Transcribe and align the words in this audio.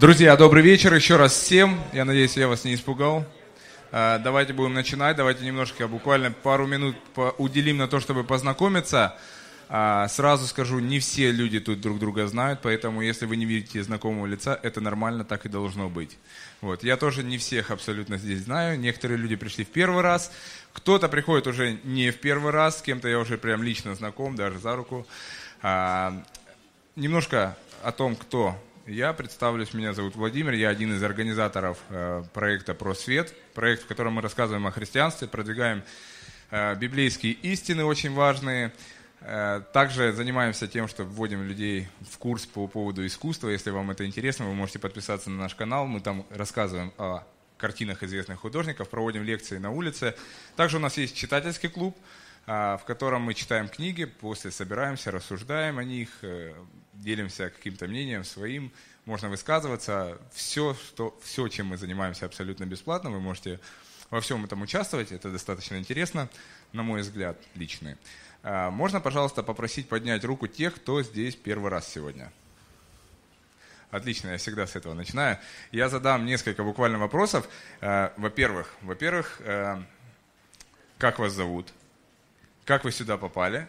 Друзья, 0.00 0.36
добрый 0.36 0.62
вечер 0.62 0.94
еще 0.94 1.16
раз 1.16 1.32
всем. 1.32 1.80
Я 1.92 2.04
надеюсь, 2.04 2.36
я 2.36 2.46
вас 2.46 2.62
не 2.62 2.74
испугал. 2.74 3.26
А, 3.90 4.20
давайте 4.20 4.52
будем 4.52 4.72
начинать. 4.72 5.16
Давайте 5.16 5.44
немножко, 5.44 5.88
буквально 5.88 6.30
пару 6.30 6.68
минут 6.68 6.94
уделим 7.36 7.78
на 7.78 7.88
то, 7.88 7.98
чтобы 7.98 8.22
познакомиться. 8.22 9.16
А, 9.68 10.06
сразу 10.06 10.46
скажу, 10.46 10.78
не 10.78 11.00
все 11.00 11.32
люди 11.32 11.58
тут 11.58 11.80
друг 11.80 11.98
друга 11.98 12.28
знают, 12.28 12.60
поэтому 12.62 13.02
если 13.02 13.26
вы 13.26 13.36
не 13.36 13.44
видите 13.44 13.82
знакомого 13.82 14.26
лица, 14.26 14.56
это 14.62 14.80
нормально, 14.80 15.24
так 15.24 15.46
и 15.46 15.48
должно 15.48 15.88
быть. 15.88 16.16
Вот. 16.60 16.84
Я 16.84 16.96
тоже 16.96 17.24
не 17.24 17.36
всех 17.36 17.72
абсолютно 17.72 18.18
здесь 18.18 18.42
знаю. 18.42 18.78
Некоторые 18.78 19.18
люди 19.18 19.34
пришли 19.34 19.64
в 19.64 19.68
первый 19.68 20.04
раз. 20.04 20.30
Кто-то 20.74 21.08
приходит 21.08 21.48
уже 21.48 21.76
не 21.82 22.12
в 22.12 22.18
первый 22.18 22.52
раз, 22.52 22.78
с 22.78 22.82
кем-то 22.82 23.08
я 23.08 23.18
уже 23.18 23.36
прям 23.36 23.64
лично 23.64 23.96
знаком, 23.96 24.36
даже 24.36 24.60
за 24.60 24.76
руку. 24.76 25.08
А, 25.60 26.22
немножко 26.94 27.56
о 27.82 27.90
том, 27.90 28.14
кто 28.14 28.56
я 28.88 29.12
представлюсь, 29.12 29.74
меня 29.74 29.92
зовут 29.92 30.16
Владимир, 30.16 30.54
я 30.54 30.70
один 30.70 30.94
из 30.94 31.02
организаторов 31.02 31.78
э, 31.90 32.24
проекта 32.32 32.72
«Просвет», 32.72 33.34
проект, 33.52 33.82
в 33.82 33.86
котором 33.86 34.14
мы 34.14 34.22
рассказываем 34.22 34.66
о 34.66 34.70
христианстве, 34.70 35.28
продвигаем 35.28 35.82
э, 36.50 36.74
библейские 36.74 37.34
истины 37.34 37.84
очень 37.84 38.14
важные. 38.14 38.72
Э, 39.20 39.60
также 39.74 40.12
занимаемся 40.12 40.66
тем, 40.66 40.88
что 40.88 41.04
вводим 41.04 41.42
людей 41.42 41.86
в 42.10 42.16
курс 42.16 42.46
по 42.46 42.66
поводу 42.66 43.06
искусства. 43.06 43.50
Если 43.50 43.68
вам 43.68 43.90
это 43.90 44.06
интересно, 44.06 44.46
вы 44.46 44.54
можете 44.54 44.78
подписаться 44.78 45.28
на 45.28 45.36
наш 45.36 45.54
канал. 45.54 45.86
Мы 45.86 46.00
там 46.00 46.24
рассказываем 46.30 46.94
о 46.96 47.24
картинах 47.58 48.02
известных 48.02 48.40
художников, 48.40 48.88
проводим 48.88 49.22
лекции 49.22 49.58
на 49.58 49.70
улице. 49.70 50.14
Также 50.56 50.78
у 50.78 50.80
нас 50.80 50.96
есть 50.96 51.14
читательский 51.14 51.68
клуб, 51.68 51.94
в 52.46 52.80
котором 52.86 53.22
мы 53.22 53.34
читаем 53.34 53.68
книги, 53.68 54.06
после 54.06 54.50
собираемся, 54.50 55.10
рассуждаем 55.10 55.76
о 55.78 55.84
них, 55.84 56.08
делимся 56.98 57.50
каким-то 57.50 57.86
мнением 57.86 58.24
своим, 58.24 58.72
можно 59.04 59.28
высказываться. 59.28 60.18
Все, 60.32 60.74
что, 60.74 61.18
все, 61.22 61.48
чем 61.48 61.68
мы 61.68 61.76
занимаемся 61.76 62.26
абсолютно 62.26 62.64
бесплатно, 62.64 63.10
вы 63.10 63.20
можете 63.20 63.60
во 64.10 64.20
всем 64.20 64.44
этом 64.44 64.62
участвовать, 64.62 65.12
это 65.12 65.30
достаточно 65.30 65.76
интересно, 65.76 66.28
на 66.72 66.82
мой 66.82 67.02
взгляд, 67.02 67.36
личный. 67.54 67.96
А, 68.42 68.70
можно, 68.70 69.00
пожалуйста, 69.00 69.42
попросить 69.42 69.88
поднять 69.88 70.24
руку 70.24 70.46
тех, 70.46 70.74
кто 70.74 71.02
здесь 71.02 71.36
первый 71.36 71.70
раз 71.70 71.88
сегодня? 71.88 72.32
Отлично, 73.90 74.28
я 74.28 74.36
всегда 74.36 74.66
с 74.66 74.76
этого 74.76 74.94
начинаю. 74.94 75.38
Я 75.72 75.88
задам 75.88 76.26
несколько 76.26 76.62
буквально 76.62 76.98
вопросов. 76.98 77.48
А, 77.80 78.12
во-первых, 78.16 78.74
во-первых, 78.82 79.40
а, 79.44 79.82
как 80.98 81.18
вас 81.18 81.32
зовут? 81.32 81.72
Как 82.64 82.84
вы 82.84 82.92
сюда 82.92 83.16
попали? 83.16 83.68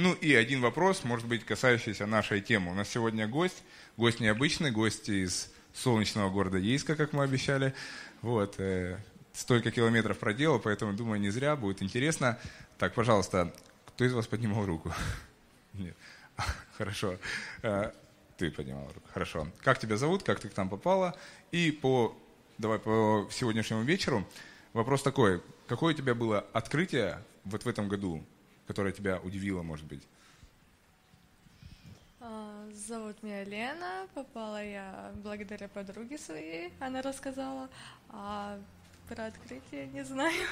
Ну 0.00 0.12
и 0.12 0.32
один 0.32 0.60
вопрос, 0.60 1.02
может 1.02 1.26
быть, 1.26 1.44
касающийся 1.44 2.06
нашей 2.06 2.40
темы. 2.40 2.70
У 2.70 2.74
нас 2.74 2.88
сегодня 2.88 3.26
гость, 3.26 3.64
гость 3.96 4.20
необычный, 4.20 4.70
гость 4.70 5.08
из 5.08 5.50
солнечного 5.74 6.30
города 6.30 6.56
Ейска, 6.56 6.94
как 6.94 7.12
мы 7.12 7.24
обещали. 7.24 7.74
Вот, 8.22 8.60
э, 8.60 8.96
столько 9.32 9.72
километров 9.72 10.16
проделал, 10.16 10.60
поэтому, 10.60 10.92
думаю, 10.92 11.20
не 11.20 11.30
зря, 11.30 11.56
будет 11.56 11.82
интересно. 11.82 12.38
Так, 12.78 12.94
пожалуйста, 12.94 13.52
кто 13.86 14.04
из 14.04 14.12
вас 14.12 14.28
поднимал 14.28 14.64
руку? 14.66 14.94
Нет. 15.72 15.96
Хорошо. 16.78 17.18
Э, 17.62 17.90
ты 18.36 18.52
поднимал 18.52 18.86
руку. 18.94 19.08
Хорошо. 19.12 19.48
Как 19.64 19.80
тебя 19.80 19.96
зовут, 19.96 20.22
как 20.22 20.38
ты 20.38 20.48
к 20.48 20.56
нам 20.56 20.68
попала? 20.68 21.18
И 21.50 21.72
по, 21.72 22.16
давай 22.56 22.78
по 22.78 23.28
сегодняшнему 23.32 23.82
вечеру 23.82 24.24
вопрос 24.74 25.02
такой. 25.02 25.42
Какое 25.66 25.92
у 25.92 25.96
тебя 25.96 26.14
было 26.14 26.46
открытие 26.52 27.18
вот 27.42 27.64
в 27.64 27.68
этом 27.68 27.88
году? 27.88 28.24
Которая 28.68 28.92
тебя 28.92 29.18
удивила, 29.18 29.62
может 29.62 29.86
быть? 29.86 30.06
А, 32.20 32.68
зовут 32.86 33.22
меня 33.22 33.42
Лена, 33.44 34.06
попала 34.14 34.62
я 34.62 35.10
благодаря 35.16 35.68
подруге 35.68 36.18
своей, 36.18 36.70
она 36.78 37.00
рассказала, 37.00 37.70
а 38.10 38.58
про 39.08 39.26
открытие 39.26 39.86
не 39.86 40.04
знаю. 40.04 40.46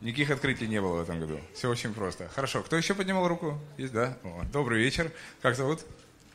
Никаких 0.00 0.30
открытий 0.30 0.68
не 0.68 0.80
было 0.80 0.98
в 0.98 1.02
этом 1.02 1.18
году. 1.18 1.40
Все 1.54 1.68
очень 1.68 1.92
просто. 1.92 2.28
Хорошо. 2.28 2.62
Кто 2.62 2.76
еще 2.76 2.94
поднимал 2.94 3.26
руку? 3.26 3.58
Есть, 3.76 3.92
да? 3.92 4.16
О, 4.22 4.44
добрый 4.52 4.78
вечер. 4.78 5.10
Как 5.40 5.56
зовут? 5.56 5.84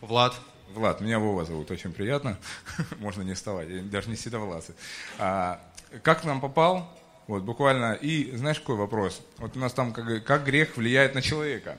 Влад. 0.01 0.35
Влад. 0.73 0.99
Меня 0.99 1.19
Вова 1.19 1.45
зовут. 1.45 1.69
Очень 1.71 1.93
приятно. 1.93 2.37
Можно 2.99 3.21
не 3.21 3.35
вставать. 3.35 3.89
Даже 3.89 4.09
не 4.09 4.15
седовласый. 4.15 4.75
А, 5.19 5.61
как 6.01 6.21
к 6.21 6.23
нам 6.25 6.41
попал? 6.41 6.91
Вот, 7.31 7.43
буквально. 7.43 7.93
И 7.93 8.35
знаешь, 8.35 8.59
какой 8.59 8.75
вопрос? 8.75 9.21
Вот 9.37 9.55
у 9.55 9.59
нас 9.59 9.71
там 9.71 9.93
как, 9.93 10.25
как 10.25 10.43
грех 10.43 10.75
влияет 10.75 11.15
на 11.15 11.21
человека. 11.21 11.77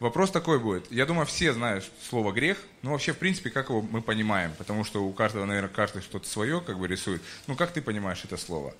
Вопрос 0.00 0.30
такой 0.30 0.58
будет. 0.58 0.90
Я 0.90 1.04
думаю, 1.04 1.26
все 1.26 1.52
знают 1.52 1.84
слово 2.08 2.32
грех, 2.32 2.56
но 2.80 2.92
вообще, 2.92 3.12
в 3.12 3.18
принципе, 3.18 3.50
как 3.50 3.68
его 3.68 3.82
мы 3.82 4.00
понимаем, 4.00 4.54
потому 4.56 4.82
что 4.82 5.04
у 5.04 5.12
каждого, 5.12 5.44
наверное, 5.44 5.68
каждый 5.68 6.00
что-то 6.00 6.26
свое 6.26 6.62
как 6.62 6.78
бы 6.78 6.88
рисует. 6.88 7.20
Ну, 7.46 7.54
как 7.54 7.72
ты 7.72 7.82
понимаешь 7.82 8.24
это 8.24 8.38
слово? 8.38 8.74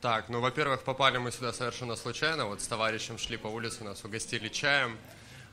Так, 0.00 0.30
ну, 0.30 0.40
во-первых, 0.40 0.84
попали 0.84 1.18
мы 1.18 1.30
сюда 1.30 1.52
совершенно 1.52 1.94
случайно. 1.94 2.46
Вот 2.46 2.62
с 2.62 2.66
товарищем 2.66 3.18
шли 3.18 3.36
по 3.36 3.48
улице, 3.48 3.84
нас 3.84 4.02
угостили 4.06 4.48
чаем. 4.48 4.96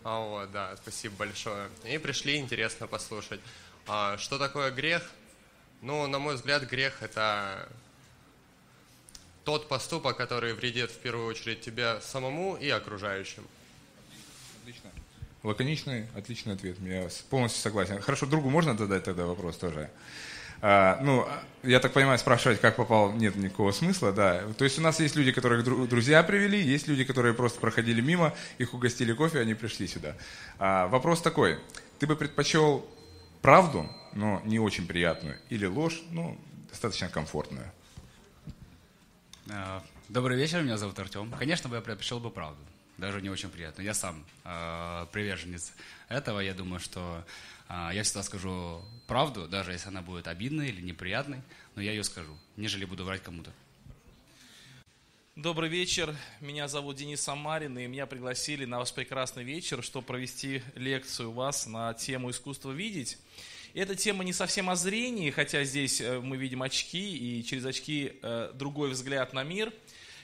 А, 0.06 0.22
вот, 0.22 0.52
да, 0.54 0.78
спасибо 0.78 1.16
большое. 1.18 1.68
И 1.84 1.98
пришли, 1.98 2.38
интересно 2.38 2.88
послушать. 2.88 3.42
А, 3.86 4.18
что 4.18 4.40
такое 4.40 4.72
грех? 4.72 5.12
Ну, 5.82 6.08
на 6.08 6.20
мой 6.20 6.36
взгляд, 6.36 6.64
грех– 6.70 7.00
это 7.02 7.68
тот 9.52 9.68
поступок, 9.68 10.16
который 10.16 10.54
вредит 10.54 10.92
в 10.92 10.98
первую 11.00 11.28
очередь 11.28 11.60
тебе 11.60 12.00
самому 12.00 12.56
и 12.56 12.70
окружающим. 12.70 13.44
Отлично. 14.62 14.90
Лаконичный, 15.44 16.08
отличный 16.16 16.54
ответ. 16.54 16.78
Я 16.80 17.10
полностью 17.30 17.62
согласен. 17.62 18.00
Хорошо, 18.00 18.28
другу 18.28 18.50
можно 18.50 18.78
задать 18.78 19.04
тогда 19.04 19.26
вопрос 19.26 19.58
тоже? 19.58 19.90
А, 20.62 21.02
ну, 21.02 21.28
я 21.64 21.82
так 21.82 21.92
понимаю, 21.92 22.18
спрашивать, 22.18 22.62
как 22.62 22.78
попал, 22.78 23.12
нет 23.12 23.36
никакого 23.36 23.74
смысла, 23.74 24.14
да. 24.14 24.42
То 24.58 24.64
есть 24.64 24.80
у 24.80 24.82
нас 24.82 25.02
есть 25.02 25.18
люди, 25.18 25.34
которых 25.34 25.66
друзья 25.90 26.24
привели, 26.24 26.62
есть 26.62 26.88
люди, 26.88 27.04
которые 27.04 27.34
просто 27.34 27.60
проходили 27.60 28.00
мимо, 28.00 28.34
их 28.58 28.74
угостили 28.74 29.12
кофе, 29.12 29.42
они 29.42 29.54
пришли 29.54 29.86
сюда. 29.86 30.16
А, 30.60 30.88
вопрос 30.88 31.22
такой, 31.22 31.60
ты 32.00 32.08
бы 32.08 32.16
предпочел 32.16 32.88
правду, 33.42 33.90
но 34.14 34.42
не 34.46 34.60
очень 34.60 34.88
приятную, 34.88 35.38
или 35.50 35.66
ложь, 35.66 36.02
ну, 36.10 36.40
достаточно 36.70 37.10
комфортную? 37.10 37.70
Э, 39.54 39.82
добрый 40.08 40.38
вечер, 40.38 40.62
меня 40.62 40.78
зовут 40.78 40.98
Артем. 41.00 41.30
Конечно 41.38 41.70
бы 41.70 41.76
я 41.76 41.82
предпочел 41.82 42.20
бы 42.22 42.32
правду, 42.32 42.62
даже 42.98 43.22
не 43.22 43.30
очень 43.30 43.50
приятно. 43.50 43.82
Я 43.82 43.94
сам 43.94 44.24
э, 44.46 45.06
приверженец 45.12 45.74
этого. 46.08 46.40
Я 46.40 46.54
думаю, 46.54 46.80
что 46.80 47.26
э, 47.68 47.90
я 47.94 48.04
всегда 48.04 48.24
скажу 48.24 48.82
правду, 49.08 49.50
даже 49.50 49.74
если 49.74 49.90
она 49.90 50.02
будет 50.02 50.28
обидной 50.28 50.70
или 50.70 50.82
неприятной, 50.82 51.42
но 51.76 51.82
я 51.82 51.92
ее 51.92 52.04
скажу, 52.06 52.34
нежели 52.56 52.86
буду 52.86 53.04
врать 53.04 53.24
кому-то. 53.24 53.52
Добрый 55.36 55.70
вечер, 55.70 56.16
меня 56.40 56.68
зовут 56.70 56.98
Денис 56.98 57.20
Самарин, 57.20 57.78
и 57.78 57.88
меня 57.88 58.06
пригласили 58.06 58.64
на 58.64 58.80
ваш 58.80 58.94
прекрасный 58.94 59.44
вечер, 59.44 59.84
чтобы 59.84 60.06
провести 60.06 60.62
лекцию 60.76 61.32
у 61.32 61.34
вас 61.34 61.68
на 61.68 61.94
тему 61.94 62.32
искусства 62.32 62.72
видеть. 62.72 63.18
Эта 63.74 63.96
тема 63.96 64.26
не 64.26 64.34
совсем 64.34 64.70
о 64.70 64.76
зрении, 64.76 65.30
хотя 65.30 65.64
здесь 65.64 66.02
э, 66.02 66.20
мы 66.20 66.36
видим 66.36 66.62
очки, 66.62 67.18
и 67.18 67.42
через 67.42 67.66
очки 67.66 68.20
э, 68.22 68.52
другой 68.54 68.90
взгляд 68.90 69.32
на 69.32 69.44
мир. 69.44 69.72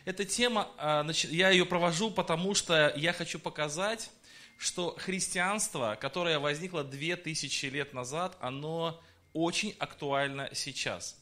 Эта 0.04 0.26
тема, 0.26 0.68
э, 0.78 1.10
я 1.30 1.50
ее 1.52 1.66
провожу, 1.66 2.12
потому 2.12 2.54
что 2.54 2.92
я 2.98 3.14
хочу 3.14 3.40
показать, 3.40 4.12
что 4.58 4.98
христианство, 5.00 5.98
которое 6.02 6.40
возникло 6.40 6.84
2000 6.84 7.66
лет 7.68 7.94
назад, 7.94 8.38
оно 8.42 9.02
очень 9.32 9.74
актуально 9.80 10.50
сейчас. 10.54 11.18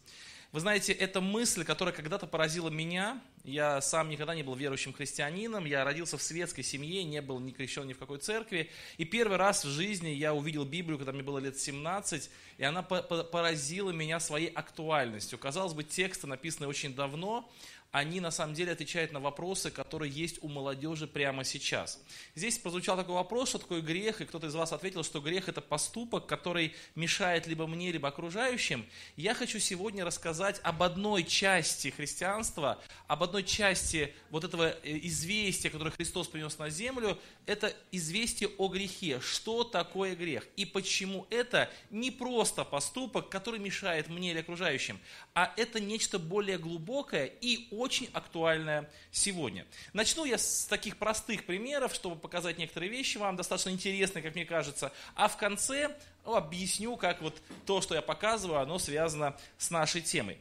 Вы 0.56 0.62
знаете, 0.62 0.94
это 0.94 1.20
мысль, 1.20 1.66
которая 1.66 1.94
когда-то 1.94 2.28
поразила 2.28 2.70
меня– 2.70 3.22
я 3.46 3.80
сам 3.80 4.10
никогда 4.10 4.34
не 4.34 4.42
был 4.42 4.56
верующим 4.56 4.92
христианином, 4.92 5.66
я 5.66 5.84
родился 5.84 6.18
в 6.18 6.22
светской 6.24 6.64
семье, 6.64 7.04
не 7.04 7.22
был 7.22 7.40
ни 7.40 7.52
крещен 7.52 7.86
ни 7.86 7.94
в 7.94 8.00
какой 8.00 8.18
церкви. 8.18 8.72
И 8.98 9.06
первый 9.06 9.38
раз 9.38 9.64
в 9.64 9.70
жизни 9.70 10.10
я 10.10 10.34
увидел 10.34 10.66
Библию, 10.66 10.98
когда 10.98 11.12
мне 11.12 11.22
было 11.22 11.38
лет 11.38 11.60
17, 11.60 12.30
и 12.58 12.64
она 12.64 12.82
поразила 12.82 13.92
меня 13.92 14.20
своей 14.20 14.48
актуальностью. 14.48 15.38
Казалось 15.38 15.74
бы, 15.74 15.84
тексты 15.84 16.26
написаны 16.26 16.68
очень 16.68 16.96
давно, 16.96 17.48
они 17.96 18.20
на 18.20 18.30
самом 18.30 18.54
деле 18.54 18.74
отвечают 18.74 19.14
на 19.14 19.22
вопросы, 19.22 19.72
которые 19.72 20.12
есть 20.12 20.40
у 20.42 20.50
молодежи 20.50 21.08
прямо 21.08 21.46
сейчас. 21.46 22.04
Здесь 22.36 22.58
прозвучал 22.58 22.98
такой 22.98 23.16
вопрос, 23.16 23.48
что 23.48 23.58
такое 23.58 23.80
грех, 23.80 24.20
и 24.20 24.26
кто-то 24.26 24.48
из 24.48 24.54
вас 24.54 24.74
ответил, 24.74 25.02
что 25.02 25.22
грех 25.22 25.48
это 25.48 25.62
поступок, 25.62 26.26
который 26.26 26.76
мешает 26.96 27.48
либо 27.48 27.68
мне, 27.68 27.94
либо 27.94 28.10
окружающим. 28.10 28.86
Я 29.16 29.34
хочу 29.34 29.60
сегодня 29.60 30.04
рассказать 30.04 30.60
об 30.62 30.84
одной 30.84 31.24
части 31.24 31.88
христианства, 31.88 32.82
об 33.08 33.24
одной 33.24 33.44
части 33.44 34.14
вот 34.30 34.44
этого 34.44 34.76
э, 34.84 35.00
известия, 35.04 35.72
которое 35.72 35.92
Христос 35.92 36.28
принес 36.28 36.58
на 36.58 36.70
землю, 36.70 37.18
это 37.46 37.74
известие 37.94 38.50
о 38.58 38.68
грехе. 38.68 39.22
Что 39.22 39.64
такое 39.64 40.18
грех? 40.18 40.46
И 40.58 40.66
почему 40.66 41.28
это 41.30 41.72
не 41.92 42.12
просто 42.12 42.66
поступок, 42.66 43.30
который 43.30 43.62
мешает 43.62 44.10
мне 44.10 44.32
или 44.32 44.40
окружающим, 44.40 45.00
а 45.34 45.54
это 45.56 45.80
нечто 45.80 46.20
более 46.20 46.58
глубокое 46.58 47.32
и 47.40 47.70
очень 47.72 47.85
очень 47.86 48.10
актуальная 48.14 48.90
сегодня. 49.12 49.68
Начну 49.94 50.26
я 50.26 50.40
с 50.40 50.66
таких 50.66 50.98
простых 50.98 51.46
примеров, 51.46 51.94
чтобы 51.94 52.16
показать 52.16 52.58
некоторые 52.58 52.90
вещи 52.90 53.18
вам, 53.18 53.36
достаточно 53.36 53.70
интересные, 53.70 54.24
как 54.24 54.34
мне 54.34 54.44
кажется, 54.44 54.92
а 55.14 55.28
в 55.28 55.38
конце 55.38 55.96
ну, 56.26 56.36
объясню, 56.36 56.98
как 56.98 57.22
вот 57.22 57.40
то, 57.68 57.82
что 57.82 57.94
я 57.94 58.02
показываю, 58.02 58.60
оно 58.60 58.80
связано 58.80 59.38
с 59.60 59.70
нашей 59.70 60.02
темой. 60.02 60.40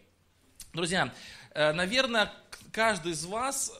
Друзья, 0.73 1.12
э, 1.50 1.73
наверное, 1.73 2.32
каждый 2.73 3.12
из 3.12 3.26
вас 3.26 3.70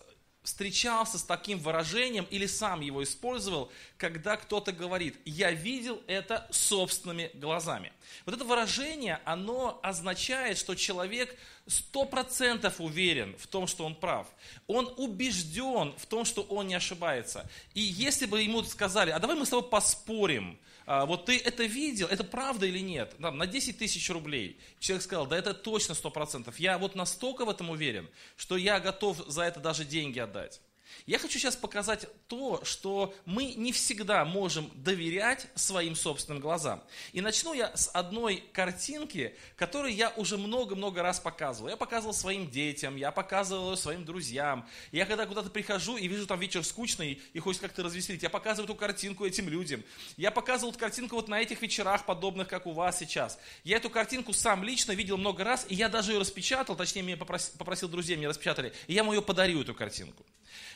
встречался 0.45 1.19
с 1.19 1.23
таким 1.23 1.59
выражением 1.59 2.27
или 2.31 2.47
сам 2.47 2.83
его 2.83 3.03
использовал, 3.03 3.73
когда 3.97 4.37
кто-то 4.37 4.73
говорит, 4.73 5.17
я 5.25 5.51
видел 5.51 6.03
это 6.07 6.47
собственными 6.51 7.31
глазами. 7.33 7.93
Вот 8.27 8.35
это 8.35 8.45
выражение, 8.45 9.21
оно 9.25 9.81
означает, 9.83 10.59
что 10.59 10.75
человек 10.75 11.35
сто 11.67 12.05
процентов 12.05 12.81
уверен 12.81 13.35
в 13.39 13.47
том, 13.47 13.67
что 13.67 13.85
он 13.85 13.95
прав. 13.95 14.27
Он 14.67 14.93
убежден 14.97 15.95
в 15.97 16.07
том, 16.07 16.25
что 16.25 16.43
он 16.43 16.69
не 16.69 16.75
ошибается. 16.75 17.49
И 17.75 17.81
если 17.81 18.27
бы 18.27 18.43
ему 18.43 18.63
сказали, 18.65 19.11
а 19.11 19.19
давай 19.19 19.37
мы 19.37 19.47
с 19.47 19.51
тобой 19.51 19.69
поспорим, 19.69 20.59
а, 20.87 21.07
вот 21.07 21.27
ты 21.27 21.39
это 21.39 21.65
видел, 21.65 22.07
это 22.09 22.25
правда 22.25 22.67
или 22.67 22.81
нет? 22.81 23.15
Там, 23.21 23.39
на 23.39 23.47
10 23.47 23.79
тысяч 23.79 24.09
рублей. 24.11 24.61
Человек 24.79 25.03
сказал, 25.03 25.27
да 25.27 25.37
это 25.37 25.55
точно 25.55 25.95
100%. 25.95 26.53
Я 26.59 26.79
вот 26.79 26.95
настолько 26.95 27.45
в 27.45 27.51
этом 27.51 27.71
уверен, 27.71 28.09
что 28.37 28.57
я 28.57 28.81
готов 28.81 29.19
за 29.27 29.43
это 29.43 29.61
даже 29.61 29.85
деньги 29.85 30.19
отдать. 30.19 30.61
Я 31.07 31.19
хочу 31.19 31.39
сейчас 31.39 31.57
показать 31.57 32.07
то, 32.29 32.65
что 32.65 33.15
мы 33.27 33.55
не 33.55 33.73
всегда 33.73 34.25
можем 34.25 34.71
доверять 34.75 35.47
своим 35.55 35.97
собственным 35.97 36.41
глазам. 36.41 36.83
И 37.13 37.21
начну 37.21 37.53
я 37.53 37.77
с 37.77 37.91
одной 37.93 38.43
картинки, 38.53 39.37
которую 39.57 39.95
я 39.95 40.11
уже 40.17 40.39
много-много 40.39 41.03
раз 41.03 41.21
показывал. 41.21 41.69
Я 41.69 41.77
показывал 41.77 42.15
своим 42.15 42.51
детям, 42.51 42.97
я 42.97 43.11
показывал 43.11 43.73
ее 43.73 43.77
своим 43.77 44.05
друзьям. 44.05 44.67
Я 44.93 45.07
когда 45.07 45.27
куда-то 45.27 45.51
прихожу 45.51 45.97
и 45.97 46.09
вижу 46.09 46.27
там 46.27 46.41
вечер 46.41 46.65
скучный 46.65 47.21
и 47.33 47.39
хочется 47.39 47.69
как-то 47.69 47.83
развеселить, 47.83 48.23
я 48.23 48.31
показываю 48.31 48.65
эту 48.65 48.75
картинку 48.75 49.27
этим 49.27 49.49
людям. 49.49 49.83
Я 50.17 50.31
показывал 50.31 50.71
эту 50.71 50.79
картинку 50.79 51.17
вот 51.17 51.29
на 51.29 51.41
этих 51.41 51.61
вечерах, 51.61 52.07
подобных, 52.07 52.49
как 52.49 52.67
у 52.67 52.73
вас 52.73 52.99
сейчас. 52.99 53.39
Я 53.63 53.77
эту 53.77 53.91
картинку 53.91 54.33
сам 54.33 54.65
лично 54.65 54.93
видел 54.93 55.17
много 55.17 55.45
раз, 55.45 55.67
и 55.69 55.75
я 55.75 55.89
даже 55.89 56.13
ее 56.13 56.19
распечатал, 56.19 56.77
точнее, 56.77 57.03
меня 57.03 57.17
попросил, 57.17 57.55
попросил 57.59 57.89
друзей, 57.89 58.17
мне 58.17 58.29
распечатали, 58.29 58.73
и 58.87 58.95
я 58.95 59.03
ему 59.03 59.13
ее 59.13 59.23
подарю, 59.23 59.61
эту 59.61 59.75
картинку. 59.75 60.25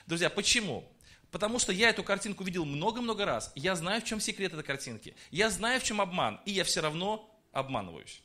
Друзья, 0.08 0.30
почему? 0.30 0.90
Потому 1.30 1.58
что 1.58 1.70
я 1.70 1.90
эту 1.90 2.02
картинку 2.02 2.42
видел 2.42 2.64
много-много 2.64 3.26
раз. 3.26 3.52
Я 3.54 3.76
знаю, 3.76 4.00
в 4.00 4.06
чем 4.06 4.20
секрет 4.20 4.54
этой 4.54 4.64
картинки. 4.64 5.14
Я 5.30 5.50
знаю, 5.50 5.82
в 5.82 5.84
чем 5.84 6.00
обман. 6.00 6.40
И 6.46 6.50
я 6.50 6.64
все 6.64 6.80
равно 6.80 7.30
обманываюсь. 7.52 8.22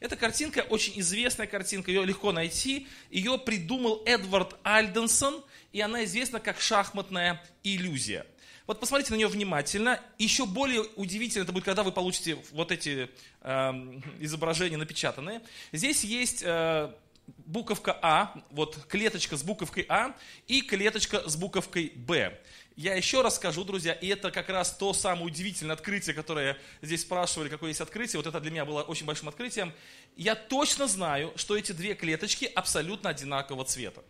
Эта 0.00 0.16
картинка 0.16 0.60
очень 0.60 0.98
известная 1.00 1.46
картинка, 1.46 1.90
ее 1.90 2.06
легко 2.06 2.32
найти. 2.32 2.88
Ее 3.10 3.36
придумал 3.36 4.02
Эдвард 4.06 4.56
Альденсон, 4.62 5.44
и 5.70 5.82
она 5.82 6.02
известна 6.04 6.40
как 6.40 6.62
шахматная 6.62 7.44
иллюзия. 7.62 8.24
Вот 8.66 8.80
посмотрите 8.80 9.12
на 9.12 9.16
нее 9.16 9.28
внимательно. 9.28 10.00
Еще 10.16 10.46
более 10.46 10.84
удивительно 10.96 11.42
это 11.42 11.52
будет, 11.52 11.64
когда 11.64 11.82
вы 11.82 11.92
получите 11.92 12.38
вот 12.52 12.72
эти 12.72 13.10
э, 13.42 13.72
изображения 14.20 14.78
напечатанные. 14.78 15.42
Здесь 15.72 16.04
есть 16.04 16.42
э, 16.42 16.90
буковка 17.36 17.98
А, 18.02 18.34
вот 18.50 18.86
клеточка 18.86 19.36
с 19.36 19.42
буковкой 19.42 19.86
А 19.88 20.14
и 20.46 20.62
клеточка 20.62 21.28
с 21.28 21.36
буковкой 21.36 21.92
Б. 21.94 22.38
Я 22.76 22.94
еще 22.94 23.22
раз 23.22 23.36
скажу, 23.36 23.64
друзья, 23.64 23.92
и 23.92 24.06
это 24.06 24.30
как 24.30 24.48
раз 24.48 24.70
то 24.72 24.92
самое 24.92 25.26
удивительное 25.26 25.74
открытие, 25.74 26.14
которое 26.14 26.56
здесь 26.80 27.02
спрашивали, 27.02 27.48
какое 27.48 27.70
есть 27.70 27.80
открытие. 27.80 28.18
Вот 28.18 28.26
это 28.26 28.40
для 28.40 28.50
меня 28.50 28.64
было 28.64 28.82
очень 28.82 29.04
большим 29.04 29.28
открытием. 29.28 29.72
Я 30.16 30.34
точно 30.34 30.86
знаю, 30.86 31.32
что 31.36 31.56
эти 31.56 31.72
две 31.72 31.94
клеточки 31.94 32.44
абсолютно 32.44 33.10
одинакового 33.10 33.64
цвета. 33.64 34.04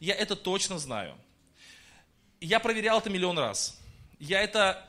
Я 0.00 0.14
это 0.14 0.34
точно 0.34 0.78
знаю. 0.78 1.16
Я 2.40 2.60
проверял 2.60 2.98
это 2.98 3.10
миллион 3.10 3.38
раз. 3.38 3.78
Я 4.18 4.42
это 4.42 4.88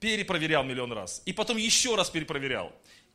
перепроверял 0.00 0.64
миллион 0.64 0.92
раз. 0.92 1.22
И 1.26 1.32
потом 1.32 1.56
еще 1.56 1.94
раз 1.94 2.10
перепроверял. 2.10 2.72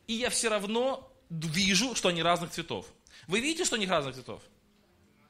И 0.07 0.13
я 0.13 0.30
все 0.30 0.50
равно 0.50 1.12
вижу, 1.30 1.96
что 1.96 2.10
они 2.10 2.22
разных 2.22 2.51
цветов. 2.51 2.88
Вы 3.28 3.40
видите, 3.40 3.66
что 3.66 3.75
они 3.75 3.88
разных 3.88 4.16
цветов? 4.16 4.42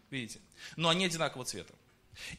Видите? 0.09 0.39
Но 0.75 0.89
они 0.89 1.05
одинакового 1.05 1.45
цвета. 1.45 1.73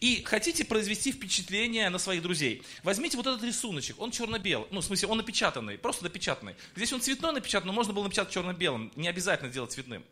И 0.01 0.23
хотите 0.25 0.65
произвести 0.65 1.13
впечатление 1.13 1.89
на 1.91 1.99
своих 1.99 2.23
друзей. 2.23 2.63
Возьмите 2.83 3.17
вот 3.17 3.27
этот 3.27 3.43
рисуночек, 3.43 4.01
он 4.01 4.11
черно-белый, 4.13 4.69
ну, 4.71 4.81
в 4.81 4.85
смысле, 4.85 5.09
он 5.09 5.19
напечатанный, 5.19 5.79
просто 5.79 6.05
напечатанный. 6.05 6.55
Здесь 6.77 6.93
он 6.93 7.01
цветной 7.01 7.33
напечатан, 7.33 7.67
но 7.67 7.73
можно 7.73 7.93
было 7.93 8.05
напечатать 8.05 8.33
черно-белым, 8.33 8.93
не 8.95 9.09
обязательно 9.09 9.51
делать 9.51 9.73
цветным. 9.73 10.05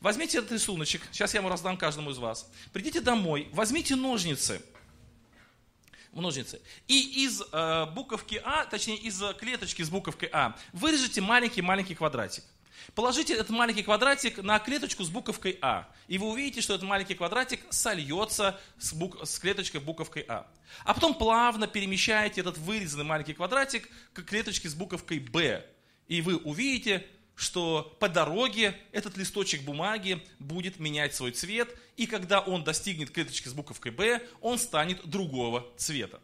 Возьмите 0.00 0.38
этот 0.38 0.52
рисуночек, 0.52 1.02
сейчас 1.12 1.32
я 1.32 1.40
ему 1.40 1.48
раздам 1.48 1.78
каждому 1.78 2.10
из 2.10 2.18
вас. 2.18 2.50
Придите 2.72 3.00
домой, 3.00 3.48
возьмите 3.52 3.96
ножницы, 3.96 4.60
ножницы. 6.12 6.60
И 6.86 7.24
из 7.24 7.42
э, 7.52 7.86
буковки 7.94 8.40
А, 8.44 8.66
точнее 8.66 8.96
из 8.96 9.22
клеточки 9.38 9.82
с 9.82 9.88
буковкой 9.88 10.28
А, 10.32 10.58
вырежите 10.72 11.20
маленький-маленький 11.20 11.94
квадратик. 11.94 12.44
Положите 12.94 13.34
этот 13.34 13.50
маленький 13.50 13.82
квадратик 13.82 14.42
на 14.42 14.58
клеточку 14.58 15.04
с 15.04 15.08
буковкой 15.08 15.58
А, 15.60 15.88
и 16.08 16.18
вы 16.18 16.28
увидите, 16.28 16.60
что 16.60 16.74
этот 16.74 16.86
маленький 16.86 17.14
квадратик 17.14 17.60
сольется 17.70 18.58
с, 18.78 18.92
бук... 18.92 19.26
с 19.26 19.38
клеточкой 19.38 19.80
буковкой 19.80 20.24
А. 20.28 20.46
А 20.84 20.94
потом 20.94 21.14
плавно 21.14 21.66
перемещаете 21.66 22.40
этот 22.40 22.58
вырезанный 22.58 23.04
маленький 23.04 23.34
квадратик 23.34 23.88
к 24.12 24.22
клеточке 24.22 24.68
с 24.68 24.74
буковкой 24.74 25.18
Б, 25.18 25.64
и 26.08 26.20
вы 26.20 26.36
увидите, 26.36 27.06
что 27.34 27.96
по 28.00 28.08
дороге 28.08 28.76
этот 28.92 29.16
листочек 29.16 29.62
бумаги 29.62 30.26
будет 30.38 30.78
менять 30.78 31.14
свой 31.14 31.32
цвет, 31.32 31.76
и 31.96 32.06
когда 32.06 32.40
он 32.40 32.64
достигнет 32.64 33.10
клеточки 33.10 33.48
с 33.48 33.52
буковкой 33.52 33.92
Б, 33.92 34.22
он 34.40 34.58
станет 34.58 35.06
другого 35.06 35.66
цвета. 35.76 36.20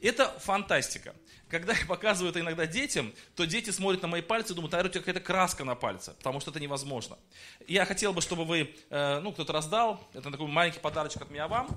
Это 0.00 0.36
фантастика. 0.40 1.14
Когда 1.52 1.74
я 1.74 1.84
показываю 1.84 2.30
это 2.30 2.40
иногда 2.40 2.66
детям, 2.66 3.12
то 3.36 3.44
дети 3.44 3.68
смотрят 3.68 4.00
на 4.00 4.08
мои 4.08 4.22
пальцы 4.22 4.54
и 4.54 4.56
думают, 4.56 4.72
наверное, 4.72 4.88
у 4.88 4.92
тебя 4.94 5.02
какая-то 5.02 5.20
краска 5.20 5.64
на 5.64 5.74
пальце, 5.74 6.14
потому 6.16 6.40
что 6.40 6.50
это 6.50 6.58
невозможно. 6.58 7.18
Я 7.68 7.84
хотел 7.84 8.14
бы, 8.14 8.22
чтобы 8.22 8.46
вы, 8.46 8.74
э, 8.88 9.20
ну, 9.20 9.32
кто-то 9.32 9.52
раздал, 9.52 10.02
это 10.14 10.30
такой 10.30 10.46
маленький 10.46 10.80
подарочек 10.80 11.20
от 11.20 11.30
меня 11.30 11.48
вам. 11.48 11.68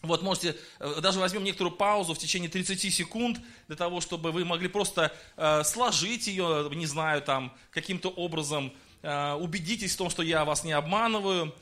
Вот 0.00 0.22
можете, 0.22 0.56
э, 0.78 1.00
даже 1.02 1.18
возьмем 1.18 1.44
некоторую 1.44 1.76
паузу 1.76 2.14
в 2.14 2.18
течение 2.18 2.48
30 2.48 2.90
секунд 2.90 3.38
для 3.66 3.76
того, 3.76 4.00
чтобы 4.00 4.32
вы 4.32 4.46
могли 4.46 4.68
просто 4.68 5.12
э, 5.36 5.62
сложить 5.64 6.26
ее, 6.26 6.70
не 6.72 6.86
знаю, 6.86 7.20
там, 7.20 7.54
каким-то 7.70 8.08
образом, 8.08 8.72
убедитесь 9.02 9.94
в 9.94 9.98
том, 9.98 10.10
что 10.10 10.22
я 10.22 10.44
вас 10.44 10.64
не 10.64 10.72
обманываю, 10.72 11.54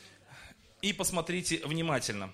и 0.82 0.92
посмотрите 0.92 1.60
внимательно. 1.66 2.31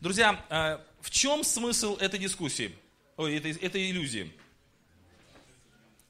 Друзья, 0.00 0.44
э, 0.48 0.78
в 1.00 1.10
чем 1.10 1.42
смысл 1.42 1.96
этой 1.96 2.20
дискуссии, 2.20 2.76
ой, 3.16 3.36
этой, 3.36 3.52
этой 3.52 3.90
иллюзии? 3.90 4.32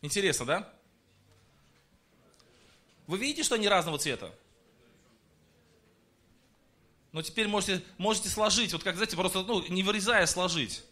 Интересно, 0.02 0.44
да? 0.44 0.72
Вы 3.06 3.16
видите, 3.18 3.42
что 3.42 3.54
они 3.54 3.66
разного 3.66 3.98
цвета? 3.98 4.30
Но 7.12 7.22
теперь 7.22 7.48
можете, 7.48 7.82
можете 7.96 8.28
сложить, 8.28 8.74
вот 8.74 8.82
как, 8.82 8.96
знаете, 8.96 9.16
просто, 9.16 9.42
ну, 9.42 9.66
не 9.68 9.82
вырезая, 9.82 10.26
сложить. 10.26 10.84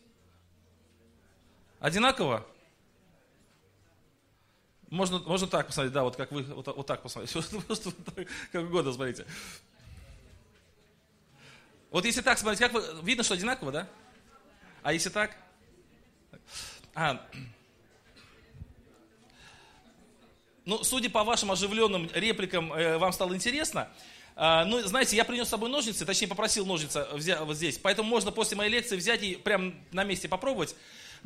Одинаково? 1.79 2.47
Можно, 4.89 5.19
можно 5.19 5.47
так 5.47 5.67
посмотреть, 5.67 5.93
да, 5.93 6.03
вот 6.03 6.17
как 6.17 6.33
вы, 6.33 6.45
вот, 6.45 6.67
вот 6.67 6.87
так 6.87 7.03
посмотреть, 7.03 7.33
просто 7.67 7.93
как 8.53 8.65
угодно, 8.65 8.95
смотрите. 8.95 9.27
Вот 11.91 12.05
если 12.05 12.21
так 12.21 12.39
смотреть, 12.39 12.61
как 12.61 12.73
вы, 12.73 12.83
видно, 13.03 13.23
что 13.25 13.35
одинаково, 13.35 13.73
да? 13.73 13.89
А 14.83 14.93
если 14.93 15.09
так? 15.09 15.37
А, 16.95 17.25
ну, 20.65 20.83
судя 20.83 21.11
по 21.11 21.23
вашим 21.25 21.53
оживленным 21.53 22.11
репликам, 22.13 22.73
э, 22.73 22.99
вам 22.99 23.13
стало 23.13 23.35
интересно. 23.35 23.89
А, 24.35 24.65
ну, 24.65 24.83
знаете, 24.83 25.17
я 25.17 25.25
принес 25.25 25.47
с 25.47 25.51
собой 25.51 25.71
ножницы, 25.71 26.05
точнее 26.05 26.27
попросил 26.27 26.67
ножницы 26.67 27.07
взять 27.13 27.41
вот 27.41 27.57
здесь, 27.57 27.79
поэтому 27.79 28.09
можно 28.09 28.33
после 28.33 28.57
моей 28.57 28.71
лекции 28.71 28.97
взять 28.97 29.23
и 29.23 29.37
прямо 29.37 29.73
на 29.93 30.05
месте 30.05 30.29
попробовать. 30.29 30.75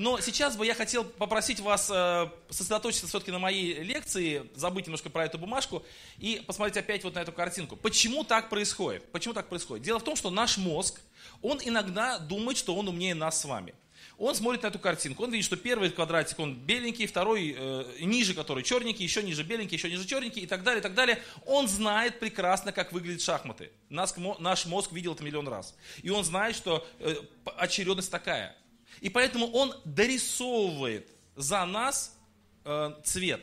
Но 0.01 0.19
сейчас 0.19 0.57
бы 0.57 0.65
я 0.65 0.75
хотел 0.75 1.05
попросить 1.05 1.61
вас 1.61 1.91
э, 1.93 2.31
сосредоточиться 2.49 3.07
все-таки 3.07 3.31
на 3.33 3.39
моей 3.39 3.83
лекции, 3.83 4.49
забыть 4.55 4.87
немножко 4.87 5.11
про 5.11 5.27
эту 5.27 5.37
бумажку 5.37 5.85
и 6.17 6.43
посмотреть 6.47 6.79
опять 6.79 7.05
вот 7.05 7.17
на 7.17 7.19
эту 7.19 7.33
картинку. 7.33 7.77
Почему 7.77 8.25
так 8.25 8.49
происходит? 8.49 9.13
Почему 9.13 9.35
так 9.35 9.51
происходит? 9.51 9.85
Дело 9.85 9.99
в 9.99 10.03
том, 10.03 10.17
что 10.17 10.31
наш 10.31 10.57
мозг, 10.57 11.03
он 11.43 11.61
иногда 11.63 12.19
думает, 12.19 12.57
что 12.57 12.75
он 12.75 12.89
умнее 12.89 13.15
нас 13.15 13.43
с 13.43 13.45
вами. 13.45 13.75
Он 14.17 14.35
смотрит 14.35 14.63
на 14.63 14.69
эту 14.69 14.79
картинку, 14.79 15.25
он 15.25 15.33
видит, 15.33 15.45
что 15.45 15.59
первый 15.59 15.91
квадратик, 15.91 16.39
он 16.39 16.55
беленький, 16.55 17.07
второй 17.07 17.55
э, 17.55 17.85
ниже, 18.01 18.33
который 18.33 18.63
черненький, 18.63 19.05
еще 19.05 19.23
ниже 19.23 19.43
беленький, 19.43 19.77
еще 19.77 19.91
ниже 19.91 20.07
черненький 20.07 20.45
и 20.45 20.47
так 20.47 20.63
далее, 20.63 20.81
и 20.81 20.83
так 20.83 20.95
далее. 20.95 21.23
Он 21.45 21.69
знает 21.69 22.21
прекрасно, 22.21 22.73
как 22.73 22.93
выглядят 22.93 23.21
шахматы. 23.21 23.71
Нас, 23.91 24.15
наш 24.39 24.65
мозг 24.65 24.93
видел 24.93 25.13
это 25.13 25.25
миллион 25.25 25.47
раз. 25.47 25.75
И 26.03 26.09
он 26.09 26.25
знает, 26.25 26.57
что 26.57 26.87
э, 27.01 27.17
очередность 27.45 28.11
такая. 28.11 28.57
И 29.01 29.09
поэтому 29.09 29.47
он 29.51 29.75
дорисовывает 29.85 31.09
за 31.37 31.65
нас 31.65 32.17
э, 32.65 32.95
цвет. 33.05 33.41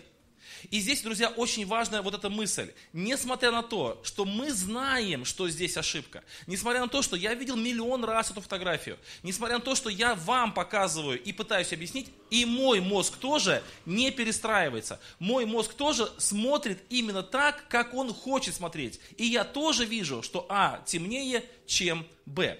И 0.70 0.80
здесь, 0.80 1.02
друзья, 1.02 1.30
очень 1.30 1.66
важная 1.66 2.02
вот 2.02 2.14
эта 2.14 2.30
мысль. 2.30 2.72
Несмотря 2.94 3.52
на 3.52 3.64
то, 3.64 4.00
что 4.04 4.26
мы 4.26 4.52
знаем, 4.52 5.26
что 5.26 5.48
здесь 5.50 5.78
ошибка, 5.78 6.24
несмотря 6.48 6.82
на 6.82 6.88
то, 6.88 7.02
что 7.02 7.16
я 7.16 7.34
видел 7.34 7.56
миллион 7.56 8.04
раз 8.04 8.32
эту 8.32 8.42
фотографию, 8.42 8.98
несмотря 9.24 9.56
на 9.58 9.64
то, 9.64 9.76
что 9.76 9.90
я 9.90 10.16
вам 10.16 10.54
показываю 10.54 11.22
и 11.22 11.32
пытаюсь 11.32 11.74
объяснить, 11.74 12.08
и 12.30 12.46
мой 12.46 12.80
мозг 12.80 13.18
тоже 13.18 13.64
не 13.86 14.12
перестраивается. 14.12 15.00
Мой 15.20 15.46
мозг 15.46 15.74
тоже 15.74 16.10
смотрит 16.18 16.80
именно 16.90 17.24
так, 17.24 17.68
как 17.68 17.94
он 17.94 18.14
хочет 18.14 18.56
смотреть. 18.56 19.00
И 19.18 19.26
я 19.26 19.44
тоже 19.44 19.86
вижу, 19.86 20.22
что 20.22 20.46
А 20.50 20.82
темнее, 20.86 21.44
чем 21.66 22.06
Б. 22.26 22.60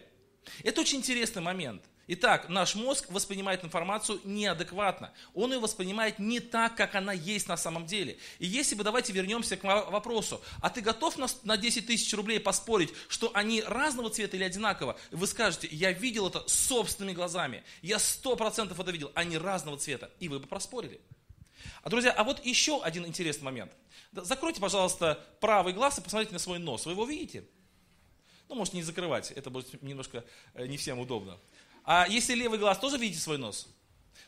Это 0.64 0.82
очень 0.82 1.00
интересный 1.00 1.42
момент– 1.42 1.84
Итак, 2.10 2.48
наш 2.48 2.76
мозг 2.76 3.10
воспринимает 3.10 3.66
информацию 3.66 4.22
неадекватно. 4.24 5.12
Он 5.34 5.52
ее 5.52 5.60
воспринимает 5.60 6.20
не 6.20 6.40
так, 6.40 6.76
как 6.78 6.96
она 6.96 7.12
есть 7.12 7.50
на 7.50 7.58
самом 7.58 7.86
деле. 7.86 8.18
И 8.40 8.48
если 8.48 8.76
бы, 8.76 8.86
давайте 8.86 9.12
вернемся 9.12 9.58
к 9.58 9.64
вопросу, 9.64 10.42
а 10.62 10.70
ты 10.70 10.80
готов 10.80 11.18
на, 11.18 11.28
на 11.44 11.58
10 11.58 11.86
тысяч 11.86 12.14
рублей 12.14 12.40
поспорить, 12.40 12.94
что 13.10 13.30
они 13.34 13.62
разного 13.62 14.10
цвета 14.10 14.38
или 14.38 14.46
одинаково? 14.46 14.98
Вы 15.12 15.28
скажете, 15.28 15.68
я 15.70 15.92
видел 15.92 16.28
это 16.28 16.44
собственными 16.48 17.14
глазами. 17.14 17.66
Я 17.82 18.00
сто 18.00 18.38
процентов 18.38 18.80
это 18.80 18.92
видел, 18.92 19.12
они 19.14 19.38
разного 19.38 19.78
цвета. 19.78 20.10
И 20.22 20.30
вы 20.30 20.40
бы 20.40 20.48
проспорили. 20.48 21.02
А, 21.84 21.90
друзья, 21.90 22.12
а 22.12 22.24
вот 22.24 22.46
еще 22.46 22.82
один 22.82 23.06
интересный 23.06 23.44
момент. 23.44 23.72
Закройте, 24.14 24.62
пожалуйста, 24.62 25.26
правый 25.42 25.74
глаз 25.74 25.98
и 25.98 26.02
посмотрите 26.02 26.32
на 26.32 26.40
свой 26.40 26.60
нос. 26.60 26.86
Вы 26.86 26.94
его 26.94 27.06
видите? 27.06 27.44
Ну, 28.48 28.56
можете 28.56 28.78
не 28.78 28.84
закрывать, 28.84 29.32
это 29.32 29.50
будет 29.50 29.82
немножко 29.84 30.24
э, 30.54 30.68
не 30.68 30.78
всем 30.78 31.00
удобно. 31.00 31.38
А 31.88 32.06
если 32.06 32.36
левый 32.36 32.60
глаз, 32.60 32.78
тоже 32.80 32.98
видите 32.98 33.22
свой 33.22 33.38
нос? 33.38 33.66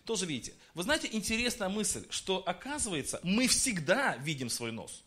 Тоже 0.05 0.25
видите. 0.25 0.53
Вы 0.73 0.83
знаете, 0.83 1.09
интересная 1.11 1.67
мысль, 1.67 2.07
что 2.09 2.41
оказывается, 2.47 3.19
мы 3.21 3.49
всегда 3.49 4.15
видим 4.15 4.49
свой 4.49 4.71
нос. 4.71 5.03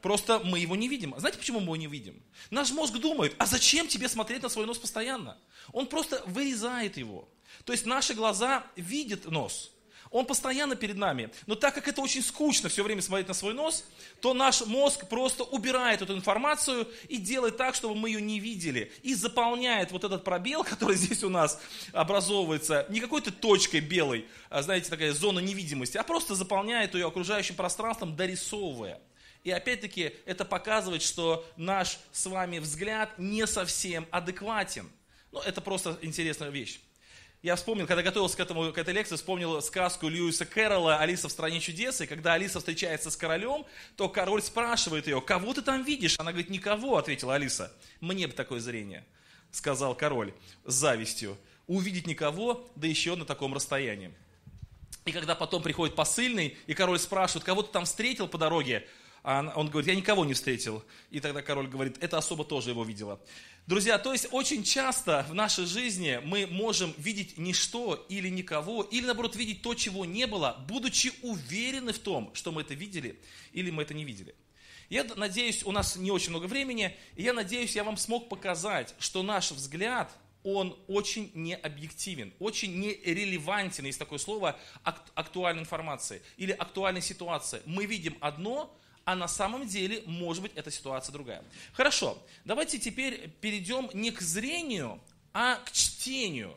Просто 0.00 0.38
мы 0.38 0.58
его 0.58 0.74
не 0.74 0.88
видим. 0.88 1.14
Знаете, 1.18 1.36
почему 1.36 1.60
мы 1.60 1.66
его 1.66 1.76
не 1.76 1.86
видим? 1.86 2.22
Наш 2.50 2.70
мозг 2.72 2.94
думает, 2.94 3.34
а 3.36 3.44
зачем 3.44 3.86
тебе 3.88 4.08
смотреть 4.08 4.42
на 4.42 4.48
свой 4.48 4.64
нос 4.64 4.78
постоянно? 4.78 5.36
Он 5.70 5.86
просто 5.86 6.22
вырезает 6.24 6.96
его. 6.96 7.28
То 7.66 7.74
есть 7.74 7.84
наши 7.84 8.14
глаза 8.14 8.66
видят 8.74 9.26
нос, 9.26 9.70
он 10.14 10.26
постоянно 10.26 10.76
перед 10.76 10.96
нами. 10.96 11.28
Но 11.46 11.56
так 11.56 11.74
как 11.74 11.88
это 11.88 12.00
очень 12.00 12.22
скучно 12.22 12.68
все 12.68 12.84
время 12.84 13.02
смотреть 13.02 13.26
на 13.26 13.34
свой 13.34 13.52
нос, 13.52 13.84
то 14.20 14.32
наш 14.32 14.64
мозг 14.64 15.08
просто 15.08 15.42
убирает 15.42 16.02
эту 16.02 16.14
информацию 16.14 16.88
и 17.08 17.16
делает 17.16 17.56
так, 17.56 17.74
чтобы 17.74 17.96
мы 17.96 18.10
ее 18.10 18.22
не 18.22 18.38
видели. 18.38 18.92
И 19.02 19.12
заполняет 19.14 19.90
вот 19.90 20.04
этот 20.04 20.22
пробел, 20.22 20.62
который 20.70 20.94
здесь 20.94 21.24
у 21.24 21.30
нас 21.30 21.60
образовывается, 21.92 22.86
не 22.90 23.00
какой-то 23.00 23.32
точкой 23.32 23.80
белой, 23.80 24.28
а, 24.50 24.62
знаете, 24.62 24.88
такая 24.88 25.12
зона 25.12 25.40
невидимости, 25.40 25.98
а 25.98 26.04
просто 26.04 26.36
заполняет 26.36 26.94
ее 26.94 27.08
окружающим 27.08 27.56
пространством, 27.56 28.14
дорисовывая. 28.14 29.00
И 29.42 29.50
опять-таки 29.50 30.12
это 30.26 30.44
показывает, 30.44 31.02
что 31.02 31.44
наш 31.56 31.98
с 32.12 32.26
вами 32.26 32.60
взгляд 32.60 33.18
не 33.18 33.48
совсем 33.48 34.06
адекватен. 34.12 34.88
Ну, 35.32 35.40
это 35.40 35.60
просто 35.60 35.98
интересная 36.02 36.50
вещь. 36.50 36.78
Я 37.44 37.56
вспомнил, 37.56 37.86
когда 37.86 38.02
готовился 38.02 38.38
к, 38.38 38.40
этому, 38.40 38.72
к 38.72 38.78
этой 38.78 38.94
лекции, 38.94 39.16
вспомнил 39.16 39.60
сказку 39.60 40.08
Льюиса 40.08 40.46
Кэрролла 40.46 40.96
«Алиса 40.96 41.28
в 41.28 41.30
стране 41.30 41.60
чудес», 41.60 42.00
и 42.00 42.06
когда 42.06 42.32
Алиса 42.32 42.58
встречается 42.58 43.10
с 43.10 43.18
королем, 43.18 43.66
то 43.96 44.08
король 44.08 44.40
спрашивает 44.40 45.06
ее, 45.06 45.20
кого 45.20 45.52
ты 45.52 45.60
там 45.60 45.84
видишь? 45.84 46.18
Она 46.18 46.32
говорит, 46.32 46.48
никого, 46.48 46.96
ответила 46.96 47.34
Алиса. 47.34 47.70
Мне 48.00 48.28
бы 48.28 48.32
такое 48.32 48.60
зрение, 48.60 49.04
сказал 49.50 49.94
король 49.94 50.32
с 50.64 50.72
завистью. 50.72 51.36
Увидеть 51.66 52.06
никого, 52.06 52.66
да 52.76 52.86
еще 52.86 53.14
на 53.14 53.26
таком 53.26 53.52
расстоянии. 53.52 54.14
И 55.04 55.12
когда 55.12 55.34
потом 55.34 55.62
приходит 55.62 55.94
посыльный, 55.94 56.56
и 56.66 56.72
король 56.72 56.98
спрашивает, 56.98 57.44
кого 57.44 57.62
ты 57.62 57.70
там 57.72 57.84
встретил 57.84 58.26
по 58.26 58.38
дороге, 58.38 58.88
а 59.22 59.52
он 59.56 59.68
говорит, 59.68 59.88
я 59.88 59.94
никого 59.94 60.24
не 60.24 60.32
встретил. 60.32 60.82
И 61.10 61.20
тогда 61.20 61.42
король 61.42 61.66
говорит, 61.66 61.96
эта 62.02 62.16
особа 62.16 62.44
тоже 62.44 62.70
его 62.70 62.84
видела. 62.84 63.20
Друзья, 63.66 63.96
то 63.96 64.12
есть 64.12 64.28
очень 64.30 64.62
часто 64.62 65.24
в 65.26 65.32
нашей 65.32 65.64
жизни 65.64 66.20
мы 66.22 66.46
можем 66.46 66.92
видеть 66.98 67.38
ничто 67.38 68.04
или 68.10 68.28
никого, 68.28 68.82
или 68.82 69.06
наоборот 69.06 69.36
видеть 69.36 69.62
то, 69.62 69.72
чего 69.72 70.04
не 70.04 70.26
было, 70.26 70.62
будучи 70.68 71.12
уверены 71.22 71.94
в 71.94 71.98
том, 71.98 72.30
что 72.34 72.52
мы 72.52 72.60
это 72.60 72.74
видели 72.74 73.18
или 73.52 73.70
мы 73.70 73.84
это 73.84 73.94
не 73.94 74.04
видели. 74.04 74.34
Я 74.90 75.04
надеюсь, 75.16 75.64
у 75.64 75.72
нас 75.72 75.96
не 75.96 76.10
очень 76.10 76.28
много 76.28 76.44
времени, 76.44 76.94
и 77.16 77.22
я 77.22 77.32
надеюсь, 77.32 77.74
я 77.74 77.84
вам 77.84 77.96
смог 77.96 78.28
показать, 78.28 78.94
что 78.98 79.22
наш 79.22 79.50
взгляд, 79.50 80.12
он 80.42 80.78
очень 80.86 81.30
необъективен, 81.32 82.34
очень 82.40 82.78
нерелевантен, 82.78 83.86
есть 83.86 83.98
такое 83.98 84.18
слово, 84.18 84.60
актуальной 84.82 85.62
информации 85.62 86.20
или 86.36 86.52
актуальной 86.52 87.00
ситуации. 87.00 87.62
Мы 87.64 87.86
видим 87.86 88.18
одно, 88.20 88.78
а 89.04 89.14
на 89.14 89.28
самом 89.28 89.66
деле, 89.66 90.02
может 90.06 90.42
быть, 90.42 90.52
эта 90.54 90.70
ситуация 90.70 91.12
другая. 91.12 91.42
Хорошо, 91.72 92.18
давайте 92.44 92.78
теперь 92.78 93.28
перейдем 93.40 93.90
не 93.92 94.10
к 94.10 94.20
зрению, 94.20 95.00
а 95.32 95.56
к 95.56 95.72
чтению. 95.72 96.56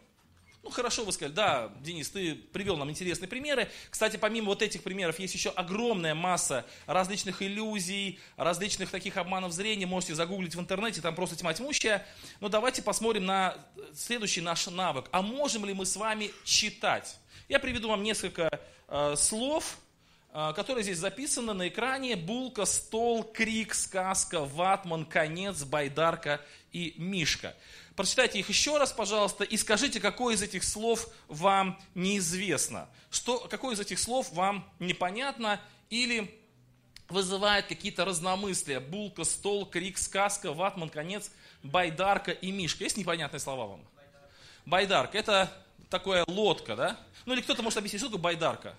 Ну, 0.68 0.72
хорошо, 0.72 1.06
вы 1.06 1.14
сказали, 1.14 1.34
да, 1.34 1.72
Денис, 1.80 2.10
ты 2.10 2.36
привел 2.36 2.76
нам 2.76 2.90
интересные 2.90 3.30
примеры. 3.30 3.70
Кстати, 3.90 4.18
помимо 4.18 4.48
вот 4.48 4.62
этих 4.62 4.84
примеров, 4.84 5.18
есть 5.18 5.34
еще 5.34 5.50
огромная 5.52 6.14
масса 6.14 6.66
различных 6.88 7.42
иллюзий, 7.42 8.20
различных 8.36 8.92
таких 8.92 9.16
обманов 9.16 9.54
зрения. 9.54 9.86
Можете 9.86 10.14
загуглить 10.14 10.56
в 10.56 10.60
интернете, 10.60 11.00
там 11.00 11.16
просто 11.16 11.38
тьма 11.38 11.54
тьмущая. 11.54 12.06
Но 12.42 12.50
давайте 12.50 12.82
посмотрим 12.82 13.26
на 13.26 13.56
следующий 13.96 14.42
наш 14.42 14.68
навык. 14.68 15.06
А 15.14 15.22
можем 15.22 15.64
ли 15.64 15.74
мы 15.74 15.86
с 15.86 15.96
вами 15.96 16.32
читать? 16.44 17.18
Я 17.48 17.60
приведу 17.60 17.88
вам 17.88 18.04
несколько 18.04 18.60
э, 18.90 19.16
слов, 19.16 19.78
которая 20.32 20.84
здесь 20.84 20.98
записана 20.98 21.54
на 21.54 21.68
экране. 21.68 22.16
Булка, 22.16 22.66
стол, 22.66 23.24
крик, 23.24 23.74
сказка, 23.74 24.46
ватман, 24.46 25.06
конец, 25.06 25.64
байдарка 25.64 26.42
и 26.72 26.94
мишка. 26.98 27.56
Прочитайте 27.96 28.38
их 28.38 28.50
еще 28.50 28.78
раз, 28.78 28.92
пожалуйста, 28.92 29.44
и 29.44 29.58
скажите, 29.58 30.00
какое 30.00 30.36
из 30.36 30.44
этих 30.44 30.64
слов 30.64 31.10
вам 31.28 31.80
неизвестно. 31.96 32.88
Что, 33.10 33.40
какое 33.40 33.74
из 33.74 33.80
этих 33.80 33.98
слов 33.98 34.32
вам 34.34 34.70
непонятно 34.78 35.60
или 35.90 36.40
вызывает 37.10 37.66
какие-то 37.68 38.06
разномыслия. 38.06 38.80
Булка, 38.80 39.24
стол, 39.24 39.66
крик, 39.66 39.98
сказка, 39.98 40.54
ватман, 40.54 40.90
конец, 40.90 41.32
байдарка 41.64 42.32
и 42.32 42.52
мишка. 42.52 42.84
Есть 42.84 42.98
непонятные 42.98 43.40
слова 43.40 43.66
вам? 43.66 43.88
Байдарка. 44.66 45.18
Это 45.18 45.52
такая 45.90 46.24
лодка, 46.28 46.76
да? 46.76 47.00
Ну 47.26 47.34
или 47.34 47.42
кто-то 47.42 47.64
может 47.64 47.78
объяснить, 47.78 48.02
что 48.02 48.10
такое 48.10 48.22
байдарка? 48.22 48.76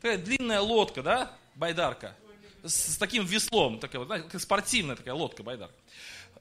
Такая 0.00 0.18
длинная 0.18 0.60
лодка, 0.60 1.02
да, 1.02 1.32
байдарка, 1.54 2.16
с, 2.62 2.94
с 2.94 2.96
таким 2.96 3.24
веслом, 3.24 3.78
такая, 3.78 4.04
знаете, 4.04 4.38
спортивная 4.38 4.96
такая 4.96 5.14
лодка, 5.14 5.42
байдарка. 5.42 5.74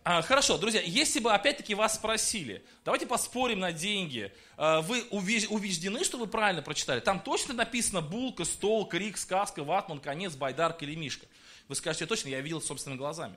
А, 0.04 0.22
хорошо, 0.22 0.58
друзья, 0.58 0.82
если 0.82 1.20
бы 1.20 1.34
опять-таки 1.34 1.76
вас 1.76 1.96
спросили, 1.96 2.64
давайте 2.86 3.06
поспорим 3.06 3.60
на 3.60 3.74
деньги, 3.74 4.32
а, 4.56 4.82
вы 4.82 5.04
убеждены, 5.10 6.04
что 6.04 6.18
вы 6.18 6.28
правильно 6.28 6.62
прочитали? 6.62 7.02
Там 7.02 7.20
точно 7.20 7.54
написано 7.54 8.02
булка, 8.02 8.46
стол, 8.46 8.88
крик, 8.88 9.18
сказка, 9.18 9.64
ватман, 9.64 10.00
конец, 10.00 10.36
байдарка 10.36 10.86
или 10.86 10.96
мишка. 10.96 11.26
Вы 11.68 11.76
скажете, 11.76 12.06
точно, 12.06 12.30
я 12.30 12.40
видел 12.40 12.62
собственными 12.62 12.98
глазами. 12.98 13.36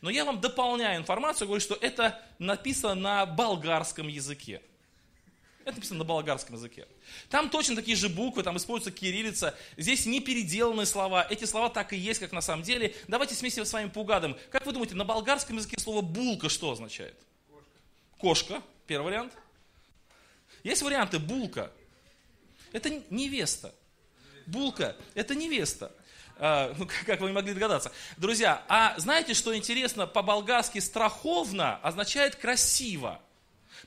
Но 0.00 0.08
я 0.08 0.24
вам 0.24 0.40
дополняю 0.40 0.98
информацию, 0.98 1.48
говорю, 1.48 1.60
что 1.60 1.74
это 1.74 2.20
написано 2.38 2.94
на 2.94 3.26
болгарском 3.26 4.08
языке. 4.08 4.62
Это 5.66 5.74
написано 5.74 5.98
на 5.98 6.04
болгарском 6.04 6.54
языке. 6.54 6.86
Там 7.28 7.50
точно 7.50 7.74
такие 7.74 7.96
же 7.96 8.08
буквы, 8.08 8.44
там 8.44 8.56
используется 8.56 8.96
кириллица. 8.96 9.52
Здесь 9.76 10.06
не 10.06 10.20
переделанные 10.20 10.86
слова. 10.86 11.26
Эти 11.28 11.44
слова 11.44 11.70
так 11.70 11.92
и 11.92 11.96
есть, 11.96 12.20
как 12.20 12.30
на 12.30 12.40
самом 12.40 12.62
деле. 12.62 12.94
Давайте 13.08 13.34
вместе 13.34 13.64
с 13.64 13.72
вами 13.72 13.88
поугадываем. 13.88 14.38
Как 14.52 14.64
вы 14.64 14.72
думаете, 14.72 14.94
на 14.94 15.04
болгарском 15.04 15.56
языке 15.56 15.76
слово 15.80 16.02
булка 16.02 16.48
что 16.48 16.70
означает? 16.70 17.16
Кошка. 17.50 18.54
Кошка. 18.54 18.62
Первый 18.86 19.06
вариант. 19.06 19.32
Есть 20.62 20.82
варианты 20.82 21.18
булка. 21.18 21.72
Это 22.70 23.02
невеста. 23.10 23.74
Булка– 24.46 24.94
это 25.14 25.34
невеста. 25.34 25.90
А, 26.38 26.72
ну, 26.78 26.86
как 27.06 27.20
вы 27.20 27.32
могли 27.32 27.54
догадаться. 27.54 27.90
Друзья, 28.18 28.62
а 28.68 28.94
знаете, 28.98 29.34
что 29.34 29.56
интересно? 29.56 30.06
По-болгарски 30.06 30.78
страховно 30.78 31.78
означает 31.78 32.36
красиво. 32.36 33.20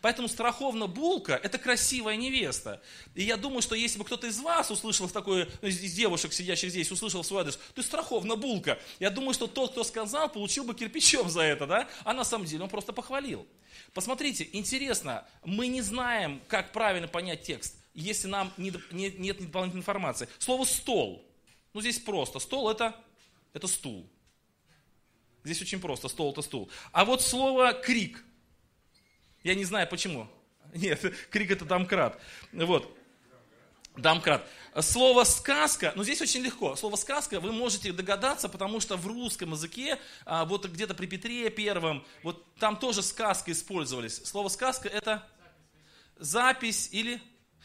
Поэтому 0.01 0.29
страховна 0.29 0.87
булка– 0.87 1.39
это 1.43 1.57
красивая 1.57 2.15
невеста. 2.15 2.81
И 3.15 3.23
я 3.23 3.35
думаю, 3.35 3.61
что 3.61 3.75
если 3.75 3.99
бы 3.99 4.05
кто-то 4.05 4.27
из 4.27 4.39
вас 4.39 4.71
услышал 4.71 5.09
такое, 5.09 5.49
ну, 5.61 5.67
из 5.67 5.93
девушек, 5.93 6.31
сидящих 6.31 6.69
здесь, 6.69 6.89
услышал 6.91 7.23
свой 7.23 7.41
адрес, 7.41 7.59
ты 7.75 7.83
страховна 7.83 8.37
булка. 8.37 8.79
Я 8.99 9.09
думаю, 9.09 9.33
что 9.33 9.47
тот, 9.47 9.71
кто 9.71 9.83
сказал, 9.83 10.29
получил 10.29 10.63
бы 10.63 10.73
кирпичом 10.73 11.29
за 11.29 11.41
это, 11.41 11.67
да? 11.67 11.89
А 12.05 12.13
на 12.13 12.23
самом 12.23 12.45
деле 12.45 12.63
он 12.63 12.69
просто 12.69 12.93
похвалил. 12.93 13.45
Посмотрите, 13.93 14.47
интересно, 14.53 15.27
мы 15.43 15.67
не 15.67 15.81
знаем, 15.81 16.41
как 16.47 16.71
правильно 16.71 17.07
понять 17.09 17.43
текст, 17.43 17.75
если 17.93 18.27
нам 18.27 18.53
не, 18.55 18.73
не, 18.91 19.11
нет 19.11 19.39
дополнительной 19.39 19.81
информации. 19.81 20.29
Слово 20.37 20.63
«стол». 20.63 21.25
Ну, 21.73 21.81
здесь 21.81 21.99
просто. 21.99 22.39
Стол 22.39 22.69
это,– 22.69 22.95
это 23.53 23.67
стул. 23.67 24.09
Здесь 25.43 25.61
очень 25.61 25.81
просто. 25.81 26.07
Стол– 26.07 26.31
это 26.31 26.41
стул. 26.41 26.69
А 26.93 27.03
вот 27.03 27.21
слово 27.21 27.73
«крик» 27.73 28.23
Я 29.43 29.55
не 29.55 29.65
знаю 29.65 29.87
почему. 29.87 30.27
Нет, 30.73 31.01
крик 31.29 31.51
это 31.51 31.65
домкрат. 31.65 32.19
Вот. 32.51 32.95
Домкрат. 33.97 34.47
Слово 34.81 35.23
сказка, 35.23 35.93
ну 35.95 36.03
здесь 36.03 36.21
очень 36.21 36.41
легко. 36.41 36.75
Слово 36.75 36.95
сказка 36.95 37.39
вы 37.39 37.51
можете 37.51 37.91
догадаться, 37.91 38.47
потому 38.47 38.79
что 38.79 38.95
в 38.95 39.07
русском 39.07 39.51
языке, 39.51 39.99
а, 40.25 40.45
вот 40.45 40.65
где-то 40.67 40.93
при 40.93 41.07
Петре 41.07 41.49
первом, 41.49 42.05
вот 42.23 42.53
там 42.55 42.77
тоже 42.77 43.01
сказка 43.01 43.51
использовались. 43.51 44.23
Слово 44.23 44.47
сказка 44.47 44.87
это 44.87 45.27
запись 46.17 46.89
или, 46.91 47.21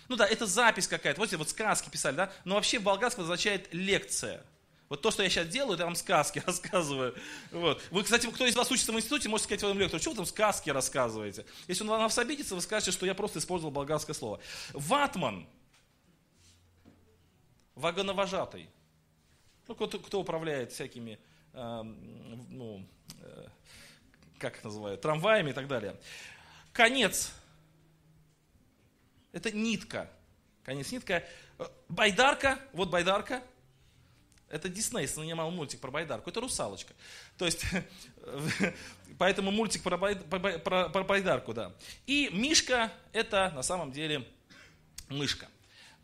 ну 0.09 0.17
да, 0.17 0.27
это 0.27 0.47
запись 0.47 0.89
какая-то. 0.89 1.21
Вот, 1.21 1.33
вот 1.35 1.49
сказки 1.51 1.91
писали, 1.91 2.17
да? 2.17 2.33
Но 2.45 2.55
вообще 2.55 2.79
в 2.79 2.83
болгарском 2.83 3.25
означает 3.25 3.73
лекция. 3.73 4.45
Вот 4.89 5.01
то, 5.03 5.11
что 5.11 5.23
я 5.23 5.31
сейчас 5.31 5.49
делаю, 5.49 5.75
это 5.75 5.85
вам 5.85 5.95
сказки 5.95 6.43
рассказываю. 6.47 7.15
Вот. 7.51 7.83
Вы, 7.91 8.03
кстати, 8.03 8.27
кто 8.31 8.47
из 8.47 8.55
вас 8.55 8.71
учится 8.71 8.93
в 8.93 8.97
институте, 8.97 9.29
можете 9.29 9.47
сказать 9.47 9.61
своему 9.61 9.81
лектору, 9.81 10.01
что 10.01 10.11
вы 10.11 10.17
там 10.17 10.27
сказки 10.27 10.71
рассказываете? 10.71 11.47
Если 11.69 11.83
он 11.83 11.89
на 11.89 11.99
вас 11.99 12.19
обидится, 12.19 12.55
вы 12.55 12.61
скажете, 12.61 12.93
что 12.93 13.07
я 13.07 13.15
просто 13.15 13.39
использовал 13.39 13.73
болгарское 13.73 14.15
слово. 14.15 14.41
Ватман– 14.73 15.47
вагоновожатый. 17.75 18.69
Ну, 19.67 19.75
кто, 19.75 19.87
кто 19.99 20.21
управляет 20.21 20.73
всякими, 20.73 21.19
э, 21.53 21.83
ну, 21.83 22.87
э, 23.21 23.47
как 24.39 24.59
их 24.59 24.65
называют, 24.65 25.01
трамваями 25.01 25.51
и 25.51 25.53
так 25.53 25.69
далее. 25.69 25.99
Конец. 26.73 27.33
Это 29.33 29.51
нитка. 29.51 30.11
Конец 30.65 30.93
нитка. 30.93 31.25
Байдарка, 31.89 32.59
вот 32.73 32.91
байдарка. 32.91 33.43
Это 34.55 34.69
Дисней 34.69 35.09
снимал 35.09 35.51
мультик 35.51 35.81
про 35.81 35.91
байдарку. 35.91 36.31
Это 36.31 36.41
русалочка. 36.41 36.95
То 37.37 37.45
есть, 37.45 37.65
поэтому 39.19 39.51
мультик 39.51 39.83
про, 39.83 39.97
бай, 39.97 40.15
про, 40.15 40.89
про 40.91 41.03
байдарку, 41.03 41.53
да. 41.53 41.73
И 42.07 42.31
Мишка 42.33 42.93
это 43.13 43.51
на 43.57 43.65
самом 43.65 43.91
деле 43.91 44.25
мышка. 45.09 45.49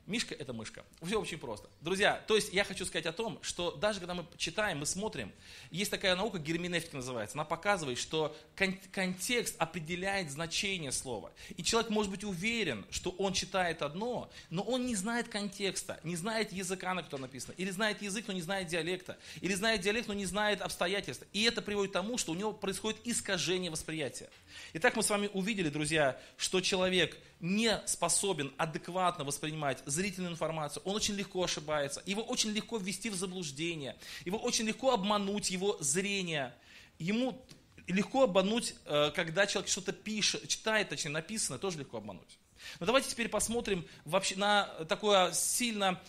Мишка– 0.06 0.34
это 0.38 0.52
мышка. 0.52 0.84
Все 1.02 1.20
очень 1.20 1.38
просто. 1.38 1.68
Друзья, 1.80 2.22
то 2.26 2.34
есть 2.34 2.52
я 2.52 2.64
хочу 2.64 2.84
сказать 2.84 3.06
о 3.06 3.12
том, 3.12 3.38
что 3.42 3.72
даже 3.72 4.00
когда 4.00 4.14
мы 4.14 4.26
читаем, 4.36 4.78
мы 4.78 4.86
смотрим, 4.86 5.32
есть 5.70 5.90
такая 5.90 6.16
наука, 6.16 6.38
герменевтика 6.38 6.96
называется, 6.96 7.36
она 7.36 7.44
показывает, 7.44 7.98
что 7.98 8.36
кон- 8.56 8.78
контекст 8.92 9.54
определяет 9.58 10.30
значение 10.30 10.92
слова. 10.92 11.32
И 11.56 11.62
человек 11.62 11.90
может 11.90 12.10
быть 12.10 12.24
уверен, 12.24 12.84
что 12.90 13.10
он 13.10 13.32
читает 13.32 13.82
одно, 13.82 14.30
но 14.50 14.62
он 14.62 14.86
не 14.86 14.96
знает 14.96 15.28
контекста, 15.28 16.00
не 16.02 16.16
знает 16.16 16.52
языка, 16.52 16.92
на 16.94 17.02
котором 17.02 17.22
написано, 17.22 17.54
или 17.56 17.70
знает 17.70 18.02
язык, 18.02 18.26
но 18.26 18.32
не 18.32 18.42
знает 18.42 18.68
диалекта, 18.68 19.18
или 19.40 19.54
знает 19.54 19.80
диалект, 19.80 20.08
но 20.08 20.14
не 20.14 20.26
знает 20.26 20.60
обстоятельств. 20.60 21.24
И 21.32 21.44
это 21.44 21.62
приводит 21.62 21.92
к 21.92 21.94
тому, 21.94 22.18
что 22.18 22.32
у 22.32 22.34
него 22.34 22.52
происходит 22.52 23.00
искажение 23.04 23.70
восприятия. 23.70 24.28
Итак, 24.72 24.96
мы 24.96 25.02
с 25.02 25.10
вами 25.10 25.30
увидели, 25.32 25.68
друзья, 25.68 26.20
что 26.36 26.60
человек 26.60 27.18
не 27.40 27.80
способен 27.86 28.52
адекватно 28.56 29.24
воспринимать 29.24 29.82
зрительную 29.86 30.32
информацию, 30.32 30.82
он 30.84 30.96
очень 30.96 31.14
легко 31.14 31.44
ошибается, 31.44 32.02
его 32.06 32.22
очень 32.22 32.50
легко 32.50 32.76
ввести 32.76 33.10
в 33.10 33.14
заблуждение, 33.14 33.96
его 34.24 34.38
очень 34.38 34.66
легко 34.66 34.92
обмануть, 34.92 35.50
его 35.50 35.76
зрение. 35.80 36.54
Ему 36.98 37.42
легко 37.86 38.24
обмануть, 38.24 38.74
э, 38.84 39.10
когда 39.14 39.46
человек 39.46 39.70
что-то 39.70 39.92
пишет, 39.92 40.46
читает, 40.48 40.90
точнее 40.90 41.12
написано, 41.12 41.58
тоже 41.58 41.78
легко 41.78 41.98
обмануть. 41.98 42.38
Но 42.78 42.86
давайте 42.86 43.08
теперь 43.08 43.28
посмотрим 43.28 43.86
вообще 44.04 44.36
на 44.36 44.64
такое 44.88 45.32
сильно, 45.32 46.00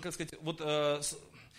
как 0.00 0.14
сказать, 0.14 0.34
вот 0.40 0.60
э, 0.60 1.00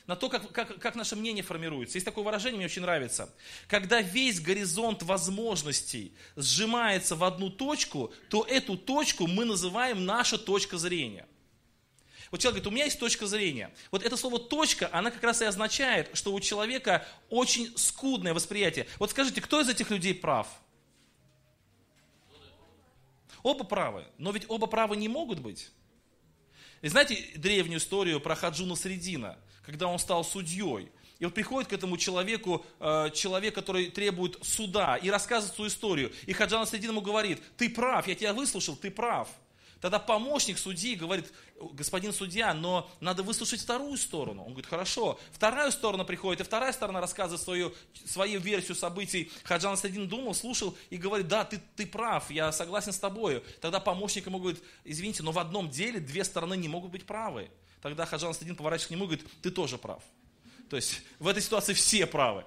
на 0.06 0.16
то, 0.16 0.30
как, 0.30 0.52
как, 0.52 0.80
как 0.80 0.96
наше 0.96 1.16
мнение 1.16 1.44
формируется. 1.44 1.98
Есть 1.98 2.06
такое 2.06 2.24
выражение, 2.24 2.58
мне 2.58 2.66
очень 2.66 2.82
нравится. 2.82 3.34
Когда 3.68 4.02
весь 4.02 4.42
горизонт 4.42 5.02
возможностей 5.04 6.14
сжимается 6.36 7.16
в 7.16 7.24
одну 7.24 7.50
точку, 7.50 8.14
то 8.30 8.44
эту 8.44 8.78
точку 8.78 9.28
мы 9.28 9.46
называем 9.46 10.06
наша 10.06 10.38
точка 10.38 10.78
зрения. 10.78 11.26
Вот 12.32 12.42
человек 12.42 12.64
говорит, 12.64 12.68
у 12.68 12.76
меня 12.76 12.86
есть 12.86 13.00
точка 13.00 13.28
зрения. 13.28 13.72
Вот 13.92 14.04
это 14.04 14.18
слово 14.18 14.40
точка, 14.40 14.90
она 14.92 15.12
как 15.12 15.24
раз 15.24 15.42
и 15.42 15.46
означает, 15.46 16.10
что 16.14 16.34
у 16.34 16.40
человека 16.40 17.08
очень 17.30 17.72
скудное 17.78 18.34
восприятие. 18.34 18.88
Вот 18.98 19.12
скажите, 19.12 19.40
кто 19.40 19.62
из 19.62 19.70
этих 19.70 19.92
людей 19.92 20.16
прав? 20.16 20.48
Оба 23.44 23.64
правы. 23.64 24.06
Но 24.18 24.32
ведь 24.32 24.46
оба 24.48 24.68
правы 24.68 24.98
не 24.98 25.08
могут 25.08 25.40
быть. 25.40 25.70
И 26.82 26.88
знаете 26.88 27.24
древнюю 27.36 27.80
историю 27.80 28.20
про 28.20 28.36
Хаджуна 28.36 28.76
Средина, 28.76 29.38
когда 29.66 29.88
он 29.88 30.00
стал 30.00 30.24
судьей? 30.24 30.92
И 31.20 31.26
вот 31.26 31.34
приходит 31.34 31.70
к 31.70 31.74
этому 31.74 31.96
человеку, 31.98 32.66
э, 32.80 33.10
человек, 33.14 33.56
который 33.56 33.90
требует 33.90 34.38
суда, 34.42 34.98
и 34.98 35.10
рассказывает 35.10 35.56
свою 35.56 35.70
историю. 35.70 36.12
И 36.26 36.34
Хаджан 36.34 36.68
Средин 36.68 36.92
ему 36.92 37.02
говорит, 37.02 37.42
ты 37.56 37.70
прав, 37.70 38.08
я 38.08 38.16
тебя 38.16 38.34
выслушал, 38.34 38.76
ты 38.76 38.92
прав. 38.92 39.30
Тогда 39.84 40.00
помощник 40.00 40.58
судьи 40.58 40.96
говорит, 40.96 41.32
господин 41.74 42.14
судья, 42.14 42.54
но 42.54 42.90
надо 43.02 43.22
выслушать 43.22 43.60
вторую 43.60 43.98
сторону. 43.98 44.42
Он 44.44 44.54
говорит, 44.54 44.66
хорошо. 44.66 45.20
Вторая 45.34 45.72
сторона 45.72 46.06
приходит, 46.06 46.40
и 46.40 46.46
вторая 46.46 46.72
сторона 46.72 47.02
рассказывает 47.02 47.42
свою, 47.42 47.74
свою 48.06 48.40
версию 48.40 48.76
событий. 48.76 49.30
Хаджан 49.44 49.76
Садин 49.76 50.08
думал, 50.08 50.36
слушал 50.36 50.78
и 50.90 50.96
говорит, 50.96 51.28
да, 51.28 51.44
ты, 51.44 51.62
ты 51.76 51.86
прав, 51.86 52.32
я 52.32 52.54
согласен 52.54 52.94
с 52.94 52.98
тобой. 52.98 53.44
Тогда 53.60 53.82
помощник 53.82 54.26
ему 54.26 54.40
говорит, 54.40 54.64
извините, 54.86 55.22
но 55.22 55.34
в 55.34 55.40
одном 55.40 55.70
деле 55.70 56.00
две 56.00 56.24
стороны 56.24 56.56
не 56.56 56.70
могут 56.70 56.92
быть 56.92 57.06
правы. 57.06 57.50
Тогда 57.84 58.06
Хаджан 58.06 58.34
Садин 58.34 58.56
поворачивается 58.56 58.88
к 58.88 58.92
нему 58.92 59.04
и 59.04 59.08
говорит, 59.08 59.28
ты 59.42 59.52
тоже 59.52 59.78
прав. 59.78 60.02
То 60.70 60.78
есть 60.78 61.02
в 61.20 61.28
этой 61.28 61.44
ситуации 61.44 61.74
все 61.74 62.08
правы. 62.08 62.46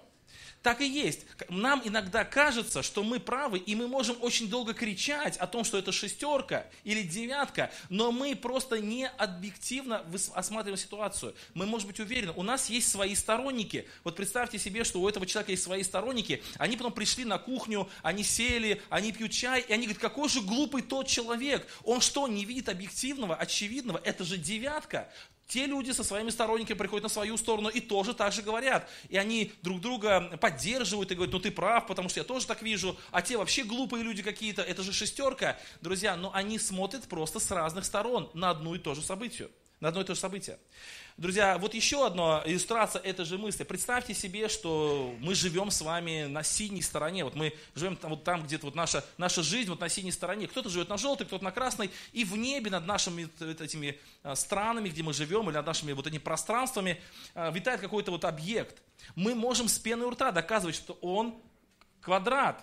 Так 0.66 0.80
и 0.80 0.88
есть. 0.88 1.20
Нам 1.48 1.80
иногда 1.84 2.24
кажется, 2.24 2.82
что 2.82 3.04
мы 3.04 3.20
правы, 3.20 3.58
и 3.58 3.76
мы 3.76 3.86
можем 3.86 4.16
очень 4.20 4.50
долго 4.50 4.74
кричать 4.74 5.36
о 5.36 5.46
том, 5.46 5.62
что 5.62 5.78
это 5.78 5.92
шестерка 5.92 6.66
или 6.82 7.02
девятка, 7.02 7.70
но 7.88 8.10
мы 8.10 8.34
просто 8.34 8.80
не 8.80 9.06
объективно 9.06 10.04
осматриваем 10.34 10.76
ситуацию. 10.76 11.36
Мы 11.54 11.66
можем 11.66 11.86
быть 11.86 12.00
уверены, 12.00 12.32
у 12.34 12.42
нас 12.42 12.68
есть 12.68 12.90
свои 12.90 13.14
сторонники. 13.14 13.86
Вот 14.02 14.16
представьте 14.16 14.58
себе, 14.58 14.82
что 14.82 15.00
у 15.00 15.08
этого 15.08 15.24
человека 15.24 15.52
есть 15.52 15.62
свои 15.62 15.84
сторонники, 15.84 16.42
они 16.58 16.76
потом 16.76 16.92
пришли 16.92 17.24
на 17.24 17.38
кухню, 17.38 17.88
они 18.02 18.24
сели, 18.24 18.82
они 18.88 19.12
пьют 19.12 19.30
чай, 19.30 19.64
и 19.68 19.72
они 19.72 19.84
говорят, 19.84 20.02
какой 20.02 20.28
же 20.28 20.40
глупый 20.40 20.82
тот 20.82 21.06
человек. 21.06 21.64
Он 21.84 22.00
что, 22.00 22.26
не 22.26 22.44
видит 22.44 22.68
объективного, 22.68 23.36
очевидного? 23.36 24.00
Это 24.02 24.24
же 24.24 24.36
девятка. 24.36 25.08
Те 25.46 25.66
люди 25.66 25.92
со 25.92 26.02
своими 26.02 26.30
сторонниками 26.30 26.76
приходят 26.76 27.04
на 27.04 27.08
свою 27.08 27.36
сторону 27.36 27.68
и 27.68 27.80
тоже 27.80 28.14
так 28.14 28.32
же 28.32 28.42
говорят. 28.42 28.88
И 29.08 29.16
они 29.16 29.52
друг 29.62 29.80
друга 29.80 30.36
поддерживают 30.40 31.12
и 31.12 31.14
говорят, 31.14 31.32
ну 31.32 31.38
ты 31.38 31.52
прав, 31.52 31.86
потому 31.86 32.08
что 32.08 32.20
я 32.20 32.24
тоже 32.24 32.46
так 32.46 32.62
вижу. 32.62 32.96
А 33.12 33.22
те 33.22 33.36
вообще 33.36 33.62
глупые 33.62 34.02
люди 34.02 34.22
какие-то, 34.22 34.62
это 34.62 34.82
же 34.82 34.92
шестерка. 34.92 35.58
Друзья, 35.80 36.16
но 36.16 36.32
они 36.34 36.58
смотрят 36.58 37.04
просто 37.04 37.38
с 37.38 37.50
разных 37.50 37.84
сторон 37.84 38.28
на 38.34 38.50
одну 38.50 38.74
и 38.74 38.78
то 38.78 38.94
же 38.94 39.02
событие. 39.02 39.48
На 39.78 39.88
одно 39.88 40.00
и 40.00 40.04
то 40.04 40.14
же 40.14 40.20
событие. 40.20 40.58
Друзья, 41.16 41.56
вот 41.56 41.72
еще 41.72 42.06
одна 42.06 42.42
иллюстрация 42.44 43.00
этой 43.00 43.24
же 43.24 43.38
мысли. 43.38 43.64
Представьте 43.64 44.12
себе, 44.12 44.50
что 44.50 45.14
мы 45.20 45.34
живем 45.34 45.70
с 45.70 45.80
вами 45.80 46.24
на 46.24 46.42
синей 46.42 46.82
стороне. 46.82 47.24
Вот 47.24 47.34
мы 47.34 47.54
живем 47.74 47.96
там, 47.96 48.10
вот 48.10 48.22
там 48.22 48.42
где-то 48.42 48.66
вот 48.66 48.74
наша, 48.74 49.02
наша 49.16 49.42
жизнь 49.42 49.70
вот 49.70 49.80
на 49.80 49.88
синей 49.88 50.12
стороне. 50.12 50.46
Кто-то 50.46 50.68
живет 50.68 50.90
на 50.90 50.98
желтой, 50.98 51.26
кто-то 51.26 51.42
на 51.42 51.52
красной. 51.52 51.90
И 52.12 52.22
в 52.24 52.36
небе 52.36 52.70
над 52.70 52.86
нашими 52.86 53.30
вот 53.40 53.60
этими 53.62 53.98
а, 54.22 54.36
странами, 54.36 54.90
где 54.90 55.02
мы 55.02 55.14
живем, 55.14 55.48
или 55.48 55.56
над 55.56 55.64
нашими 55.64 55.92
вот 55.92 56.06
этими 56.06 56.18
пространствами 56.18 57.00
а, 57.34 57.50
витает 57.50 57.80
какой-то 57.80 58.10
вот 58.10 58.26
объект. 58.26 58.82
Мы 59.14 59.34
можем 59.34 59.68
с 59.68 59.78
пеной 59.78 60.08
у 60.08 60.10
рта 60.10 60.32
доказывать, 60.32 60.76
что 60.76 60.98
он 61.00 61.34
квадрат. 62.02 62.62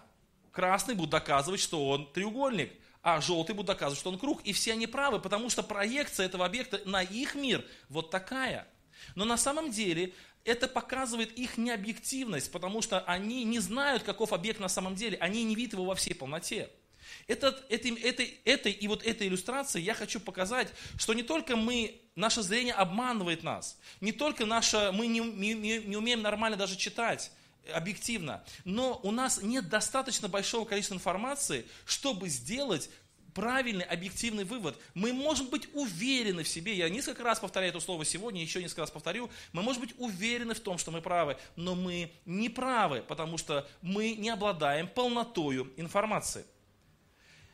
Красный 0.52 0.94
будет 0.94 1.10
доказывать, 1.10 1.60
что 1.60 1.90
он 1.90 2.06
треугольник 2.14 2.72
а 3.04 3.20
желтый 3.20 3.54
будет 3.54 3.68
доказывать, 3.68 4.00
что 4.00 4.10
он 4.10 4.18
круг. 4.18 4.42
И 4.44 4.54
все 4.54 4.72
они 4.72 4.88
правы, 4.88 5.20
потому 5.20 5.50
что 5.50 5.62
проекция 5.62 6.26
этого 6.26 6.46
объекта 6.46 6.82
на 6.86 7.04
их 7.04 7.36
мир 7.36 7.64
вот 7.90 8.10
такая. 8.10 8.66
Но 9.16 9.26
на 9.26 9.38
самом 9.38 9.70
деле 9.70 10.14
это 10.46 10.68
показывает 10.68 11.38
их 11.38 11.58
необъективность, 11.58 12.52
потому 12.52 12.82
что 12.82 13.02
они 13.02 13.44
не 13.44 13.60
знают, 13.60 14.04
каков 14.04 14.34
объект 14.34 14.60
на 14.60 14.70
самом 14.70 14.96
деле, 14.96 15.18
они 15.18 15.44
не 15.44 15.56
видят 15.56 15.74
его 15.74 15.86
во 15.86 15.96
всей 15.96 16.14
полноте. 16.14 16.70
Этот, 17.28 17.64
этой, 17.70 17.92
этой, 18.02 18.40
этой 18.46 18.72
и 18.72 18.88
вот 18.88 19.06
этой 19.06 19.28
иллюстрации 19.28 19.82
я 19.82 19.94
хочу 19.94 20.20
показать, 20.20 20.70
что 20.98 21.14
не 21.14 21.24
только 21.24 21.56
мы, 21.56 22.02
наше 22.16 22.42
зрение 22.42 22.74
обманывает 22.74 23.44
нас, 23.44 23.78
не 24.00 24.14
только 24.14 24.46
наше, 24.46 24.92
мы 24.94 25.08
не, 25.08 25.20
не, 25.20 25.54
не 25.54 25.98
умеем 25.98 26.22
нормально 26.22 26.58
даже 26.58 26.78
читать, 26.78 27.32
объективно. 27.72 28.44
Но 28.66 29.00
у 29.04 29.12
нас 29.12 29.42
нет 29.42 29.70
достаточно 29.70 30.28
большого 30.28 30.66
количества 30.66 30.96
информации, 30.96 31.66
чтобы 31.86 32.30
сделать 32.30 32.90
правильный, 33.34 33.86
объективный 33.86 34.44
вывод. 34.44 34.78
Мы 34.94 35.14
можем 35.14 35.48
быть 35.48 35.68
уверены 35.74 36.44
в 36.44 36.48
себе. 36.48 36.76
Я 36.76 36.90
несколько 36.90 37.24
раз 37.24 37.40
повторяю 37.40 37.72
это 37.72 37.80
слово 37.80 38.06
сегодня, 38.06 38.42
еще 38.42 38.62
несколько 38.62 38.82
раз 38.82 38.92
повторю. 38.92 39.30
Мы 39.52 39.62
можем 39.62 39.82
быть 39.82 39.96
уверены 39.98 40.54
в 40.54 40.60
том, 40.60 40.78
что 40.78 40.92
мы 40.92 41.02
правы, 41.02 41.38
но 41.56 41.76
мы 41.76 42.12
не 42.26 42.50
правы, 42.50 43.02
потому 43.02 43.38
что 43.38 43.68
мы 43.82 44.14
не 44.16 44.30
обладаем 44.30 44.88
полнотою 44.88 45.72
информации. 45.78 46.46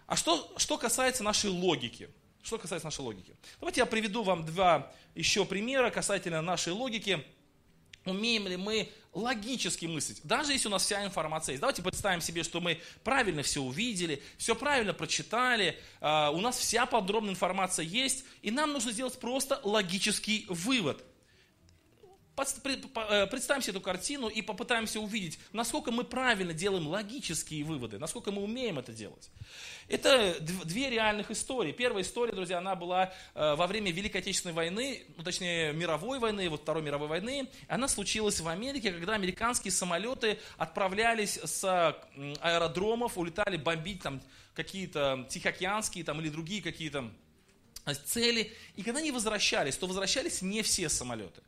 А 0.06 0.16
что, 0.16 0.52
что 0.58 0.78
касается 0.78 1.24
нашей 1.24 1.50
логики? 1.50 2.10
Что 2.42 2.58
касается 2.58 2.88
нашей 2.88 3.02
логики? 3.02 3.36
Давайте 3.60 3.82
я 3.82 3.86
приведу 3.86 4.24
вам 4.24 4.46
два 4.46 4.92
еще 5.14 5.46
примера 5.46 5.90
касательно 5.92 6.42
нашей 6.42 6.74
логики– 6.74 7.24
умеем 8.06 8.48
ли 8.48 8.58
мы 8.58 8.90
логически 9.14 9.86
мыслить, 9.86 10.22
даже 10.24 10.54
если 10.54 10.68
у 10.68 10.72
нас 10.72 10.84
вся 10.84 11.04
информация 11.04 11.54
есть. 11.54 11.62
Давайте 11.62 11.82
представим 11.82 12.22
себе, 12.22 12.44
что 12.44 12.62
мы 12.62 12.80
правильно 13.04 13.42
все 13.44 13.62
увидели, 13.62 14.22
все 14.38 14.56
правильно 14.56 14.94
прочитали, 14.94 15.78
а, 16.00 16.30
у 16.32 16.40
нас 16.40 16.58
вся 16.58 16.86
подробная 16.86 17.32
информация 17.32 17.86
есть, 17.86 18.26
и 18.42 18.52
нам 18.52 18.72
нужно 18.72 18.92
сделать 18.92 19.20
просто 19.20 19.60
логический 19.64 20.46
вывод. 20.48 21.04
Э, 22.40 23.28
представим 23.28 23.62
себе 23.62 23.72
эту 23.72 23.82
картину 23.82 24.28
и 24.28 24.42
попытаемся 24.42 25.00
увидеть, 25.00 25.40
насколько 25.52 25.92
мы 25.92 26.04
правильно 26.04 26.54
делаем 26.54 26.88
логические 26.88 27.64
выводы, 27.64 28.00
насколько 28.00 28.32
мы 28.32 28.42
умеем 28.42 28.80
это 28.80 28.94
делать. 28.94 29.30
Это 29.88 30.38
две 30.40 30.90
реальных 30.90 31.32
истории. 31.32 31.72
Первая 31.72 32.04
история, 32.04 32.32
друзья, 32.34 32.60
она 32.60 32.76
была 32.76 33.12
э, 33.36 33.56
во 33.56 33.68
время 33.68 33.92
Великой 33.92 34.18
Отечественной 34.22 34.54
войны, 34.54 35.04
ну, 35.18 35.24
точнее, 35.24 35.74
мировой 35.74 36.20
войны, 36.20 36.50
вот 36.50 36.62
Второй 36.62 36.84
мировой 36.84 37.08
войны. 37.08 37.50
Она 37.68 37.88
случилась 37.88 38.40
в 38.40 38.48
Америке, 38.48 38.92
когда 38.92 39.16
американские 39.16 39.72
самолеты 39.72 40.40
отправлялись 40.58 41.40
с 41.44 41.96
аэродромов, 42.42 43.18
улетали 43.18 43.58
бомбить 43.58 44.04
там 44.04 44.22
какие-то 44.54 45.26
тихоокеанские 45.30 46.04
там, 46.04 46.22
или 46.22 46.30
другие 46.30 46.62
какие-то 46.62 47.12
э, 47.86 47.94
цели. 47.94 48.54
И 48.76 48.84
когда 48.84 49.00
они 49.00 49.12
возвращались, 49.12 49.76
то 49.76 49.88
возвращались 49.88 50.42
не 50.42 50.62
все 50.62 50.88
самолеты 50.88 51.42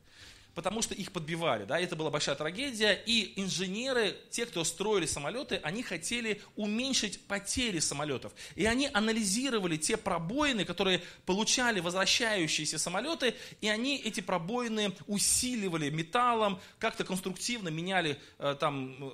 потому 0.55 0.81
что 0.81 0.93
их 0.93 1.11
подбивали, 1.11 1.65
да, 1.65 1.79
это 1.79 1.95
была 1.95 2.09
большая 2.09 2.35
трагедия, 2.35 3.01
и 3.05 3.33
инженеры, 3.35 4.15
те, 4.29 4.45
кто 4.45 4.63
строили 4.63 5.05
самолеты, 5.05 5.59
они 5.63 5.83
хотели 5.83 6.41
уменьшить 6.55 7.21
потери 7.25 7.79
самолетов, 7.79 8.33
и 8.55 8.65
они 8.65 8.89
анализировали 8.93 9.77
те 9.77 9.97
пробоины, 9.97 10.65
которые 10.65 11.01
получали 11.25 11.79
возвращающиеся 11.79 12.77
самолеты, 12.77 13.35
и 13.61 13.69
они 13.69 13.97
эти 13.97 14.21
пробоины 14.21 14.93
усиливали 15.07 15.89
металлом, 15.89 16.59
как-то 16.79 17.03
конструктивно 17.03 17.69
меняли 17.69 18.19
э, 18.39 18.55
там 18.59 19.13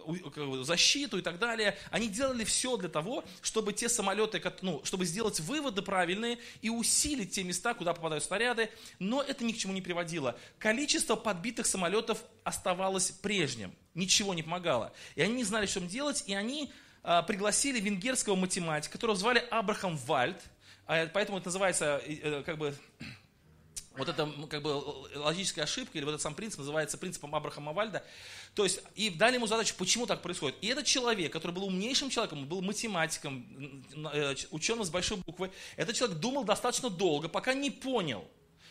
защиту 0.64 1.20
и 1.20 1.22
так 1.22 1.40
далее, 1.40 1.78
они 1.92 2.08
делали 2.08 2.44
все 2.44 2.78
для 2.78 2.90
того, 2.90 3.24
чтобы 3.42 3.74
те 3.74 3.90
самолеты, 3.90 4.42
ну, 4.62 4.82
чтобы 4.84 5.06
сделать 5.06 5.40
выводы 5.40 5.82
правильные 5.82 6.38
и 6.62 6.70
усилить 6.70 7.32
те 7.32 7.44
места, 7.44 7.74
куда 7.74 7.94
попадают 7.94 8.24
снаряды, 8.24 8.70
но 9.00 9.22
это 9.22 9.44
ни 9.44 9.52
к 9.52 9.58
чему 9.58 9.74
не 9.74 9.82
приводило. 9.82 10.38
Количество 10.60 11.16
подбитых 11.28 11.66
самолетов 11.66 12.24
оставалось 12.46 13.12
прежним, 13.12 13.76
ничего 13.96 14.34
не 14.34 14.44
помогало. 14.44 14.94
И 15.16 15.22
они 15.22 15.34
не 15.34 15.44
знали, 15.44 15.66
что 15.66 15.82
им 15.82 15.90
делать, 15.90 16.24
и 16.26 16.34
они 16.34 16.72
а, 17.04 17.22
пригласили 17.22 17.82
венгерского 17.82 18.38
математика, 18.38 18.94
которого 18.94 19.18
звали 19.18 19.40
Абрахам 19.52 19.98
Вальд, 19.98 20.42
а, 20.86 21.06
поэтому 21.08 21.40
это 21.40 21.48
называется 21.48 22.02
э, 22.06 22.44
как 22.46 22.58
бы 22.58 22.74
вот 23.98 24.08
это 24.08 24.32
как 24.50 24.62
бы 24.62 24.70
логическая 25.16 25.66
ошибка, 25.66 25.98
или 25.98 26.06
вот 26.06 26.12
этот 26.12 26.22
сам 26.22 26.34
принцип 26.34 26.60
называется 26.60 26.98
принципом 26.98 27.36
Абрахама 27.36 27.74
Вальда. 27.74 28.06
То 28.56 28.64
есть, 28.64 28.80
и 28.96 29.10
дали 29.10 29.36
ему 29.36 29.48
задачу, 29.48 29.76
почему 29.78 30.06
так 30.06 30.22
происходит. 30.22 30.56
И 30.62 30.68
этот 30.68 30.86
человек, 30.86 31.34
который 31.34 31.52
был 31.52 31.66
умнейшим 31.66 32.10
человеком, 32.10 32.46
был 32.46 32.62
математиком, 32.62 33.84
э, 34.14 34.34
ученым 34.52 34.86
с 34.86 34.90
большой 34.90 35.18
буквы, 35.18 35.52
этот 35.76 35.94
человек 35.98 36.20
думал 36.20 36.46
достаточно 36.46 36.90
долго, 36.90 37.28
пока 37.28 37.54
не 37.54 37.70
понял, 37.70 38.26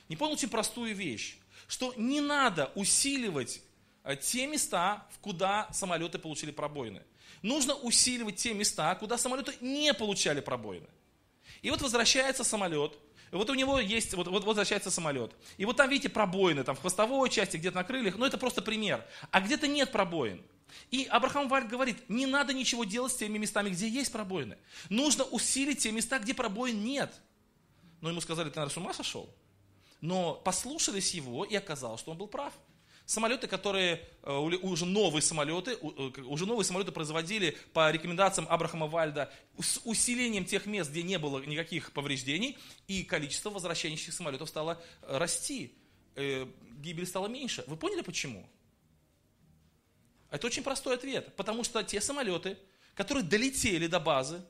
не 0.09 0.17
понял 0.17 0.33
очень 0.33 0.49
простую 0.49 0.97
вещь 0.97 1.37
что 1.67 1.95
не 1.97 2.21
надо 2.21 2.73
усиливать 2.75 3.63
э, 4.05 4.17
те 4.17 4.47
места, 4.47 5.07
куда 5.21 5.69
самолеты 5.73 6.19
получили 6.19 6.51
пробоины. 6.51 7.03
Нужно 7.43 7.75
усиливать 7.75 8.37
те 8.37 8.55
места, 8.55 8.95
куда 8.95 9.19
самолеты 9.19 9.55
не 9.61 9.93
получали 9.95 10.41
пробоины. 10.41 10.89
И 11.63 11.71
вот 11.71 11.83
возвращается 11.83 12.45
самолет, 12.45 12.99
вот 13.33 13.51
у 13.51 13.55
него 13.55 13.81
есть, 13.81 14.15
вот, 14.15 14.29
вот, 14.29 14.45
возвращается 14.45 14.91
самолет. 14.91 15.33
И 15.57 15.65
вот 15.65 15.77
там, 15.77 15.89
видите, 15.91 16.09
пробоины, 16.09 16.63
там 16.65 16.77
в 16.77 16.81
хвостовой 16.81 17.29
части, 17.29 17.57
где-то 17.57 17.77
на 17.77 17.85
крыльях, 17.85 18.17
но 18.17 18.27
это 18.27 18.39
просто 18.39 18.63
пример. 18.63 19.05
А 19.31 19.41
где-то 19.41 19.67
нет 19.67 19.91
пробоин. 19.91 20.43
И 20.91 21.05
Абрахам 21.05 21.49
Вальд 21.49 21.69
говорит, 21.69 22.09
не 22.09 22.27
надо 22.27 22.53
ничего 22.53 22.85
делать 22.85 23.13
с 23.13 23.17
теми 23.17 23.39
местами, 23.39 23.71
где 23.71 23.89
есть 23.89 24.13
пробоины. 24.13 24.59
Нужно 24.89 25.25
усилить 25.25 25.79
те 25.79 25.91
места, 25.91 26.19
где 26.19 26.35
пробоин 26.35 26.85
нет. 26.85 27.13
Но 28.01 28.11
ему 28.11 28.21
сказали, 28.21 28.51
ты, 28.51 28.57
наверное, 28.57 28.73
с 28.73 28.77
ума 28.77 28.95
сошел? 28.95 29.29
Но 30.01 30.35
послушались 30.35 31.15
его, 31.15 31.45
и 31.45 31.55
оказалось, 31.55 32.01
что 32.01 32.13
он 32.13 32.19
был 32.19 32.27
прав. 32.27 32.53
Самолеты, 33.07 33.47
которые, 33.47 34.03
э, 34.25 34.33
уже 34.33 34.85
новые 34.85 35.23
самолеты, 35.23 35.79
э, 35.81 36.21
уже 36.23 36.45
новые 36.45 36.65
самолеты 36.65 36.91
производили 36.91 37.57
по 37.73 37.89
рекомендациям 37.91 38.49
Абрахама 38.51 38.89
Вальда 38.89 39.33
с 39.61 39.81
усилением 39.85 40.45
тех 40.45 40.67
мест, 40.67 40.91
где 40.91 41.05
не 41.05 41.17
было 41.17 41.39
никаких 41.45 41.93
повреждений, 41.93 42.59
и 42.89 43.05
количество 43.05 43.51
возвращающихся 43.51 44.11
самолетов 44.11 44.49
стало 44.49 44.83
э, 45.03 45.19
расти, 45.19 45.73
гибель 46.17 47.07
стала 47.07 47.27
меньше. 47.27 47.63
Вы 47.67 47.77
поняли 47.77 48.01
почему? 48.01 48.49
Это 50.31 50.47
очень 50.47 50.63
простой 50.63 50.95
ответ, 50.95 51.37
потому 51.37 51.63
что 51.63 51.83
те 51.83 52.01
самолеты, 52.01 52.59
которые 52.95 53.23
долетели 53.23 53.87
до 53.87 54.01
базы, 54.01 54.43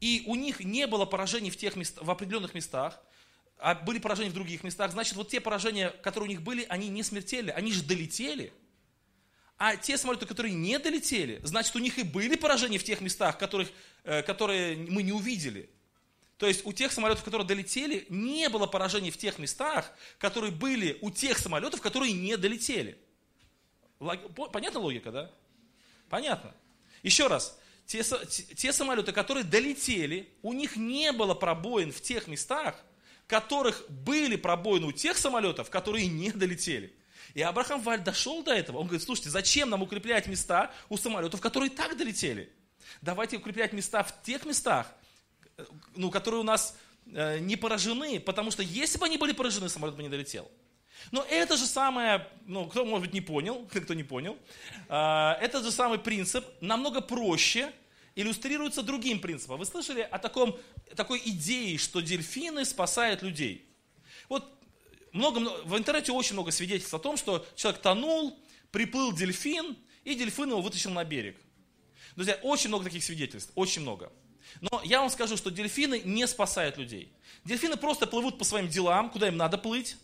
и 0.00 0.22
у 0.26 0.34
них 0.34 0.60
не 0.60 0.86
было 0.86 1.04
поражений 1.04 1.50
в, 1.50 1.56
тех 1.56 1.76
мест, 1.76 1.98
в 2.00 2.10
определенных 2.10 2.54
местах, 2.54 3.00
а 3.58 3.74
были 3.74 3.98
поражения 3.98 4.30
в 4.30 4.34
других 4.34 4.64
местах, 4.64 4.92
значит, 4.92 5.14
вот 5.14 5.28
те 5.28 5.40
поражения, 5.40 5.90
которые 6.02 6.28
у 6.28 6.30
них 6.30 6.42
были, 6.42 6.66
они 6.68 6.88
не 6.88 7.02
смертельны, 7.02 7.50
они 7.50 7.72
же 7.72 7.82
долетели. 7.82 8.52
А 9.58 9.76
те 9.76 9.96
самолеты, 9.96 10.26
которые 10.26 10.54
не 10.54 10.78
долетели, 10.78 11.40
значит, 11.42 11.74
у 11.74 11.78
них 11.78 11.98
и 11.98 12.02
были 12.02 12.36
поражения 12.36 12.78
в 12.78 12.84
тех 12.84 13.00
местах, 13.00 13.38
которых, 13.38 13.70
э, 14.04 14.22
которые 14.22 14.76
мы 14.76 15.02
не 15.02 15.12
увидели. 15.12 15.70
То 16.36 16.46
есть 16.46 16.66
у 16.66 16.72
тех 16.74 16.92
самолетов, 16.92 17.24
которые 17.24 17.46
долетели, 17.46 18.04
не 18.10 18.50
было 18.50 18.66
поражений 18.66 19.10
в 19.10 19.16
тех 19.16 19.38
местах, 19.38 19.90
которые 20.18 20.52
были 20.52 20.98
у 21.00 21.10
тех 21.10 21.38
самолетов, 21.38 21.80
которые 21.80 22.12
не 22.12 22.36
долетели. 22.36 22.98
Понятна 24.52 24.80
логика, 24.80 25.10
да? 25.10 25.30
Понятно. 26.10 26.54
Еще 27.02 27.26
раз, 27.26 27.58
те, 27.86 28.02
те 28.02 28.72
самолеты, 28.74 29.12
которые 29.12 29.44
долетели, 29.44 30.28
у 30.42 30.52
них 30.52 30.76
не 30.76 31.12
было 31.12 31.34
пробоин 31.34 31.90
в 31.90 32.02
тех 32.02 32.26
местах, 32.26 32.84
которых 33.26 33.84
были 33.88 34.36
пробоины 34.36 34.86
у 34.86 34.92
тех 34.92 35.16
самолетов, 35.16 35.70
которые 35.70 36.06
не 36.06 36.30
долетели. 36.30 36.94
И 37.34 37.42
Абрахам 37.42 37.80
Валь 37.80 38.00
дошел 38.00 38.42
до 38.42 38.52
этого. 38.52 38.78
Он 38.78 38.86
говорит, 38.86 39.04
слушайте, 39.04 39.30
зачем 39.30 39.68
нам 39.68 39.82
укреплять 39.82 40.26
места 40.26 40.72
у 40.88 40.96
самолетов, 40.96 41.40
которые 41.40 41.70
так 41.70 41.96
долетели? 41.96 42.52
Давайте 43.02 43.36
укреплять 43.36 43.72
места 43.72 44.02
в 44.02 44.22
тех 44.22 44.46
местах, 44.46 44.92
ну, 45.94 46.10
которые 46.10 46.40
у 46.40 46.44
нас 46.44 46.76
э, 47.12 47.38
не 47.38 47.56
поражены, 47.56 48.20
потому 48.20 48.50
что 48.50 48.62
если 48.62 48.98
бы 48.98 49.06
они 49.06 49.18
были 49.18 49.32
поражены, 49.32 49.68
самолет 49.68 49.96
бы 49.96 50.02
не 50.02 50.08
долетел. 50.08 50.50
Но 51.10 51.24
это 51.28 51.56
же 51.56 51.66
самое, 51.66 52.26
ну, 52.46 52.66
кто, 52.66 52.84
может 52.84 53.06
быть, 53.06 53.14
не 53.14 53.20
понял, 53.20 53.68
кто 53.70 53.94
не 53.94 54.04
понял, 54.04 54.38
э, 54.88 55.32
это 55.40 55.62
же 55.62 55.70
самый 55.70 55.98
принцип 55.98 56.44
намного 56.60 57.00
проще, 57.00 57.72
иллюстрируется 58.16 58.82
другим 58.82 59.20
принципом. 59.20 59.58
Вы 59.58 59.66
слышали 59.66 60.00
о 60.00 60.18
таком, 60.18 60.58
такой 60.96 61.22
идее, 61.24 61.78
что 61.78 62.00
дельфины 62.00 62.64
спасают 62.64 63.22
людей? 63.22 63.68
Вот 64.28 64.50
много, 65.12 65.38
в 65.64 65.76
интернете 65.76 66.12
очень 66.12 66.32
много 66.32 66.50
свидетельств 66.50 66.94
о 66.94 66.98
том, 66.98 67.16
что 67.16 67.46
человек 67.54 67.80
тонул, 67.80 68.36
приплыл 68.72 69.12
дельфин, 69.12 69.76
и 70.02 70.14
дельфин 70.14 70.48
его 70.48 70.60
вытащил 70.60 70.90
на 70.90 71.04
берег. 71.04 71.36
Друзья, 72.16 72.38
очень 72.42 72.68
много 72.68 72.84
таких 72.84 73.04
свидетельств, 73.04 73.52
очень 73.54 73.82
много. 73.82 74.10
Но 74.60 74.80
я 74.84 75.00
вам 75.00 75.10
скажу, 75.10 75.36
что 75.36 75.50
дельфины 75.50 76.00
не 76.04 76.26
спасают 76.26 76.78
людей. 76.78 77.12
Дельфины 77.44 77.76
просто 77.76 78.06
плывут 78.06 78.38
по 78.38 78.44
своим 78.44 78.68
делам, 78.68 79.10
куда 79.10 79.28
им 79.28 79.36
надо 79.36 79.58
плыть, 79.58 79.96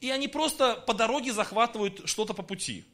и 0.00 0.10
они 0.10 0.28
просто 0.28 0.76
по 0.86 0.94
дороге 0.94 1.32
захватывают 1.32 2.08
что-то 2.08 2.34
по 2.34 2.42
пути. 2.42 2.84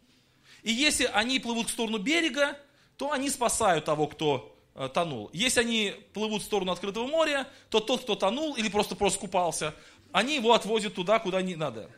И 0.63 0.73
если 0.73 1.05
они 1.05 1.39
плывут 1.41 1.69
в 1.69 1.73
сторону 1.73 1.99
берега, 1.99 2.59
то 2.97 3.13
они 3.13 3.29
спасают 3.29 3.85
того, 3.85 4.07
кто 4.07 4.54
тонул. 4.93 5.31
Если 5.33 5.61
они 5.61 5.95
плывут 6.13 6.43
в 6.43 6.45
сторону 6.45 6.73
открытого 6.73 7.07
моря, 7.07 7.49
то 7.71 7.81
тот, 7.81 8.03
кто 8.03 8.15
тонул 8.17 8.55
или 8.57 8.69
просто 8.69 8.97
просто 8.97 9.21
купался, 9.21 9.75
они 10.13 10.37
его 10.37 10.53
отвозят 10.53 10.95
туда, 10.95 11.19
куда 11.19 11.43
не 11.43 11.57
надо. 11.57 11.91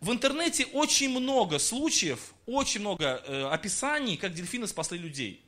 В 0.00 0.12
интернете 0.12 0.66
очень 0.66 1.08
много 1.08 1.58
случаев, 1.58 2.34
очень 2.46 2.80
много 2.80 3.22
э, 3.26 3.44
описаний, 3.46 4.16
как 4.16 4.34
дельфины 4.34 4.66
спасли 4.66 4.98
людей. 4.98 5.42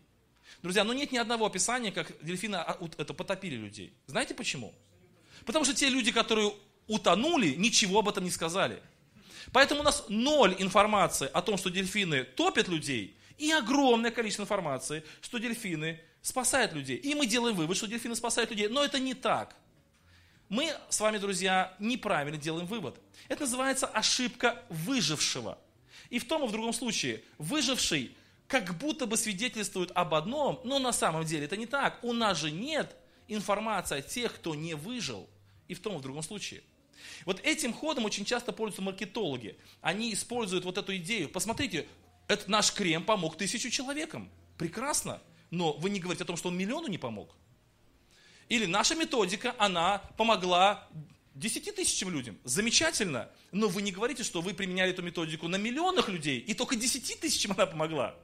Друзья, 0.62 0.82
но 0.82 0.94
нет 0.94 1.12
ни 1.12 1.18
одного 1.18 1.46
описания, 1.46 1.92
как 1.92 2.12
дельфины 2.24 2.56
а, 2.56 2.78
это, 2.96 3.12
потопили 3.12 3.54
людей. 3.54 3.92
Знаете 4.06 4.34
почему? 4.34 4.74
Потому 5.44 5.64
что 5.64 5.74
те 5.74 5.88
люди, 5.88 6.10
которые 6.10 6.54
утонули, 6.86 7.50
ничего 7.50 7.98
об 7.98 8.08
этом 8.08 8.24
не 8.24 8.30
сказали. 8.30 8.82
Поэтому 9.52 9.80
у 9.80 9.84
нас 9.84 10.04
ноль 10.08 10.56
информации 10.58 11.28
о 11.32 11.42
том, 11.42 11.58
что 11.58 11.68
дельфины 11.68 12.24
топят 12.24 12.68
людей, 12.68 13.16
и 13.38 13.50
огромное 13.52 14.10
количество 14.10 14.42
информации, 14.42 15.02
что 15.20 15.38
дельфины 15.38 16.00
спасают 16.22 16.72
людей. 16.72 16.96
И 16.96 17.14
мы 17.14 17.26
делаем 17.26 17.54
вывод, 17.54 17.76
что 17.76 17.86
дельфины 17.86 18.16
спасают 18.16 18.50
людей. 18.50 18.68
Но 18.68 18.82
это 18.82 18.98
не 18.98 19.14
так. 19.14 19.54
Мы 20.48 20.72
с 20.88 21.00
вами, 21.00 21.18
друзья, 21.18 21.74
неправильно 21.78 22.38
делаем 22.38 22.66
вывод. 22.66 23.00
Это 23.28 23.42
называется 23.42 23.86
ошибка 23.86 24.62
выжившего. 24.68 25.58
И 26.08 26.18
в 26.18 26.26
том 26.26 26.44
и 26.44 26.48
в 26.48 26.52
другом 26.52 26.72
случае 26.72 27.22
выживший 27.38 28.14
как 28.46 28.78
будто 28.78 29.06
бы 29.06 29.16
свидетельствует 29.16 29.90
об 29.94 30.14
одном, 30.14 30.60
но 30.62 30.78
на 30.78 30.92
самом 30.92 31.24
деле 31.24 31.46
это 31.46 31.56
не 31.56 31.66
так. 31.66 31.98
У 32.04 32.12
нас 32.12 32.38
же 32.38 32.50
нет 32.50 32.94
информации 33.26 33.98
о 33.98 34.02
тех, 34.02 34.34
кто 34.34 34.54
не 34.54 34.74
выжил. 34.74 35.28
И 35.66 35.74
в 35.74 35.80
том 35.80 35.96
и 35.96 35.98
в 35.98 36.02
другом 36.02 36.22
случае. 36.22 36.62
Вот 37.24 37.40
этим 37.40 37.72
ходом 37.72 38.04
очень 38.04 38.24
часто 38.24 38.52
пользуются 38.52 38.82
маркетологи. 38.82 39.56
Они 39.80 40.12
используют 40.12 40.64
вот 40.64 40.78
эту 40.78 40.96
идею. 40.96 41.28
Посмотрите, 41.28 41.88
этот 42.28 42.48
наш 42.48 42.72
крем 42.72 43.04
помог 43.04 43.36
тысячу 43.36 43.70
человекам. 43.70 44.30
Прекрасно. 44.58 45.20
Но 45.50 45.72
вы 45.74 45.90
не 45.90 46.00
говорите 46.00 46.24
о 46.24 46.26
том, 46.26 46.36
что 46.36 46.48
он 46.48 46.56
миллиону 46.56 46.88
не 46.88 46.98
помог. 46.98 47.34
Или 48.48 48.66
наша 48.66 48.94
методика, 48.94 49.54
она 49.58 49.98
помогла 50.16 50.88
10 51.34 51.74
тысячам 51.74 52.10
людям. 52.10 52.38
Замечательно. 52.44 53.28
Но 53.52 53.68
вы 53.68 53.82
не 53.82 53.92
говорите, 53.92 54.22
что 54.22 54.40
вы 54.40 54.54
применяли 54.54 54.92
эту 54.92 55.02
методику 55.02 55.48
на 55.48 55.56
миллионах 55.56 56.08
людей, 56.08 56.38
и 56.38 56.54
только 56.54 56.76
10 56.76 57.20
тысячам 57.20 57.52
она 57.52 57.66
помогла. 57.66 58.14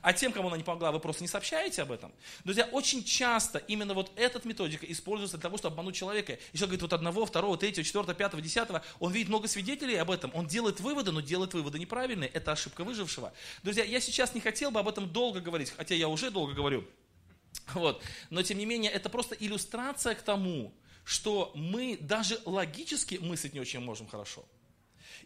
А 0.00 0.12
тем, 0.12 0.32
кому 0.32 0.48
она 0.48 0.56
не 0.56 0.62
помогла, 0.62 0.90
вы 0.90 1.00
просто 1.00 1.22
не 1.22 1.28
сообщаете 1.28 1.82
об 1.82 1.92
этом. 1.92 2.12
Друзья, 2.44 2.68
очень 2.72 3.04
часто 3.04 3.58
именно 3.58 3.94
вот 3.94 4.10
эта 4.16 4.40
методика 4.46 4.86
используется 4.90 5.36
для 5.36 5.42
того, 5.42 5.58
чтобы 5.58 5.74
обмануть 5.74 5.94
человека. 5.94 6.38
И 6.52 6.56
человек 6.56 6.80
говорит, 6.80 6.82
вот 6.82 6.92
одного, 6.92 7.26
второго, 7.26 7.58
третьего, 7.58 7.84
четвертого, 7.84 8.14
пятого, 8.14 8.42
десятого. 8.42 8.82
Он 9.00 9.12
видит 9.12 9.28
много 9.28 9.48
свидетелей 9.48 9.96
об 9.96 10.10
этом. 10.10 10.30
Он 10.34 10.46
делает 10.46 10.80
выводы, 10.80 11.12
но 11.12 11.20
делает 11.20 11.54
выводы 11.54 11.78
неправильные. 11.78 12.30
Это 12.30 12.52
ошибка 12.52 12.84
выжившего. 12.84 13.32
Друзья, 13.62 13.84
я 13.84 14.00
сейчас 14.00 14.34
не 14.34 14.40
хотел 14.40 14.70
бы 14.70 14.80
об 14.80 14.88
этом 14.88 15.08
долго 15.12 15.40
говорить, 15.40 15.72
хотя 15.76 15.94
я 15.94 16.08
уже 16.08 16.30
долго 16.30 16.54
говорю. 16.54 16.86
Вот. 17.74 18.02
Но 18.30 18.42
тем 18.42 18.58
не 18.58 18.66
менее, 18.66 18.90
это 18.90 19.08
просто 19.10 19.34
иллюстрация 19.34 20.14
к 20.14 20.22
тому, 20.22 20.72
что 21.04 21.52
мы 21.54 21.98
даже 22.00 22.40
логически 22.44 23.16
мыслить 23.16 23.54
не 23.54 23.60
очень 23.60 23.80
можем 23.80 24.06
хорошо. 24.06 24.44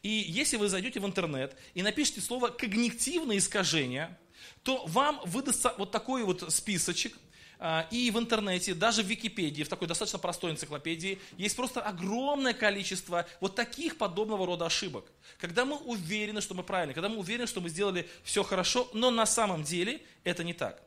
И 0.02 0.08
если 0.08 0.56
вы 0.56 0.68
зайдете 0.68 1.00
в 1.00 1.06
интернет 1.06 1.56
и 1.74 1.82
напишите 1.82 2.20
слово 2.20 2.48
«когнитивное 2.48 3.38
искажение», 3.38 4.16
то 4.66 4.84
вам 4.86 5.20
выдастся 5.24 5.72
вот 5.78 5.92
такой 5.92 6.24
вот 6.24 6.52
списочек, 6.52 7.16
а, 7.60 7.86
и 7.92 8.10
в 8.10 8.18
интернете, 8.18 8.74
даже 8.74 9.04
в 9.04 9.06
Википедии, 9.06 9.62
в 9.62 9.68
такой 9.68 9.86
достаточно 9.86 10.18
простой 10.18 10.50
энциклопедии, 10.50 11.20
есть 11.38 11.54
просто 11.54 11.80
огромное 11.80 12.52
количество 12.52 13.26
вот 13.40 13.54
таких 13.54 13.96
подобного 13.96 14.44
рода 14.44 14.66
ошибок. 14.66 15.04
Когда 15.38 15.64
мы 15.64 15.76
уверены, 15.76 16.40
что 16.40 16.54
мы 16.54 16.64
правильны, 16.64 16.94
когда 16.94 17.08
мы 17.08 17.18
уверены, 17.18 17.46
что 17.46 17.60
мы 17.60 17.68
сделали 17.68 18.08
все 18.24 18.42
хорошо, 18.42 18.90
но 18.92 19.12
на 19.12 19.24
самом 19.24 19.62
деле 19.62 20.02
это 20.24 20.42
не 20.42 20.52
так. 20.52 20.82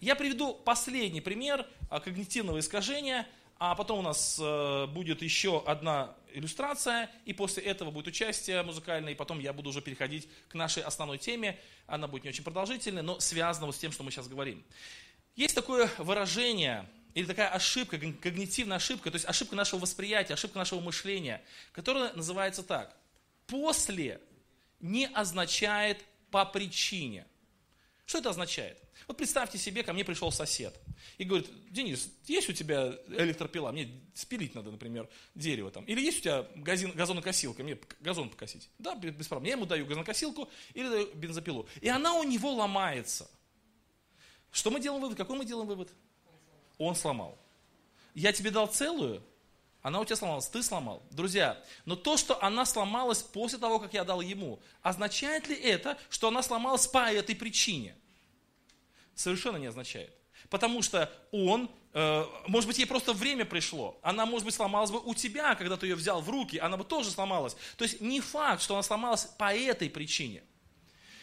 Я 0.00 0.16
приведу 0.16 0.52
последний 0.52 1.20
пример 1.20 1.68
а, 1.88 2.00
когнитивного 2.00 2.58
искажения, 2.58 3.28
а 3.60 3.76
потом 3.76 4.00
у 4.00 4.02
нас 4.02 4.40
э, 4.42 4.86
будет 4.86 5.22
еще 5.22 5.62
одна 5.64 6.16
иллюстрация, 6.34 7.10
и 7.24 7.32
после 7.32 7.62
этого 7.64 7.90
будет 7.90 8.06
участие 8.08 8.62
музыкальное, 8.62 9.12
и 9.12 9.16
потом 9.16 9.38
я 9.40 9.52
буду 9.52 9.70
уже 9.70 9.80
переходить 9.80 10.28
к 10.48 10.54
нашей 10.54 10.82
основной 10.82 11.18
теме. 11.18 11.58
Она 11.86 12.06
будет 12.06 12.24
не 12.24 12.30
очень 12.30 12.44
продолжительной, 12.44 13.02
но 13.02 13.20
связана 13.20 13.66
вот 13.66 13.76
с 13.76 13.78
тем, 13.78 13.92
что 13.92 14.02
мы 14.02 14.10
сейчас 14.10 14.28
говорим. 14.28 14.64
Есть 15.36 15.54
такое 15.54 15.90
выражение, 15.98 16.88
или 17.14 17.24
такая 17.24 17.48
ошибка, 17.48 17.98
когнитивная 17.98 18.76
ошибка, 18.76 19.10
то 19.10 19.16
есть 19.16 19.26
ошибка 19.26 19.56
нашего 19.56 19.80
восприятия, 19.80 20.34
ошибка 20.34 20.58
нашего 20.58 20.80
мышления, 20.80 21.42
которая 21.72 22.12
называется 22.12 22.62
так. 22.62 22.96
После 23.46 24.20
не 24.80 25.06
означает 25.06 26.04
по 26.30 26.44
причине. 26.44 27.26
Что 28.06 28.18
это 28.18 28.30
означает? 28.30 28.78
Вот 29.10 29.16
представьте 29.16 29.58
себе, 29.58 29.82
ко 29.82 29.92
мне 29.92 30.04
пришел 30.04 30.30
сосед 30.30 30.72
и 31.18 31.24
говорит, 31.24 31.48
Денис, 31.68 32.08
есть 32.28 32.48
у 32.48 32.52
тебя 32.52 32.94
электропила, 33.08 33.72
мне 33.72 33.90
спилить 34.14 34.54
надо, 34.54 34.70
например, 34.70 35.08
дерево 35.34 35.72
там. 35.72 35.84
Или 35.86 36.00
есть 36.00 36.20
у 36.20 36.22
тебя 36.22 36.46
газин, 36.54 36.92
газонокосилка, 36.92 37.64
мне 37.64 37.76
газон 37.98 38.30
покосить. 38.30 38.68
Да, 38.78 38.94
без 38.94 39.26
проблем. 39.26 39.48
Я 39.48 39.52
ему 39.56 39.66
даю 39.66 39.84
газонокосилку 39.84 40.48
или 40.74 40.88
даю 40.88 41.12
бензопилу. 41.16 41.68
И 41.80 41.88
она 41.88 42.14
у 42.14 42.22
него 42.22 42.54
ломается. 42.54 43.28
Что 44.52 44.70
мы 44.70 44.78
делаем 44.78 45.02
вывод? 45.02 45.18
Какой 45.18 45.36
мы 45.36 45.44
делаем 45.44 45.66
вывод? 45.66 45.92
Он 46.78 46.94
сломал. 46.94 47.36
Я 48.14 48.32
тебе 48.32 48.52
дал 48.52 48.68
целую, 48.68 49.24
она 49.82 49.98
у 49.98 50.04
тебя 50.04 50.14
сломалась, 50.14 50.46
ты 50.46 50.62
сломал. 50.62 51.02
Друзья, 51.10 51.60
но 51.84 51.96
то, 51.96 52.16
что 52.16 52.40
она 52.40 52.64
сломалась 52.64 53.22
после 53.22 53.58
того, 53.58 53.80
как 53.80 53.92
я 53.92 54.04
дал 54.04 54.20
ему, 54.20 54.60
означает 54.82 55.48
ли 55.48 55.56
это, 55.56 55.98
что 56.10 56.28
она 56.28 56.44
сломалась 56.44 56.86
по 56.86 57.10
этой 57.10 57.34
причине? 57.34 57.96
Совершенно 59.20 59.56
не 59.56 59.66
означает. 59.66 60.12
Потому 60.48 60.82
что 60.82 61.12
он, 61.32 61.70
э, 61.92 62.24
может 62.46 62.66
быть, 62.66 62.78
ей 62.78 62.86
просто 62.86 63.12
время 63.12 63.44
пришло. 63.44 63.98
Она, 64.02 64.26
может 64.26 64.44
быть, 64.44 64.54
сломалась 64.54 64.90
бы 64.90 65.00
у 65.00 65.14
тебя, 65.14 65.54
когда 65.54 65.76
ты 65.76 65.86
ее 65.86 65.94
взял 65.94 66.20
в 66.20 66.30
руки, 66.30 66.56
она 66.58 66.76
бы 66.76 66.84
тоже 66.84 67.10
сломалась. 67.10 67.56
То 67.76 67.84
есть 67.84 68.00
не 68.00 68.20
факт, 68.20 68.62
что 68.62 68.74
она 68.74 68.82
сломалась 68.82 69.26
по 69.26 69.54
этой 69.54 69.90
причине. 69.90 70.42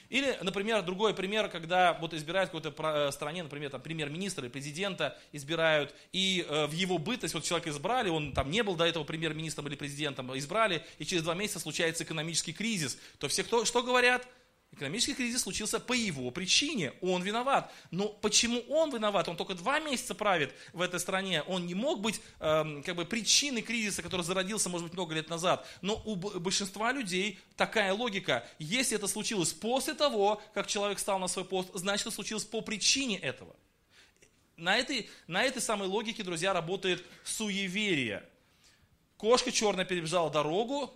Или, 0.10 0.38
например, 0.42 0.84
другой 0.84 1.14
пример, 1.14 1.50
когда 1.50 1.94
вот 2.00 2.14
избирают 2.14 2.50
в 2.50 2.54
какой-то 2.54 2.74
э, 2.82 3.12
стране, 3.12 3.44
например, 3.44 3.70
там 3.72 3.82
премьер-министра 3.82 4.46
или 4.46 4.52
президента 4.52 5.18
избирают, 5.34 5.94
и 6.14 6.46
э, 6.48 6.68
в 6.68 6.72
его 6.72 6.98
бытность, 6.98 7.34
вот 7.34 7.44
человека 7.44 7.72
избрали, 7.72 8.10
он 8.10 8.32
там 8.32 8.50
не 8.50 8.64
был 8.64 8.76
до 8.76 8.86
этого 8.86 9.04
премьер-министром 9.04 9.68
или 9.68 9.76
президентом, 9.76 10.38
избрали, 10.38 10.86
и 10.98 11.06
через 11.06 11.24
два 11.24 11.34
месяца 11.34 11.60
случается 11.60 12.06
экономический 12.06 12.54
кризис, 12.54 12.98
то 13.18 13.28
все 13.28 13.44
кто, 13.44 13.66
что 13.66 13.84
говорят? 13.84 14.26
Экономический 14.72 15.16
кризис 15.16 15.42
случился 15.42 15.80
по 15.80 15.94
его 15.94 16.30
причине, 16.30 16.94
он 17.02 17.24
виноват. 17.24 17.74
Но 17.90 18.10
почему 18.10 18.60
он 18.70 18.94
виноват? 18.94 19.28
Он 19.28 19.36
только 19.36 19.56
два 19.56 19.80
месяца 19.80 20.14
правит 20.14 20.54
в 20.74 20.82
этой 20.82 21.00
стране, 21.00 21.42
он 21.44 21.66
не 21.66 21.74
мог 21.74 22.02
быть 22.02 22.22
э, 22.40 22.82
как 22.86 22.96
бы 22.96 23.06
причиной 23.06 23.62
кризиса, 23.62 24.04
который 24.04 24.22
зародился, 24.22 24.70
может 24.70 24.86
быть, 24.88 24.94
много 24.94 25.16
лет 25.16 25.30
назад. 25.30 25.66
Но 25.82 26.02
у 26.06 26.16
большинства 26.16 26.92
людей 26.92 27.40
такая 27.56 27.94
логика. 27.94 28.48
Если 28.60 28.96
это 28.96 29.08
случилось 29.08 29.54
после 29.54 29.94
того, 29.94 30.42
как 30.54 30.68
человек 30.68 31.00
стал 31.00 31.18
на 31.18 31.28
свой 31.28 31.46
пост, 31.46 31.70
значит, 31.74 32.08
это 32.08 32.16
случилось 32.16 32.46
по 32.46 32.62
причине 32.62 33.18
этого. 33.18 33.56
На 34.58 34.78
этой, 34.78 35.10
на 35.28 35.44
этой 35.44 35.62
самой 35.62 35.88
логике, 35.88 36.24
друзья, 36.24 36.52
работает 36.52 37.04
суеверие. 37.24 38.24
Кошка 39.16 39.52
черная 39.52 39.86
перебежала 39.86 40.30
дорогу, 40.30 40.94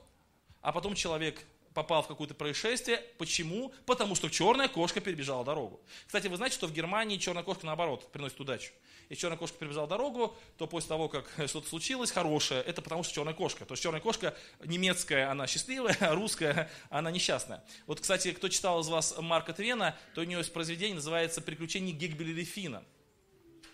а 0.61 0.71
потом 0.71 0.93
человек 0.93 1.43
попал 1.73 2.01
в 2.03 2.07
какое-то 2.07 2.33
происшествие. 2.33 2.97
Почему? 3.17 3.73
Потому 3.85 4.15
что 4.15 4.29
черная 4.29 4.67
кошка 4.67 4.99
перебежала 4.99 5.43
дорогу. 5.45 5.81
Кстати, 6.05 6.27
вы 6.27 6.37
знаете, 6.37 6.55
что 6.55 6.67
в 6.67 6.73
Германии 6.73 7.17
черная 7.17 7.43
кошка 7.43 7.65
наоборот 7.65 8.11
приносит 8.11 8.39
удачу. 8.39 8.71
Если 9.09 9.21
черная 9.21 9.37
кошка 9.37 9.57
перебежала 9.57 9.87
дорогу, 9.87 10.35
то 10.57 10.67
после 10.67 10.89
того, 10.89 11.09
как 11.09 11.29
что-то 11.47 11.67
случилось 11.67 12.11
хорошее, 12.11 12.61
это 12.61 12.81
потому 12.81 13.03
что 13.03 13.13
черная 13.13 13.33
кошка. 13.33 13.65
То 13.65 13.73
есть 13.73 13.83
черная 13.83 14.01
кошка 14.01 14.35
немецкая, 14.63 15.29
она 15.29 15.47
счастливая, 15.47 15.97
а 15.99 16.15
русская, 16.15 16.69
она 16.89 17.11
несчастная. 17.11 17.63
Вот, 17.87 17.99
кстати, 17.99 18.31
кто 18.31 18.49
читал 18.49 18.81
из 18.81 18.87
вас 18.87 19.15
Марка 19.19 19.53
Твена, 19.53 19.97
то 20.15 20.21
у 20.21 20.23
него 20.23 20.39
есть 20.39 20.53
произведение, 20.53 20.95
называется 20.95 21.41
«Приключения 21.41 21.93
Гигбеля 21.93 22.43
Фина». 22.45 22.83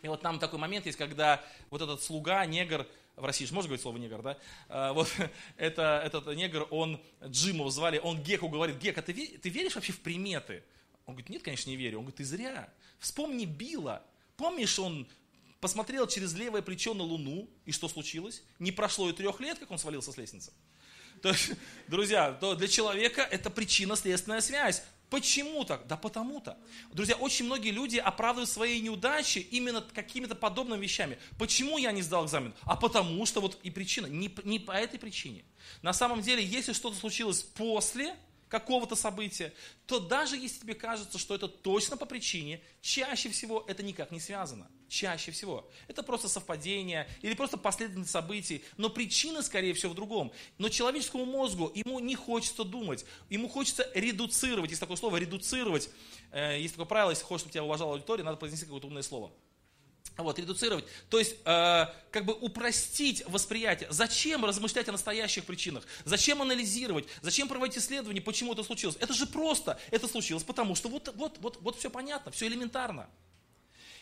И 0.04 0.08
вот 0.08 0.22
там 0.22 0.40
такой 0.40 0.60
момент 0.60 0.86
есть, 0.86 0.98
когда 0.98 1.44
вот 1.70 1.82
этот 1.82 2.04
слуга, 2.04 2.46
негр, 2.46 2.86
в 3.18 3.26
России 3.26 3.46
же 3.46 3.54
можно 3.54 3.68
говорить 3.68 3.82
слово 3.82 3.98
негр, 3.98 4.22
да? 4.22 4.38
А, 4.70 4.94
вот 4.94 5.12
это, 5.58 6.02
этот 6.06 6.28
негр, 6.36 6.68
он, 6.70 7.02
Джима 7.26 7.70
звали, 7.70 8.00
он 8.00 8.22
Геку 8.22 8.48
говорит, 8.48 8.78
Гек, 8.78 8.98
а 8.98 9.02
ты, 9.02 9.14
ты 9.14 9.50
веришь 9.50 9.76
вообще 9.76 9.92
в 9.92 10.00
приметы? 10.00 10.64
Он 11.06 11.16
говорит, 11.16 11.30
нет, 11.30 11.42
конечно, 11.42 11.70
не 11.70 11.78
верю. 11.78 12.00
Он 12.00 12.04
говорит, 12.04 12.18
ты 12.18 12.24
зря. 12.24 12.70
Вспомни 13.00 13.46
Билла. 13.46 14.04
Помнишь, 14.36 14.78
он 14.78 15.08
посмотрел 15.60 16.06
через 16.06 16.34
левое 16.34 16.62
плечо 16.62 16.94
на 16.94 17.04
Луну, 17.04 17.50
и 17.66 17.72
что 17.72 17.88
случилось? 17.88 18.44
Не 18.60 18.72
прошло 18.72 19.10
и 19.10 19.14
трех 19.14 19.40
лет, 19.40 19.58
как 19.58 19.72
он 19.72 19.78
свалился 19.78 20.12
с 20.12 20.18
лестницы. 20.18 20.52
То 21.22 21.30
есть, 21.30 21.52
друзья, 21.88 22.34
то 22.34 22.56
для 22.56 22.68
человека 22.68 23.22
это 23.22 23.50
причинно-следственная 23.50 24.42
связь. 24.42 24.84
Почему 25.10 25.64
так? 25.64 25.88
Да 25.88 25.96
потому-то. 25.96 26.58
Друзья, 26.92 27.16
очень 27.16 27.46
многие 27.46 27.70
люди 27.70 27.98
оправдывают 27.98 28.50
свои 28.50 28.82
неудачи 28.82 29.40
именно 29.40 29.82
какими-то 29.82 30.36
подобными 30.36 30.82
вещами. 30.82 31.18
Почему 31.38 31.78
я 31.78 31.94
не 31.94 32.02
сдал 32.02 32.26
экзамен? 32.26 32.54
А 32.64 32.76
потому 32.76 33.26
что 33.26 33.40
вот 33.40 33.58
и 33.64 33.72
причина. 33.72 34.08
Не, 34.08 34.30
не 34.44 34.60
по 34.60 34.72
этой 34.72 35.00
причине. 35.00 35.46
На 35.82 35.94
самом 35.94 36.22
деле, 36.22 36.44
если 36.44 36.74
что-то 36.74 36.98
случилось 36.98 37.42
после, 37.42 38.16
какого-то 38.50 38.96
события, 38.96 39.54
то 39.86 40.00
даже 40.00 40.38
если 40.38 40.60
тебе 40.60 40.76
кажется, 40.76 41.18
что 41.18 41.36
это 41.36 41.48
точно 41.48 41.98
по 41.98 42.06
причине, 42.06 42.62
чаще 42.82 43.30
всего 43.30 43.64
это 43.68 43.84
никак 43.84 44.12
не 44.12 44.20
связано. 44.20 44.70
Чаще 44.88 45.32
всего. 45.32 45.70
Это 45.88 46.02
просто 46.02 46.30
совпадение 46.30 47.10
или 47.22 47.34
просто 47.34 47.58
последовательность 47.58 48.12
событий, 48.12 48.64
но 48.78 48.90
причина, 48.90 49.42
скорее 49.42 49.74
всего, 49.74 49.92
в 49.92 49.96
другом. 49.96 50.32
Но 50.58 50.70
человеческому 50.70 51.26
мозгу, 51.26 51.72
ему 51.76 52.00
не 52.00 52.16
хочется 52.16 52.64
думать, 52.64 53.06
ему 53.30 53.50
хочется 53.50 53.90
редуцировать, 53.94 54.70
есть 54.70 54.80
такое 54.80 54.96
слово, 54.96 55.18
редуцировать. 55.18 55.90
Э, 56.32 56.58
есть 56.60 56.76
такое 56.76 56.86
правило, 56.86 57.10
если 57.10 57.24
хочешь, 57.24 57.42
чтобы 57.42 57.54
тебя 57.54 57.64
уважала 57.64 57.94
аудитория, 57.94 58.24
надо 58.24 58.38
произнести 58.38 58.66
какое-то 58.66 58.88
умное 58.88 59.04
слово. 59.04 59.32
Вот, 60.16 60.40
редуцировать, 60.40 60.86
то 61.10 61.20
есть 61.20 61.36
э, 61.46 61.86
как 62.10 62.26
бы 62.26 62.34
упростить 62.34 63.24
восприятие. 63.28 63.88
Зачем 63.92 64.46
размышлять 64.46 64.90
о 64.90 64.92
настоящих 64.92 65.46
причинах? 65.46 65.84
Зачем 66.06 66.42
анализировать? 66.42 67.06
Зачем 67.22 67.48
проводить 67.48 67.78
исследования, 67.78 68.22
почему 68.22 68.54
это 68.54 68.64
случилось? 68.64 68.98
Это 69.00 69.14
же 69.14 69.28
просто, 69.28 69.80
это 69.92 70.08
случилось, 70.08 70.44
потому 70.44 70.74
что 70.74 70.90
вот, 70.90 71.14
вот, 71.16 71.38
вот, 71.38 71.62
вот 71.62 71.78
все 71.78 71.92
понятно, 71.92 72.32
все 72.32 72.48
элементарно. 72.48 73.08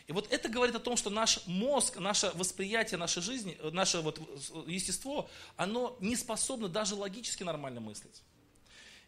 И 0.06 0.12
вот 0.12 0.32
это 0.32 0.48
говорит 0.48 0.74
о 0.76 0.78
том, 0.78 0.96
что 0.96 1.10
наш 1.10 1.44
мозг, 1.46 1.98
наше 1.98 2.30
восприятие 2.34 2.96
нашей 2.96 3.22
жизни, 3.22 3.58
наше 3.72 4.00
вот 4.00 4.20
естество, 4.66 5.28
оно 5.56 5.96
не 6.00 6.14
способно 6.14 6.68
даже 6.68 6.94
логически 6.94 7.42
нормально 7.42 7.80
мыслить. 7.80 8.22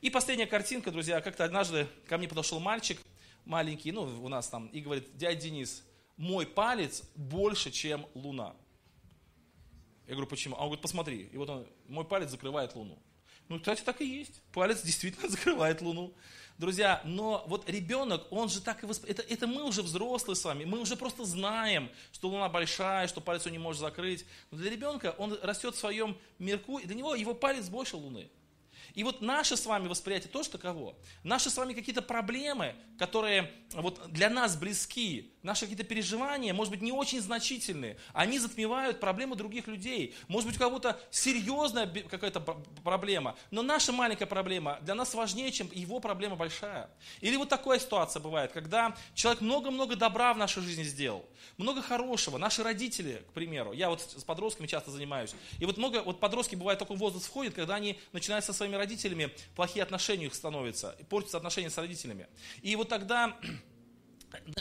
И 0.01 0.11
последняя 0.11 0.47
картинка, 0.47 0.91
друзья, 0.91 1.21
как-то 1.21 1.45
однажды 1.45 1.89
ко 2.07 2.19
мне 2.19 2.29
подошел 2.29 2.59
мальчик, 2.59 3.01
маленький, 3.45 3.93
ну, 3.93 4.03
у 4.03 4.29
нас 4.29 4.49
там, 4.49 4.67
и 4.69 4.81
говорит, 4.81 5.17
дядя 5.17 5.41
Денис, 5.41 5.85
мой 6.19 6.47
палец 6.47 7.05
больше, 7.15 7.71
чем 7.71 8.07
луна. 8.13 8.55
Я 10.07 10.15
говорю, 10.15 10.27
почему? 10.29 10.57
А 10.57 10.61
он 10.61 10.67
говорит, 10.67 10.83
посмотри. 10.83 11.29
И 11.33 11.37
вот 11.37 11.49
он, 11.49 11.67
мой 11.87 12.05
палец 12.05 12.31
закрывает 12.31 12.75
Луну. 12.75 12.99
Ну, 13.49 13.59
кстати, 13.59 13.83
так 13.83 14.01
и 14.01 14.07
есть. 14.07 14.43
Палец 14.53 14.83
действительно 14.83 15.29
закрывает 15.29 15.81
Луну. 15.81 16.15
Друзья, 16.57 17.01
но 17.05 17.45
вот 17.47 17.69
ребенок, 17.71 18.27
он 18.31 18.49
же 18.49 18.61
так 18.61 18.83
и 18.83 18.87
восп... 18.87 19.05
это, 19.05 19.23
это 19.23 19.47
мы 19.47 19.63
уже 19.63 19.83
взрослые 19.83 20.35
с 20.35 20.45
вами, 20.45 20.65
мы 20.65 20.81
уже 20.81 20.97
просто 20.97 21.25
знаем, 21.25 21.89
что 22.11 22.29
Луна 22.29 22.49
большая, 22.49 23.07
что 23.07 23.21
палец 23.21 23.47
он 23.47 23.53
не 23.53 23.59
может 23.59 23.81
закрыть. 23.81 24.27
Но 24.51 24.59
для 24.59 24.71
ребенка 24.71 25.15
он 25.19 25.39
растет 25.41 25.77
в 25.77 25.79
своем 25.79 26.19
мирку, 26.39 26.79
и 26.79 26.87
для 26.87 26.97
него 26.97 27.15
его 27.15 27.35
палец 27.35 27.69
больше 27.69 27.97
Луны. 27.97 28.29
И 28.99 29.05
вот 29.05 29.21
наше 29.21 29.57
с 29.57 29.65
вами 29.65 29.87
восприятие 29.87 30.29
тоже 30.29 30.51
таково. 30.51 30.97
Наши 31.23 31.51
с 31.51 31.57
вами 31.57 31.73
какие-то 31.73 32.03
проблемы, 32.03 32.75
которые 32.99 33.49
вот 33.75 34.11
для 34.11 34.29
нас 34.29 34.57
близки, 34.57 35.35
наши 35.45 35.61
какие-то 35.61 35.85
переживания, 35.85 36.53
может 36.53 36.73
быть, 36.73 36.83
не 36.83 36.91
очень 36.91 37.21
значительные, 37.21 37.97
они 38.13 38.41
затмевают 38.41 38.99
проблемы 38.99 39.37
других 39.37 39.69
людей. 39.69 40.17
Может 40.27 40.49
быть, 40.49 40.57
у 40.57 40.59
кого-то 40.59 41.01
серьезная 41.13 41.87
какая-то 41.87 42.41
проблема, 42.83 43.37
но 43.53 43.63
наша 43.63 43.93
маленькая 43.93 44.27
проблема 44.27 44.79
для 44.83 44.97
нас 44.97 45.15
важнее, 45.15 45.53
чем 45.53 45.71
его 45.73 46.01
проблема 46.01 46.35
большая. 46.35 46.91
Или 47.21 47.37
вот 47.37 47.49
такая 47.49 47.79
ситуация 47.79 48.19
бывает, 48.19 48.51
когда 48.51 48.97
человек 49.15 49.43
много-много 49.43 49.95
добра 49.95 50.35
в 50.35 50.39
нашей 50.39 50.61
жизни 50.61 50.83
сделал, 50.83 51.25
много 51.57 51.83
хорошего. 51.83 52.37
Наши 52.37 52.65
родители, 52.65 53.23
к 53.29 53.33
примеру, 53.33 53.73
я 53.73 53.91
вот 53.91 54.01
с 54.01 54.25
подростками 54.25 54.67
часто 54.67 54.91
занимаюсь, 54.91 55.37
и 55.61 55.67
вот 55.67 55.77
много, 55.77 56.03
вот 56.03 56.19
подростки 56.19 56.57
бывают 56.57 56.81
такой 56.81 56.97
возраст 56.97 57.27
входит, 57.27 57.55
когда 57.55 57.77
они 57.77 58.01
начинают 58.13 58.45
со 58.45 58.53
своими 58.53 58.75
родителями, 58.75 58.88
плохие 59.55 59.83
отношения 59.83 60.27
их 60.27 60.35
становятся, 60.35 60.97
портятся 61.09 61.37
отношения 61.37 61.71
с 61.71 61.79
родителями. 61.79 62.27
И 62.63 62.77
вот 62.77 62.89
тогда 62.89 63.37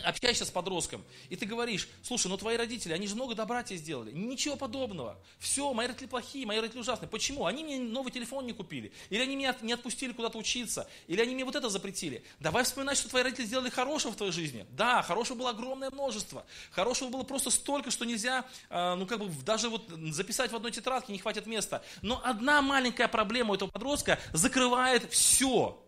общаешься 0.03 0.45
с 0.45 0.49
подростком, 0.49 1.03
и 1.29 1.35
ты 1.35 1.45
говоришь, 1.45 1.87
слушай, 2.01 2.27
ну 2.27 2.37
твои 2.37 2.57
родители, 2.57 2.93
они 2.93 3.07
же 3.07 3.15
много 3.15 3.35
добра 3.35 3.63
тебе 3.63 3.77
сделали. 3.77 4.11
Ничего 4.11 4.55
подобного. 4.55 5.19
Все, 5.39 5.73
мои 5.73 5.87
родители 5.87 6.07
плохие, 6.07 6.45
мои 6.45 6.59
родители 6.59 6.79
ужасные. 6.79 7.09
Почему? 7.09 7.45
Они 7.45 7.63
мне 7.63 7.79
новый 7.79 8.11
телефон 8.11 8.45
не 8.45 8.53
купили. 8.53 8.91
Или 9.09 9.21
они 9.21 9.35
меня 9.35 9.55
не 9.61 9.73
отпустили 9.73 10.13
куда-то 10.13 10.37
учиться. 10.37 10.89
Или 11.07 11.21
они 11.21 11.35
мне 11.35 11.45
вот 11.45 11.55
это 11.55 11.69
запретили. 11.69 12.23
Давай 12.39 12.63
вспоминать, 12.63 12.97
что 12.97 13.09
твои 13.09 13.23
родители 13.23 13.45
сделали 13.45 13.69
хорошего 13.69 14.13
в 14.13 14.15
твоей 14.15 14.31
жизни. 14.31 14.65
Да, 14.71 15.01
хорошего 15.01 15.37
было 15.37 15.49
огромное 15.51 15.89
множество. 15.89 16.45
Хорошего 16.71 17.09
было 17.09 17.23
просто 17.23 17.49
столько, 17.49 17.91
что 17.91 18.05
нельзя, 18.05 18.45
а, 18.69 18.95
ну 18.95 19.05
как 19.05 19.19
бы 19.19 19.29
даже 19.43 19.69
вот 19.69 19.89
записать 20.11 20.51
в 20.51 20.55
одной 20.55 20.71
тетрадке 20.71 21.11
не 21.11 21.19
хватит 21.19 21.45
места. 21.45 21.83
Но 22.01 22.21
одна 22.23 22.61
маленькая 22.61 23.07
проблема 23.07 23.51
у 23.51 23.55
этого 23.55 23.69
подростка 23.69 24.19
закрывает 24.33 25.11
все. 25.11 25.83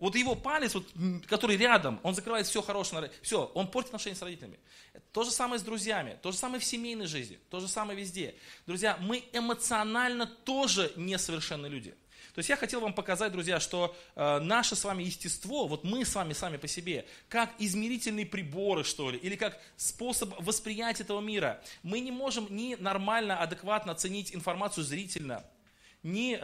Вот 0.00 0.16
его 0.16 0.34
палец, 0.34 0.74
вот, 0.74 0.86
который 1.26 1.56
рядом, 1.56 2.00
он 2.02 2.14
закрывает 2.14 2.46
все 2.46 2.62
хорошее, 2.62 3.10
все, 3.22 3.50
он 3.54 3.70
портит 3.70 3.90
отношения 3.90 4.16
с 4.16 4.22
родителями. 4.22 4.58
То 5.12 5.24
же 5.24 5.30
самое 5.30 5.60
с 5.60 5.62
друзьями, 5.62 6.18
то 6.22 6.32
же 6.32 6.38
самое 6.38 6.58
в 6.58 6.64
семейной 6.64 7.06
жизни, 7.06 7.38
то 7.50 7.60
же 7.60 7.68
самое 7.68 7.98
везде. 7.98 8.34
Друзья, 8.66 8.96
мы 9.00 9.22
эмоционально 9.32 10.26
тоже 10.26 10.92
несовершенные 10.96 11.70
люди. 11.70 11.94
То 12.34 12.38
есть 12.38 12.48
я 12.48 12.56
хотел 12.56 12.80
вам 12.80 12.94
показать, 12.94 13.32
друзья, 13.32 13.60
что 13.60 13.94
э, 14.14 14.38
наше 14.38 14.76
с 14.76 14.84
вами 14.84 15.02
естество, 15.02 15.66
вот 15.66 15.84
мы 15.84 16.04
с 16.04 16.14
вами 16.14 16.32
сами 16.32 16.56
по 16.56 16.68
себе, 16.68 17.04
как 17.28 17.50
измерительные 17.58 18.24
приборы, 18.24 18.84
что 18.84 19.10
ли, 19.10 19.18
или 19.18 19.36
как 19.36 19.60
способ 19.76 20.32
восприятия 20.40 21.02
этого 21.02 21.20
мира, 21.20 21.62
мы 21.82 22.00
не 22.00 22.12
можем 22.12 22.46
ни 22.48 22.76
нормально, 22.76 23.38
адекватно 23.38 23.92
оценить 23.92 24.34
информацию 24.34 24.84
зрительно, 24.84 25.44
ни 26.02 26.34
э, 26.34 26.38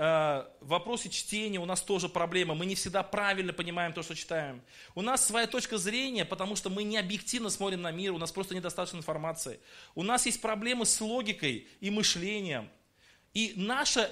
в 0.60 0.68
вопросе 0.68 1.08
чтения 1.08 1.58
у 1.58 1.64
нас 1.64 1.80
тоже 1.80 2.08
проблема. 2.08 2.54
Мы 2.54 2.66
не 2.66 2.74
всегда 2.74 3.02
правильно 3.02 3.52
понимаем 3.52 3.92
то, 3.92 4.02
что 4.02 4.14
читаем. 4.14 4.62
У 4.94 5.02
нас 5.02 5.26
своя 5.26 5.46
точка 5.46 5.78
зрения, 5.78 6.24
потому 6.24 6.56
что 6.56 6.70
мы 6.70 6.82
не 6.82 6.98
объективно 6.98 7.50
смотрим 7.50 7.82
на 7.82 7.90
мир, 7.90 8.12
у 8.12 8.18
нас 8.18 8.32
просто 8.32 8.54
недостаточно 8.54 8.98
информации. 8.98 9.60
У 9.94 10.02
нас 10.02 10.26
есть 10.26 10.40
проблемы 10.40 10.84
с 10.84 11.00
логикой 11.00 11.68
и 11.80 11.90
мышлением. 11.90 12.68
И 13.34 13.54
наша 13.56 14.10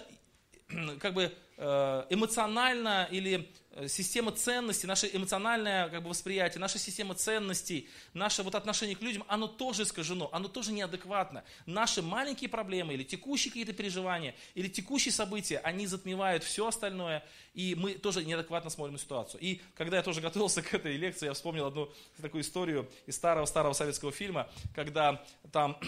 как 1.01 1.15
бы, 1.15 1.33
Э, 1.57 2.05
эмоционально 2.11 3.07
или 3.13 3.49
система 3.89 4.33
ценностей, 4.33 4.87
наше 4.87 5.11
эмоциональное 5.13 5.89
как 5.89 6.03
бы, 6.03 6.11
восприятие, 6.11 6.61
наша 6.61 6.79
система 6.79 7.15
ценностей, 7.15 7.89
наше 8.13 8.43
вот 8.43 8.55
отношение 8.55 8.97
к 8.97 9.03
людям, 9.03 9.25
оно 9.27 9.49
тоже 9.49 9.83
искажено, 9.83 10.29
оно 10.33 10.49
тоже 10.49 10.73
неадекватно. 10.73 11.45
Наши 11.67 12.03
маленькие 12.03 12.49
проблемы 12.49 12.95
или 12.95 13.03
текущие 13.03 13.51
какие-то 13.51 13.73
переживания, 13.73 14.35
или 14.55 14.69
текущие 14.69 15.13
события, 15.13 15.59
они 15.59 15.87
затмевают 15.87 16.45
все 16.45 16.69
остальное, 16.69 17.25
и 17.55 17.75
мы 17.75 17.95
тоже 17.95 18.25
неадекватно 18.25 18.71
смотрим 18.71 18.95
на 18.95 18.99
ситуацию. 18.99 19.41
И 19.41 19.61
когда 19.75 19.97
я 19.97 20.03
тоже 20.03 20.21
готовился 20.21 20.63
к 20.63 20.73
этой 20.73 20.97
лекции, 20.97 21.27
я 21.27 21.33
вспомнил 21.33 21.67
одну 21.67 21.91
такую 22.21 22.43
историю 22.43 22.89
из 23.07 23.17
старого-старого 23.17 23.73
советского 23.73 24.13
фильма, 24.13 24.49
когда 24.75 25.25
там 25.53 25.79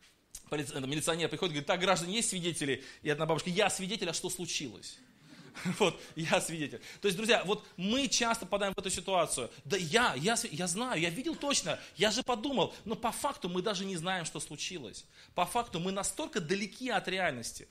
милиционер 0.50 1.28
приходит 1.28 1.52
и 1.52 1.54
говорит, 1.54 1.66
так, 1.66 1.80
граждане, 1.80 2.14
есть 2.14 2.30
свидетели? 2.30 2.84
И 3.02 3.10
одна 3.10 3.26
бабушка, 3.26 3.50
я 3.50 3.68
свидетель, 3.68 4.08
а 4.10 4.12
что 4.12 4.30
случилось? 4.30 4.98
Вот, 5.78 6.00
я 6.16 6.40
свидетель. 6.40 6.80
То 7.00 7.08
есть, 7.08 7.16
друзья, 7.16 7.42
вот 7.44 7.64
мы 7.76 8.08
часто 8.08 8.46
попадаем 8.46 8.74
в 8.74 8.78
эту 8.78 8.90
ситуацию. 8.90 9.50
Да 9.64 9.76
я, 9.76 10.14
я, 10.14 10.36
я 10.50 10.66
знаю, 10.66 11.00
я 11.00 11.10
видел 11.10 11.34
точно, 11.34 11.78
я 11.96 12.10
же 12.10 12.22
подумал, 12.22 12.74
но 12.84 12.94
по 12.94 13.12
факту 13.12 13.48
мы 13.48 13.62
даже 13.62 13.84
не 13.84 13.96
знаем, 13.96 14.24
что 14.24 14.40
случилось. 14.40 15.04
По 15.34 15.46
факту 15.46 15.80
мы 15.80 15.92
настолько 15.92 16.40
далеки 16.40 16.90
от 16.90 17.08
реальности. 17.08 17.68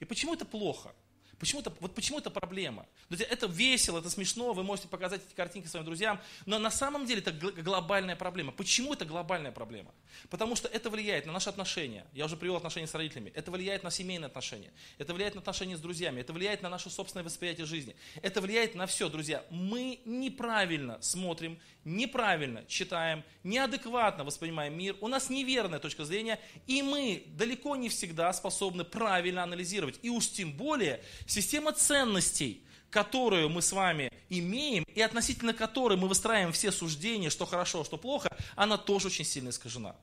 И 0.00 0.04
почему 0.04 0.34
это 0.34 0.44
плохо? 0.44 0.92
Почему 1.40 1.62
это, 1.62 1.72
вот 1.80 1.94
почему 1.94 2.18
это 2.18 2.28
проблема? 2.28 2.86
Это 3.08 3.46
весело, 3.46 3.98
это 3.98 4.10
смешно, 4.10 4.52
вы 4.52 4.62
можете 4.62 4.88
показать 4.88 5.22
эти 5.26 5.34
картинки 5.34 5.68
своим 5.68 5.86
друзьям, 5.86 6.20
но 6.44 6.58
на 6.58 6.70
самом 6.70 7.06
деле 7.06 7.22
это 7.22 7.32
глобальная 7.32 8.14
проблема. 8.14 8.52
Почему 8.52 8.92
это 8.92 9.06
глобальная 9.06 9.50
проблема? 9.50 9.90
Потому 10.28 10.54
что 10.54 10.68
это 10.68 10.90
влияет 10.90 11.24
на 11.24 11.32
наши 11.32 11.48
отношения. 11.48 12.04
Я 12.12 12.26
уже 12.26 12.36
привел 12.36 12.56
отношения 12.56 12.86
с 12.86 12.94
родителями. 12.94 13.32
Это 13.34 13.50
влияет 13.50 13.82
на 13.82 13.90
семейные 13.90 14.26
отношения. 14.26 14.70
Это 14.98 15.14
влияет 15.14 15.34
на 15.34 15.40
отношения 15.40 15.78
с 15.78 15.80
друзьями. 15.80 16.20
Это 16.20 16.34
влияет 16.34 16.60
на 16.60 16.68
наше 16.68 16.90
собственное 16.90 17.24
восприятие 17.24 17.64
жизни. 17.64 17.96
Это 18.20 18.42
влияет 18.42 18.74
на 18.74 18.86
все, 18.86 19.08
друзья. 19.08 19.42
Мы 19.48 20.00
неправильно 20.04 20.98
смотрим, 21.00 21.58
неправильно 21.84 22.64
читаем, 22.66 23.24
неадекватно 23.42 24.24
воспринимаем 24.24 24.76
мир. 24.76 24.96
У 25.00 25.08
нас 25.08 25.30
неверная 25.30 25.78
точка 25.78 26.04
зрения, 26.04 26.38
и 26.66 26.82
мы 26.82 27.24
далеко 27.28 27.76
не 27.76 27.88
всегда 27.88 28.32
способны 28.32 28.84
правильно 28.84 29.42
анализировать. 29.42 29.98
И 30.02 30.10
уж 30.10 30.28
тем 30.28 30.52
более 30.52 31.02
Система 31.26 31.72
ценностей, 31.72 32.64
которую 32.90 33.48
мы 33.48 33.62
с 33.62 33.72
вами 33.72 34.10
имеем, 34.28 34.84
и 34.94 35.00
относительно 35.00 35.54
которой 35.54 35.96
мы 35.96 36.08
выстраиваем 36.08 36.52
все 36.52 36.72
суждения, 36.72 37.30
что 37.30 37.46
хорошо, 37.46 37.84
что 37.84 37.96
плохо, 37.96 38.36
она 38.56 38.76
тоже 38.76 39.08
очень 39.08 39.24
сильно 39.24 39.50
искажена. 39.50 39.96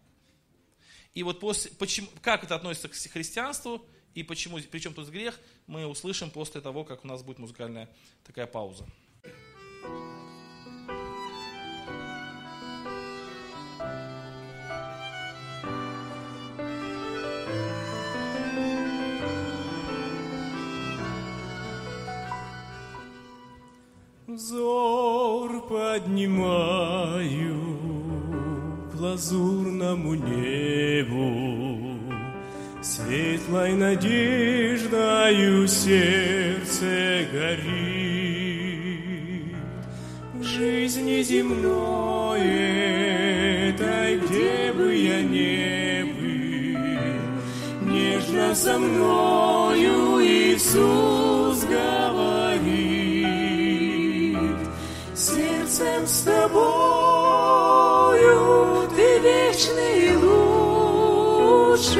И 1.13 1.24
вот 1.24 1.40
после, 1.40 1.72
почему, 1.72 2.08
как 2.22 2.44
это 2.44 2.56
относится 2.56 2.90
к 2.90 2.94
христианству, 2.94 3.86
и 4.13 4.24
почему, 4.24 4.60
причем 4.72 4.94
тут 4.94 5.10
грех, 5.10 5.40
мы 5.68 5.86
услышим 5.86 6.32
после 6.32 6.62
того, 6.62 6.84
как 6.84 7.04
у 7.04 7.08
нас 7.08 7.24
будет 7.24 7.40
музыкальная 7.40 7.90
такая 8.24 8.48
пауза. 8.48 8.86
Взор 24.38 25.50
поднимаю 25.67 27.26
к 28.93 29.00
лазурному 29.00 30.13
небу, 30.13 31.97
Светлой 32.84 33.73
надеждою 33.73 35.67
сердце 35.67 37.26
горит. 37.34 37.65
В 40.36 40.43
жизни 40.43 41.23
земной 41.23 42.41
этой, 42.41 44.19
где 44.19 44.71
бы 44.71 44.93
я 44.93 45.23
не 45.23 46.04
был, 46.13 47.91
Нежно 47.91 48.54
со 48.54 48.78
мною 48.78 50.21
Иисус 50.23 51.63
говорит 51.63 52.37
с 56.18 56.22
тобою, 56.22 56.50
ты 58.96 59.20
вечный 59.20 60.16
лучший, 61.78 61.98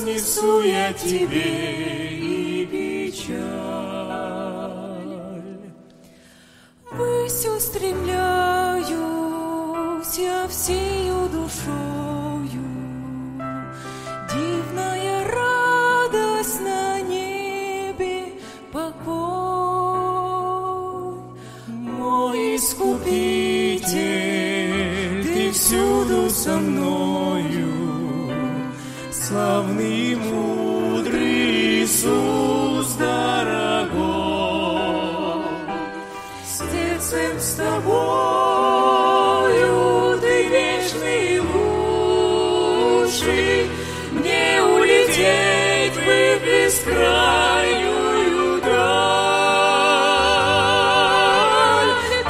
радость 0.00 0.06
несу 0.06 0.62
я 0.62 0.92
тебе 0.92 2.09
улететь 45.20 45.96
бы 46.04 46.38
в 46.38 46.40
бескрайнюю 46.44 48.60
даль. 48.62 48.70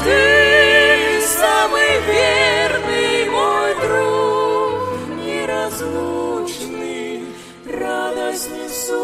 Ты 0.04 1.20
самый 1.22 2.00
верный 2.06 3.30
мой 3.30 3.74
друг, 3.82 4.80
неразлучный, 5.24 7.24
радость 7.66 8.50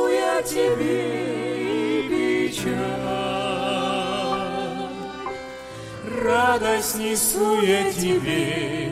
я 0.08 0.42
тебе 0.42 1.58
и 1.58 1.60
печаль. 2.48 2.72
Радость 6.24 6.96
несу 6.98 7.60
я 7.60 7.92
тебе 7.92 8.85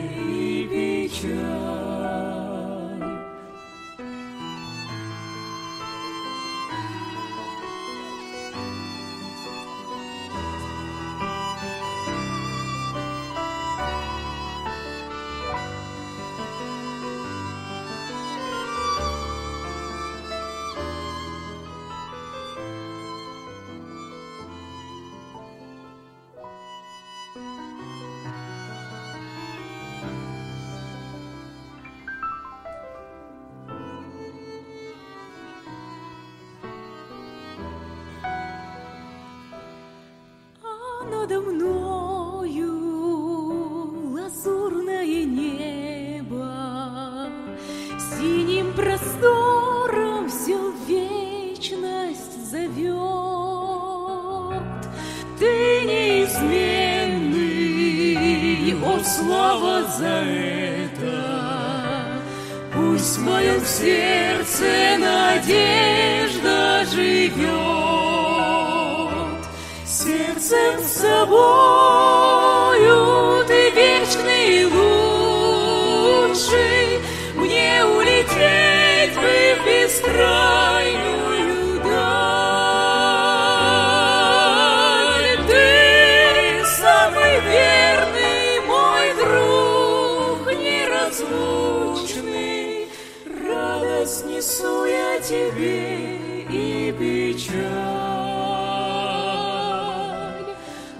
несу 94.45 94.85
я 94.85 95.19
тебе 95.21 96.17
и 96.45 96.91
печаль. 96.91 97.65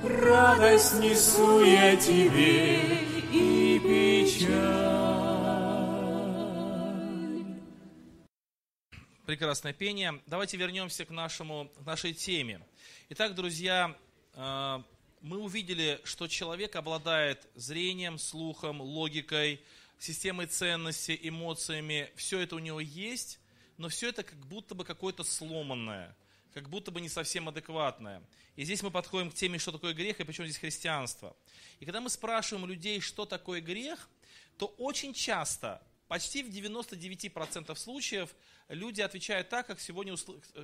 Радость 0.03 0.99
несу 0.99 1.63
я 1.63 1.95
тебе 1.95 2.97
и 3.31 3.79
печаль. 3.79 4.49
Прекрасное 9.27 9.73
пение. 9.73 10.19
Давайте 10.25 10.57
вернемся 10.57 11.05
к, 11.05 11.11
нашему, 11.11 11.69
к 11.77 11.85
нашей 11.85 12.13
теме. 12.13 12.61
Итак, 13.09 13.35
друзья, 13.35 13.95
э, 14.33 14.81
мы 15.21 15.37
увидели, 15.37 15.99
что 16.03 16.27
человек 16.27 16.75
обладает 16.75 17.47
зрением, 17.53 18.17
слухом, 18.17 18.81
логикой, 18.81 19.61
системой 19.99 20.47
ценностей, 20.47 21.19
эмоциями. 21.21 22.11
Все 22.15 22.39
это 22.39 22.55
у 22.55 22.59
него 22.59 22.79
есть, 22.79 23.39
но 23.77 23.89
все 23.89 24.09
это 24.09 24.23
как 24.23 24.39
будто 24.45 24.75
бы 24.75 24.85
какое-то 24.85 25.23
сломанное, 25.23 26.15
как 26.53 26.69
будто 26.69 26.91
бы 26.91 27.01
не 27.01 27.09
совсем 27.09 27.49
адекватное. 27.49 28.21
И 28.55 28.63
здесь 28.63 28.81
мы 28.81 28.91
подходим 28.91 29.31
к 29.31 29.33
теме, 29.33 29.59
что 29.59 29.71
такое 29.71 29.93
грех 29.93 30.19
и 30.19 30.23
почему 30.23 30.47
здесь 30.47 30.59
христианство. 30.59 31.35
И 31.79 31.85
когда 31.85 32.01
мы 32.01 32.09
спрашиваем 32.09 32.67
людей, 32.67 33.01
что 33.01 33.25
такое 33.25 33.61
грех, 33.61 34.09
то 34.57 34.67
очень 34.77 35.13
часто, 35.13 35.81
почти 36.07 36.43
в 36.43 36.49
99% 36.49 37.75
случаев, 37.75 38.33
люди 38.69 39.01
отвечают 39.01 39.49
так, 39.49 39.67
как 39.67 39.79
сегодня 39.79 40.15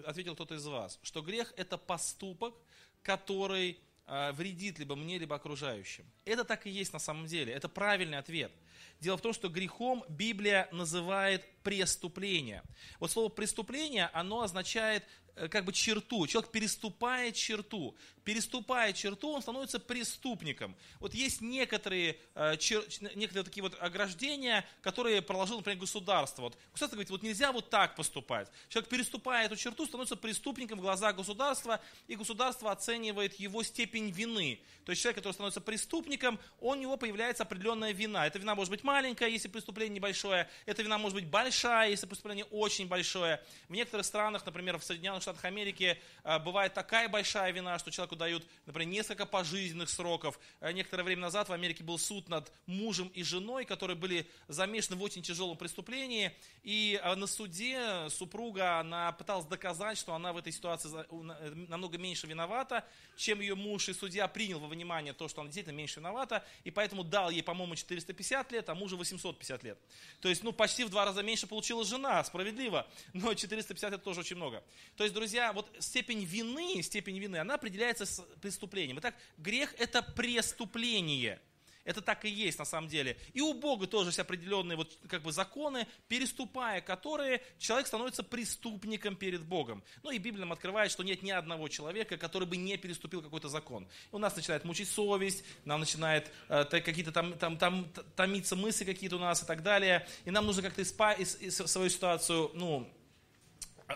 ответил 0.05 0.35
кто-то 0.35 0.55
из 0.55 0.65
вас, 0.65 0.99
что 1.03 1.21
грех– 1.21 1.53
это 1.57 1.77
поступок, 1.77 2.55
который 3.03 3.79
э, 4.07 4.31
вредит 4.31 4.79
либо 4.79 4.95
мне, 4.95 5.17
либо 5.17 5.35
окружающим. 5.35 6.05
Это 6.23 6.45
так 6.45 6.65
и 6.67 6.69
есть 6.69 6.93
на 6.93 6.99
самом 6.99 7.25
деле, 7.25 7.51
это 7.53 7.67
правильный 7.67 8.17
ответ. 8.17 8.51
Дело 8.99 9.17
в 9.17 9.21
том, 9.21 9.33
что 9.33 9.49
грехом 9.49 10.03
Библия 10.07 10.67
называет 10.71 11.43
преступление. 11.63 12.63
Вот 12.99 13.11
слово 13.11 13.29
преступление, 13.29 14.09
оно 14.13 14.41
означает 14.41 15.03
как 15.49 15.65
бы 15.65 15.73
черту. 15.73 16.27
Человек 16.27 16.51
переступает 16.51 17.35
черту. 17.35 17.95
Переступая 18.23 18.93
черту, 18.93 19.31
он 19.31 19.41
становится 19.41 19.79
преступником. 19.79 20.75
Вот 20.99 21.13
есть 21.13 21.41
некоторые, 21.41 22.19
э, 22.35 22.53
чер- 22.55 22.85
некоторые 23.15 23.43
такие 23.43 23.63
вот 23.63 23.75
ограждения, 23.79 24.65
которые 24.81 25.21
проложило, 25.21 25.57
например, 25.57 25.79
государство. 25.79 26.43
Вот 26.43 26.57
государство 26.71 26.95
говорит, 26.97 27.09
вот 27.09 27.23
нельзя 27.23 27.51
вот 27.51 27.69
так 27.69 27.95
поступать. 27.95 28.51
Человек, 28.69 28.89
переступая 28.89 29.45
эту 29.45 29.55
черту, 29.55 29.85
становится 29.85 30.15
преступником 30.15 30.79
в 30.79 30.81
глазах 30.81 31.15
государства, 31.15 31.81
и 32.07 32.15
государство 32.15 32.71
оценивает 32.71 33.39
его 33.39 33.63
степень 33.63 34.11
вины. 34.11 34.61
То 34.85 34.91
есть 34.91 35.01
человек, 35.01 35.17
который 35.17 35.33
становится 35.33 35.61
преступником, 35.61 36.39
у 36.59 36.75
него 36.75 36.97
появляется 36.97 37.43
определенная 37.43 37.91
вина. 37.91 38.27
Эта 38.27 38.37
вина 38.37 38.53
может 38.53 38.69
быть 38.69 38.83
маленькая, 38.83 39.29
если 39.29 39.47
преступление 39.47 39.95
небольшое. 39.95 40.47
Эта 40.65 40.83
вина 40.83 40.97
может 40.97 41.15
быть 41.15 41.27
большая, 41.27 41.89
если 41.89 42.05
преступление 42.05 42.45
очень 42.45 42.87
большое. 42.87 43.43
В 43.67 43.73
некоторых 43.73 44.05
странах, 44.05 44.45
например, 44.45 44.77
в 44.77 44.83
Соединенных 44.83 45.20
Штатах 45.21 45.45
Америки, 45.45 45.99
э, 46.23 46.39
бывает 46.39 46.73
такая 46.73 47.09
большая 47.09 47.51
вина, 47.51 47.77
что 47.79 47.91
человеку 47.91 48.15
дают, 48.15 48.45
например, 48.65 48.89
несколько 48.89 49.25
пожизненных 49.25 49.89
сроков. 49.89 50.39
Э, 50.59 50.71
Некоторое 50.71 51.03
время 51.03 51.21
назад 51.21 51.49
в 51.49 51.53
Америке 51.53 51.83
был 51.83 51.97
суд 51.97 52.29
над 52.29 52.51
мужем 52.65 53.07
и 53.09 53.23
женой, 53.23 53.65
которые 53.65 53.95
были 53.95 54.27
замешаны 54.47 54.97
в 54.97 55.03
очень 55.03 55.21
тяжелом 55.21 55.57
преступлении. 55.57 56.31
И 56.63 56.99
э, 57.01 57.15
на 57.15 57.27
суде 57.27 58.09
супруга, 58.09 58.79
она 58.79 59.11
пыталась 59.11 59.45
доказать, 59.45 59.97
что 59.97 60.13
она 60.13 60.33
в 60.33 60.37
этой 60.37 60.51
ситуации 60.51 60.89
э, 60.93 61.53
намного 61.67 61.97
меньше 61.97 62.27
виновата, 62.27 62.85
чем 63.15 63.39
ее 63.39 63.55
муж. 63.55 63.89
И 63.89 63.93
судья 63.93 64.27
принял 64.27 64.59
во 64.59 64.67
внимание 64.67 65.13
то, 65.13 65.27
что 65.27 65.41
она 65.41 65.47
действительно 65.47 65.75
меньше 65.75 65.99
виновата, 65.99 66.43
и 66.63 66.71
поэтому 66.71 67.03
дал 67.03 67.29
ей, 67.29 67.43
по-моему, 67.43 67.75
450 67.75 68.51
лет, 68.51 68.69
а 68.69 68.75
мужу 68.75 68.97
850 68.97 69.63
лет. 69.63 69.77
То 70.21 70.29
есть, 70.29 70.43
ну, 70.43 70.51
почти 70.51 70.83
в 70.83 70.89
два 70.89 71.05
раза 71.05 71.23
меньше 71.23 71.47
получила 71.47 71.83
жена, 71.85 72.23
справедливо, 72.23 72.87
но 73.13 73.33
450 73.33 73.93
это 73.93 74.03
тоже 74.03 74.21
очень 74.21 74.35
много. 74.35 74.63
То 74.95 75.03
есть, 75.03 75.10
друзья, 75.11 75.53
вот 75.53 75.69
степень 75.79 76.23
вины, 76.23 76.81
степень 76.81 77.19
вины, 77.19 77.37
она 77.37 77.55
определяется 77.55 78.05
с 78.05 78.21
преступлением. 78.41 78.99
Итак, 78.99 79.15
грех 79.37 79.73
это 79.77 80.01
преступление. 80.01 81.39
Это 81.83 82.01
так 82.01 82.25
и 82.25 82.29
есть 82.29 82.59
на 82.59 82.65
самом 82.65 82.89
деле. 82.89 83.17
И 83.33 83.41
у 83.41 83.53
Бога 83.55 83.87
тоже 83.87 84.09
есть 84.09 84.19
определенные 84.19 84.75
вот 84.75 84.99
как 85.07 85.23
бы 85.23 85.31
законы, 85.31 85.87
переступая 86.07 86.79
которые 86.79 87.41
человек 87.57 87.87
становится 87.87 88.23
преступником 88.23 89.15
перед 89.15 89.43
Богом. 89.43 89.83
Ну 90.03 90.11
и 90.11 90.19
Библия 90.19 90.41
нам 90.41 90.53
открывает, 90.53 90.91
что 90.91 91.03
нет 91.03 91.23
ни 91.23 91.31
одного 91.31 91.67
человека, 91.69 92.17
который 92.17 92.47
бы 92.47 92.55
не 92.55 92.77
переступил 92.77 93.23
какой-то 93.23 93.49
закон. 93.49 93.87
У 94.11 94.19
нас 94.19 94.35
начинает 94.35 94.63
мучить 94.63 94.89
совесть, 94.89 95.43
нам 95.65 95.79
начинает 95.79 96.31
э, 96.49 96.65
какие-то 96.65 97.11
там, 97.11 97.33
там, 97.39 97.57
там 97.57 97.91
томиться 98.15 98.55
мысли 98.55 98.85
какие-то 98.85 99.15
у 99.15 99.19
нас 99.19 99.41
и 99.41 99.45
так 99.47 99.63
далее. 99.63 100.07
И 100.25 100.29
нам 100.29 100.45
нужно 100.45 100.61
как-то 100.61 100.83
испа- 100.83 101.17
ис- 101.17 101.39
ис- 101.41 101.65
свою 101.67 101.89
ситуацию, 101.89 102.51
ну, 102.53 102.87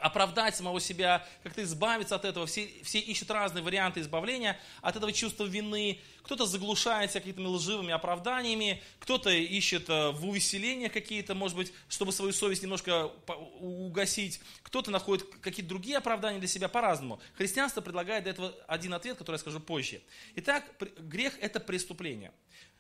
оправдать 0.02 0.56
самого 0.56 0.80
себя, 0.80 1.28
как-то 1.44 1.64
избавиться 1.64 2.16
от 2.16 2.26
этого. 2.26 2.46
Все, 2.46 2.70
все 2.84 3.00
ищут 3.00 3.32
разные 3.32 3.64
варианты 3.64 4.02
избавления 4.02 4.60
от 4.82 4.96
этого 4.96 5.12
чувства 5.12 5.46
вины. 5.46 6.00
Кто-то 6.24 6.46
заглушает 6.46 7.12
себя 7.12 7.22
какими-то 7.22 7.50
лживыми 7.50 7.94
оправданиями, 7.94 8.82
кто-то 9.00 9.30
ищет 9.30 9.90
э, 9.90 10.12
в 10.12 10.28
увеселениях 10.28 10.92
какие-то, 10.92 11.36
может 11.36 11.56
быть, 11.56 11.74
чтобы 11.88 12.12
свою 12.12 12.34
совесть 12.34 12.64
немножко 12.64 13.12
угасить. 13.60 14.40
Кто-то 14.64 14.92
находит 14.92 15.28
какие-то 15.42 15.70
другие 15.70 15.98
оправдания 15.98 16.40
для 16.40 16.48
себя 16.48 16.68
по-разному. 16.68 17.20
Христианство 17.38 17.82
предлагает 17.82 18.24
для 18.24 18.32
этого 18.32 18.54
один 18.68 18.94
ответ, 18.94 19.18
который 19.18 19.36
я 19.36 19.40
скажу 19.40 19.60
позже. 19.60 20.02
Итак, 20.36 20.64
грех– 21.00 21.38
это 21.42 21.60
преступление. 21.60 22.32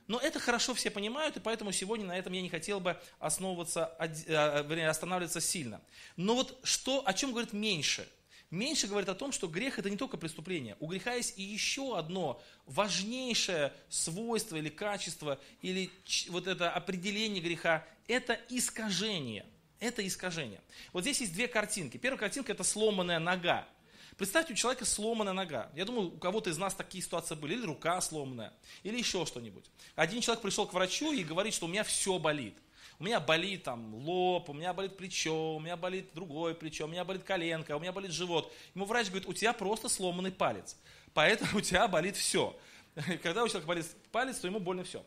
Но 0.07 0.19
это 0.19 0.39
хорошо 0.39 0.73
все 0.73 0.91
понимают, 0.91 1.37
и 1.37 1.39
поэтому 1.39 1.71
сегодня 1.71 2.05
на 2.05 2.17
этом 2.17 2.33
я 2.33 2.41
не 2.41 2.49
хотел 2.49 2.79
бы 2.79 2.99
основываться, 3.19 3.95
э, 3.99 4.87
останавливаться 4.87 5.41
сильно. 5.41 5.81
Но 6.15 6.35
вот 6.35 6.59
что, 6.63 7.03
о 7.05 7.13
чем 7.13 7.31
говорит 7.31 7.53
меньше? 7.53 8.07
Меньше 8.51 8.87
говорит 8.87 9.09
о 9.09 9.15
том, 9.15 9.31
что 9.31 9.47
грех 9.47 9.79
это 9.79 9.89
не 9.89 9.97
только 9.97 10.17
преступление. 10.17 10.77
У 10.79 10.87
греха 10.87 11.13
есть 11.13 11.37
и 11.37 11.41
еще 11.41 11.97
одно 11.97 12.41
важнейшее 12.65 13.73
свойство 13.89 14.55
или 14.55 14.69
качество, 14.69 15.39
или 15.61 15.89
вот 16.29 16.45
это 16.45 16.71
определение 16.71 17.41
греха, 17.41 17.85
это 18.07 18.39
искажение. 18.49 19.45
Это 19.79 20.05
искажение. 20.07 20.61
Вот 20.93 21.01
здесь 21.01 21.19
есть 21.21 21.33
две 21.33 21.47
картинки. 21.47 21.97
Первая 21.97 22.19
картинка 22.19 22.53
это 22.53 22.63
сломанная 22.63 23.19
нога. 23.19 23.67
Представьте, 24.17 24.53
у 24.53 24.55
человека 24.55 24.85
сломанная 24.85 25.33
нога. 25.33 25.69
Я 25.75 25.83
думаю, 25.83 26.07
у 26.15 26.17
кого-то 26.17 26.49
из 26.49 26.57
нас 26.57 26.73
такие 26.73 27.03
ситуации 27.03 27.35
были. 27.35 27.53
Или 27.53 27.65
рука 27.65 27.99
сломанная, 27.99 28.53
или 28.83 28.97
еще 28.97 29.25
что-нибудь. 29.25 29.65
Один 29.95 30.21
человек 30.21 30.41
пришел 30.41 30.65
к 30.65 30.73
врачу 30.73 31.11
и 31.11 31.23
говорит, 31.23 31.53
что 31.53 31.65
у 31.65 31.69
меня 31.69 31.83
все 31.83 32.17
болит. 32.17 32.57
У 32.97 33.03
меня 33.03 33.19
болит 33.19 33.63
там 33.63 33.93
лоб, 33.93 34.49
у 34.49 34.53
меня 34.53 34.73
болит 34.73 34.95
плечо, 34.95 35.55
у 35.55 35.59
меня 35.59 35.75
болит 35.75 36.11
другое 36.13 36.53
плечо, 36.53 36.85
у 36.85 36.87
меня 36.87 37.03
болит 37.03 37.23
коленка, 37.23 37.75
у 37.75 37.79
меня 37.79 37.91
болит 37.91 38.11
живот. 38.11 38.53
Ему 38.73 38.85
врач 38.85 39.07
говорит, 39.07 39.27
у 39.27 39.33
тебя 39.33 39.51
просто 39.51 39.89
сломанный 39.89 40.31
палец. 40.31 40.77
Поэтому 41.13 41.57
у 41.57 41.61
тебя 41.61 41.87
болит 41.89 42.15
все. 42.15 42.55
Когда 43.21 43.43
у 43.43 43.49
человека 43.49 43.67
болит 43.67 43.85
палец, 44.13 44.37
то 44.37 44.47
ему 44.47 44.61
больно 44.61 44.85
все. 44.85 45.03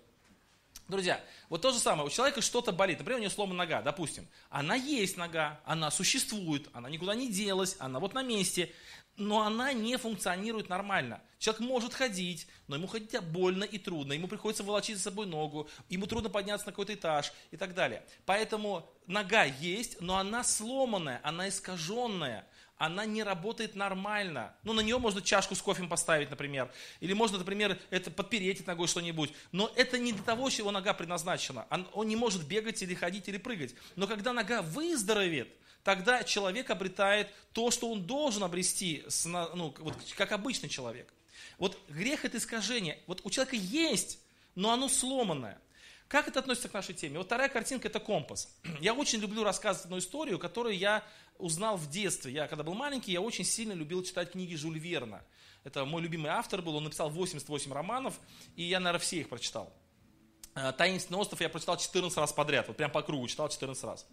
Друзья, 0.89 1.23
вот 1.51 1.61
то 1.61 1.71
же 1.71 1.79
самое, 1.79 2.07
у 2.07 2.11
человека 2.11 2.41
что-то 2.41 2.73
болит, 2.73 2.99
например, 2.99 3.19
у 3.19 3.23
него 3.23 3.31
сломана 3.31 3.59
нога, 3.59 3.83
допустим. 3.83 4.27
Она 4.49 4.75
есть 4.75 5.19
нога, 5.19 5.61
она 5.67 5.91
существует, 5.91 6.67
она 6.73 6.89
никуда 6.89 7.15
не 7.15 7.31
делась, 7.31 7.77
она 7.79 8.01
вот 8.01 8.15
на 8.15 8.23
месте, 8.23 8.73
но 9.19 9.43
она 9.43 9.73
не 9.73 9.97
функционирует 9.99 10.69
нормально. 10.69 11.21
Человек 11.39 11.61
может 11.61 11.95
ходить, 11.95 12.47
но 12.69 12.77
ему 12.77 12.87
ходить 12.87 13.21
больно 13.21 13.65
и 13.65 13.79
трудно, 13.79 14.13
ему 14.13 14.29
приходится 14.29 14.63
волочить 14.63 14.97
за 14.97 15.03
собой 15.05 15.27
ногу, 15.27 15.69
ему 15.89 16.07
трудно 16.07 16.31
подняться 16.31 16.67
на 16.67 16.73
какой-то 16.73 16.95
этаж 16.95 17.33
и 17.51 17.57
так 17.57 17.75
далее. 17.75 18.03
Поэтому 18.25 18.89
нога 19.07 19.45
есть, 19.45 20.01
но 20.01 20.17
она 20.17 20.43
сломанная, 20.45 21.21
она 21.23 21.49
искаженная, 21.49 22.47
она 22.77 23.05
не 23.05 23.25
работает 23.25 23.75
нормально. 23.75 24.55
Ну, 24.63 24.73
на 24.73 24.81
нее 24.81 24.99
можно 24.99 25.21
чашку 25.21 25.57
с 25.57 25.63
кофе 25.63 25.85
поставить, 25.85 26.31
например. 26.31 26.71
Или 27.01 27.13
можно, 27.13 27.39
например, 27.39 27.77
это 27.91 28.11
подпереть 28.13 28.65
ногой 28.69 28.87
что-нибудь. 28.87 29.33
Но 29.51 29.73
это 29.75 29.99
не 29.99 30.13
для 30.13 30.23
того, 30.23 30.49
чего 30.49 30.71
нога 30.71 30.95
предназначена. 30.95 31.67
Он, 31.71 31.89
он 31.93 32.07
не 32.07 32.15
может 32.15 32.47
бегать 32.47 32.81
или 32.81 32.95
ходить 32.95 33.29
или 33.29 33.37
прыгать. 33.37 33.75
Но 33.97 34.07
когда 34.07 34.33
нога 34.33 34.63
выздоровеет, 34.63 35.49
тогда 35.89 36.23
человек 36.23 36.69
обретает 36.69 37.31
то, 37.55 37.71
что 37.71 37.91
он 37.91 38.03
должен 38.03 38.45
обрести, 38.45 39.05
ну, 39.25 39.75
вот, 39.79 39.95
как 40.19 40.33
обычный 40.33 40.69
человек. 40.69 41.11
Вот 41.57 41.79
грех 41.89 42.27
это 42.27 42.37
искажение. 42.37 42.99
Вот 43.07 43.23
у 43.25 43.31
человека 43.31 43.57
есть, 43.57 44.19
но 44.55 44.71
оно 44.71 44.91
сломанное. 44.91 45.59
Как 46.07 46.29
это 46.29 46.41
относится 46.41 46.69
к 46.69 46.75
нашей 46.75 46.95
теме? 46.95 47.17
Вот 47.17 47.25
вторая 47.25 47.49
картинка– 47.49 47.89
это 47.89 48.01
компас. 48.01 48.55
Я 48.83 48.93
очень 48.93 49.19
люблю 49.19 49.45
рассказывать 49.45 49.87
одну 49.87 49.97
историю, 49.97 50.39
которую 50.39 50.77
я 50.77 51.03
узнал 51.39 51.79
в 51.79 51.89
детстве. 51.89 52.35
Я, 52.35 52.49
когда 52.49 52.65
был 52.65 52.75
маленький, 52.75 53.13
я 53.13 53.23
очень 53.23 53.45
сильно 53.45 53.73
любил 53.73 54.03
читать 54.03 54.33
книги 54.33 54.57
Жюль 54.57 54.79
Верна. 54.79 55.23
Это 55.65 55.87
мой 55.87 56.03
любимый 56.03 56.31
автор 56.33 56.61
был, 56.61 56.77
он 56.77 56.85
написал 56.85 57.09
88 57.09 57.73
романов, 57.73 58.21
и 58.57 58.63
я, 58.63 58.79
наверное, 58.79 59.01
все 59.01 59.21
их 59.21 59.31
прочитал. 59.31 59.73
«Таинственный 60.77 61.19
остров» 61.19 61.41
я 61.41 61.49
прочитал 61.49 61.79
14 61.79 62.19
раз 62.19 62.33
подряд, 62.33 62.69
вот 62.69 62.77
прям 62.77 62.91
по 62.91 63.01
кругу 63.01 63.27
читал 63.29 63.49
14 63.49 63.85
раз. 63.85 64.07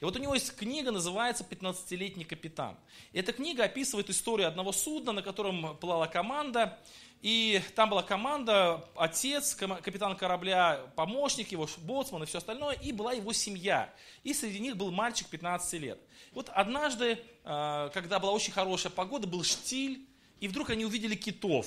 И 0.00 0.04
вот 0.04 0.16
у 0.16 0.18
него 0.18 0.34
есть 0.34 0.54
книга, 0.56 0.92
называется 0.92 1.44
«15-летний 1.48 2.24
капитан». 2.24 2.76
Эта 3.12 3.32
книга 3.32 3.64
описывает 3.64 4.10
историю 4.10 4.46
одного 4.46 4.72
судна, 4.72 5.12
на 5.12 5.22
котором 5.22 5.76
плыла 5.78 6.06
команда, 6.06 6.78
и 7.20 7.60
там 7.74 7.90
была 7.90 8.04
команда, 8.04 8.84
отец, 8.94 9.56
капитан 9.56 10.16
корабля, 10.16 10.80
помощник 10.94 11.50
его, 11.50 11.68
боцман 11.78 12.22
и 12.22 12.26
все 12.26 12.38
остальное, 12.38 12.76
и 12.76 12.92
была 12.92 13.12
его 13.12 13.32
семья. 13.32 13.92
И 14.22 14.32
среди 14.32 14.60
них 14.60 14.76
был 14.76 14.92
мальчик 14.92 15.26
15 15.28 15.80
лет. 15.80 15.98
Вот 16.32 16.48
однажды, 16.50 17.18
э, 17.44 17.90
когда 17.92 18.20
была 18.20 18.30
очень 18.30 18.52
хорошая 18.52 18.92
погода, 18.92 19.26
был 19.26 19.42
штиль, 19.42 20.06
и 20.38 20.46
вдруг 20.46 20.70
они 20.70 20.84
увидели 20.84 21.16
китов. 21.16 21.66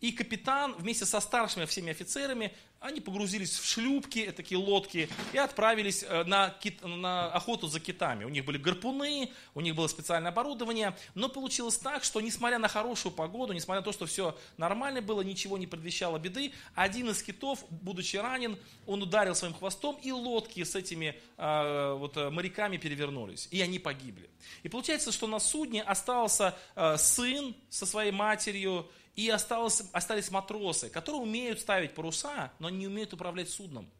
И 0.00 0.12
капитан 0.12 0.74
вместе 0.78 1.06
со 1.06 1.20
старшими 1.20 1.64
всеми 1.64 1.90
офицерами, 1.90 2.52
они 2.82 3.00
погрузились 3.00 3.58
в 3.58 3.64
шлюпки, 3.64 4.20
э, 4.20 4.32
такие 4.32 4.58
лодки, 4.58 5.08
и 5.32 5.38
отправились 5.38 6.02
э, 6.02 6.24
на, 6.24 6.50
кит- 6.50 6.82
на 6.82 7.26
охоту 7.32 7.68
за 7.68 7.80
китами. 7.80 8.24
У 8.24 8.28
них 8.28 8.44
были 8.44 8.58
гарпуны, 8.58 9.30
у 9.54 9.60
них 9.60 9.74
было 9.74 9.86
специальное 9.86 10.32
оборудование. 10.32 10.96
Но 11.14 11.28
получилось 11.28 11.78
так, 11.78 12.04
что 12.04 12.20
несмотря 12.20 12.58
на 12.58 12.68
хорошую 12.68 13.12
погоду, 13.12 13.52
несмотря 13.52 13.80
на 13.80 13.84
то, 13.84 13.92
что 13.92 14.06
все 14.06 14.36
нормально 14.56 15.00
было, 15.00 15.22
ничего 15.22 15.58
не 15.58 15.66
предвещало 15.66 16.18
беды, 16.18 16.52
один 16.74 17.10
из 17.10 17.22
китов, 17.22 17.64
будучи 17.70 18.16
ранен, 18.16 18.58
он 18.86 19.02
ударил 19.02 19.34
своим 19.34 19.54
хвостом, 19.54 19.96
и 20.02 20.10
лодки 20.10 20.64
с 20.64 20.74
этими 20.74 21.16
э, 21.36 21.94
вот, 21.96 22.16
э, 22.16 22.30
моряками 22.30 22.76
перевернулись. 22.76 23.48
И 23.50 23.60
они 23.60 23.78
погибли. 23.78 24.28
И 24.64 24.68
получается, 24.68 25.12
что 25.12 25.26
на 25.28 25.38
судне 25.38 25.82
остался 25.82 26.56
э, 26.74 26.96
сын 26.98 27.54
со 27.70 27.86
своей 27.86 28.10
матерью, 28.10 28.90
и 29.16 29.28
осталось, 29.28 29.82
остались 29.92 30.30
матросы, 30.30 30.88
которые 30.88 31.22
умеют 31.22 31.60
ставить 31.60 31.94
паруса, 31.94 32.52
но 32.58 32.70
не 32.70 32.86
умеют 32.86 33.12
управлять 33.12 33.50
судном. 33.50 33.90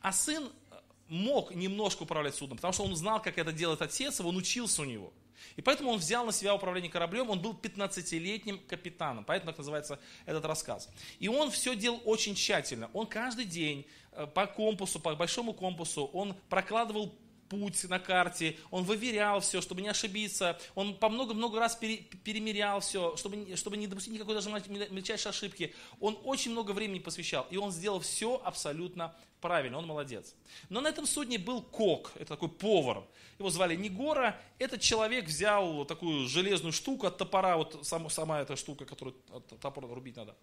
А 0.00 0.12
сын 0.12 0.44
э, 0.44 0.74
мог 1.08 1.54
немножко 1.54 2.02
управлять 2.02 2.34
судном, 2.34 2.58
потому 2.58 2.72
что 2.72 2.84
он 2.84 2.94
знал, 2.96 3.22
как 3.22 3.38
это 3.38 3.52
делает 3.52 3.80
отец, 3.82 4.20
он 4.20 4.36
учился 4.36 4.82
у 4.82 4.84
него. 4.84 5.12
И 5.56 5.62
поэтому 5.62 5.90
он 5.90 5.98
взял 5.98 6.24
на 6.24 6.32
себя 6.32 6.54
управление 6.54 6.90
кораблем, 6.90 7.30
он 7.30 7.40
был 7.40 7.52
15-летним 7.52 8.58
капитаном, 8.60 9.24
поэтому 9.24 9.52
так 9.52 9.58
называется 9.58 9.98
этот 10.26 10.44
рассказ. 10.44 10.88
И 11.18 11.28
он 11.28 11.50
все 11.50 11.74
делал 11.74 12.00
очень 12.04 12.34
тщательно. 12.34 12.90
Он 12.92 13.06
каждый 13.06 13.44
день 13.44 13.86
э, 14.12 14.26
по 14.26 14.46
компасу, 14.46 15.00
по 15.00 15.14
большому 15.14 15.52
компасу, 15.54 16.04
он 16.12 16.36
прокладывал 16.48 17.14
путь 17.52 17.84
на 17.84 17.98
карте, 17.98 18.56
он 18.70 18.84
выверял 18.84 19.40
все, 19.40 19.60
чтобы 19.60 19.82
не 19.82 19.88
ошибиться, 19.88 20.58
он 20.74 20.94
по 20.94 21.10
много-много 21.10 21.60
раз 21.60 21.76
пере- 21.76 21.98
перемерял 22.24 22.80
все, 22.80 23.14
чтобы, 23.16 23.56
чтобы 23.56 23.76
не 23.76 23.86
допустить 23.86 24.14
никакой 24.14 24.34
даже 24.34 24.48
мель- 24.48 24.88
мельчайшей 24.90 25.30
ошибки. 25.30 25.74
Он 26.00 26.18
очень 26.24 26.52
много 26.52 26.70
времени 26.72 26.98
посвящал, 26.98 27.46
и 27.50 27.58
он 27.58 27.70
сделал 27.70 28.00
все 28.00 28.40
абсолютно 28.42 29.14
правильно, 29.42 29.76
он 29.78 29.86
молодец. 29.86 30.34
Но 30.70 30.80
на 30.80 30.88
этом 30.88 31.06
судне 31.06 31.36
был 31.36 31.60
кок, 31.60 32.12
это 32.14 32.26
такой 32.26 32.48
повар, 32.48 33.02
его 33.38 33.50
звали 33.50 33.76
Негора, 33.76 34.40
этот 34.58 34.80
человек 34.80 35.26
взял 35.26 35.84
такую 35.84 36.28
железную 36.28 36.72
штуку 36.72 37.06
от 37.06 37.18
топора, 37.18 37.56
вот 37.56 37.86
сам- 37.86 38.08
сама 38.08 38.40
эта 38.40 38.56
штука, 38.56 38.86
которую 38.86 39.16
от 39.30 39.60
топора 39.60 39.88
рубить 39.88 40.16
надо, 40.16 40.34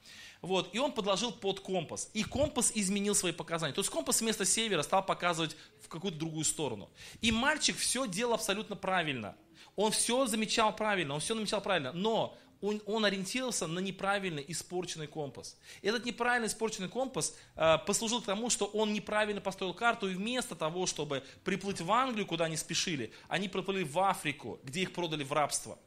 вот, 0.42 0.76
и 0.76 0.80
он 0.80 0.92
подложил 0.92 1.32
под 1.32 1.62
компас, 1.62 2.12
и 2.14 2.24
компас 2.24 2.72
изменил 2.76 3.16
свои 3.16 3.32
показания, 3.32 3.74
то 3.74 3.82
есть 3.82 3.90
компас 3.90 4.22
вместо 4.22 4.46
севера 4.46 4.84
стал 4.84 5.04
показывать 5.04 5.56
в 5.82 5.88
какую-то 5.88 6.20
другую 6.20 6.46
сторону. 6.46 6.90
И 7.22 7.32
мальчик 7.32 7.78
все 7.78 8.08
делал 8.08 8.34
абсолютно 8.34 8.76
правильно, 8.76 9.36
он 9.76 9.92
все 9.92 10.26
замечал 10.26 10.76
правильно, 10.76 11.14
он 11.14 11.20
все 11.22 11.34
намечал 11.34 11.62
правильно, 11.62 11.94
но 11.94 12.38
он, 12.62 12.82
он 12.86 13.06
ориентировался 13.06 13.68
на 13.68 13.80
неправильный 13.80 14.44
испорченный 14.48 15.08
компас. 15.08 15.58
Этот 15.82 16.06
неправильно 16.06 16.48
испорченный 16.48 16.90
компас 16.90 17.36
э, 17.56 17.78
послужил 17.86 18.22
к 18.22 18.26
тому, 18.26 18.50
что 18.50 18.66
он 18.66 18.94
неправильно 18.94 19.42
построил 19.42 19.74
карту, 19.74 20.10
и 20.10 20.14
вместо 20.14 20.56
того, 20.56 20.86
чтобы 20.86 21.24
приплыть 21.44 21.82
в 21.82 21.92
Англию, 21.92 22.26
куда 22.26 22.46
они 22.46 22.58
спешили, 22.58 23.12
они 23.28 23.48
приплыли 23.48 23.84
в 23.84 23.98
Африку, 24.00 24.60
где 24.64 24.82
их 24.82 24.94
продали 24.94 25.24
в 25.24 25.32
рабство. 25.32 25.80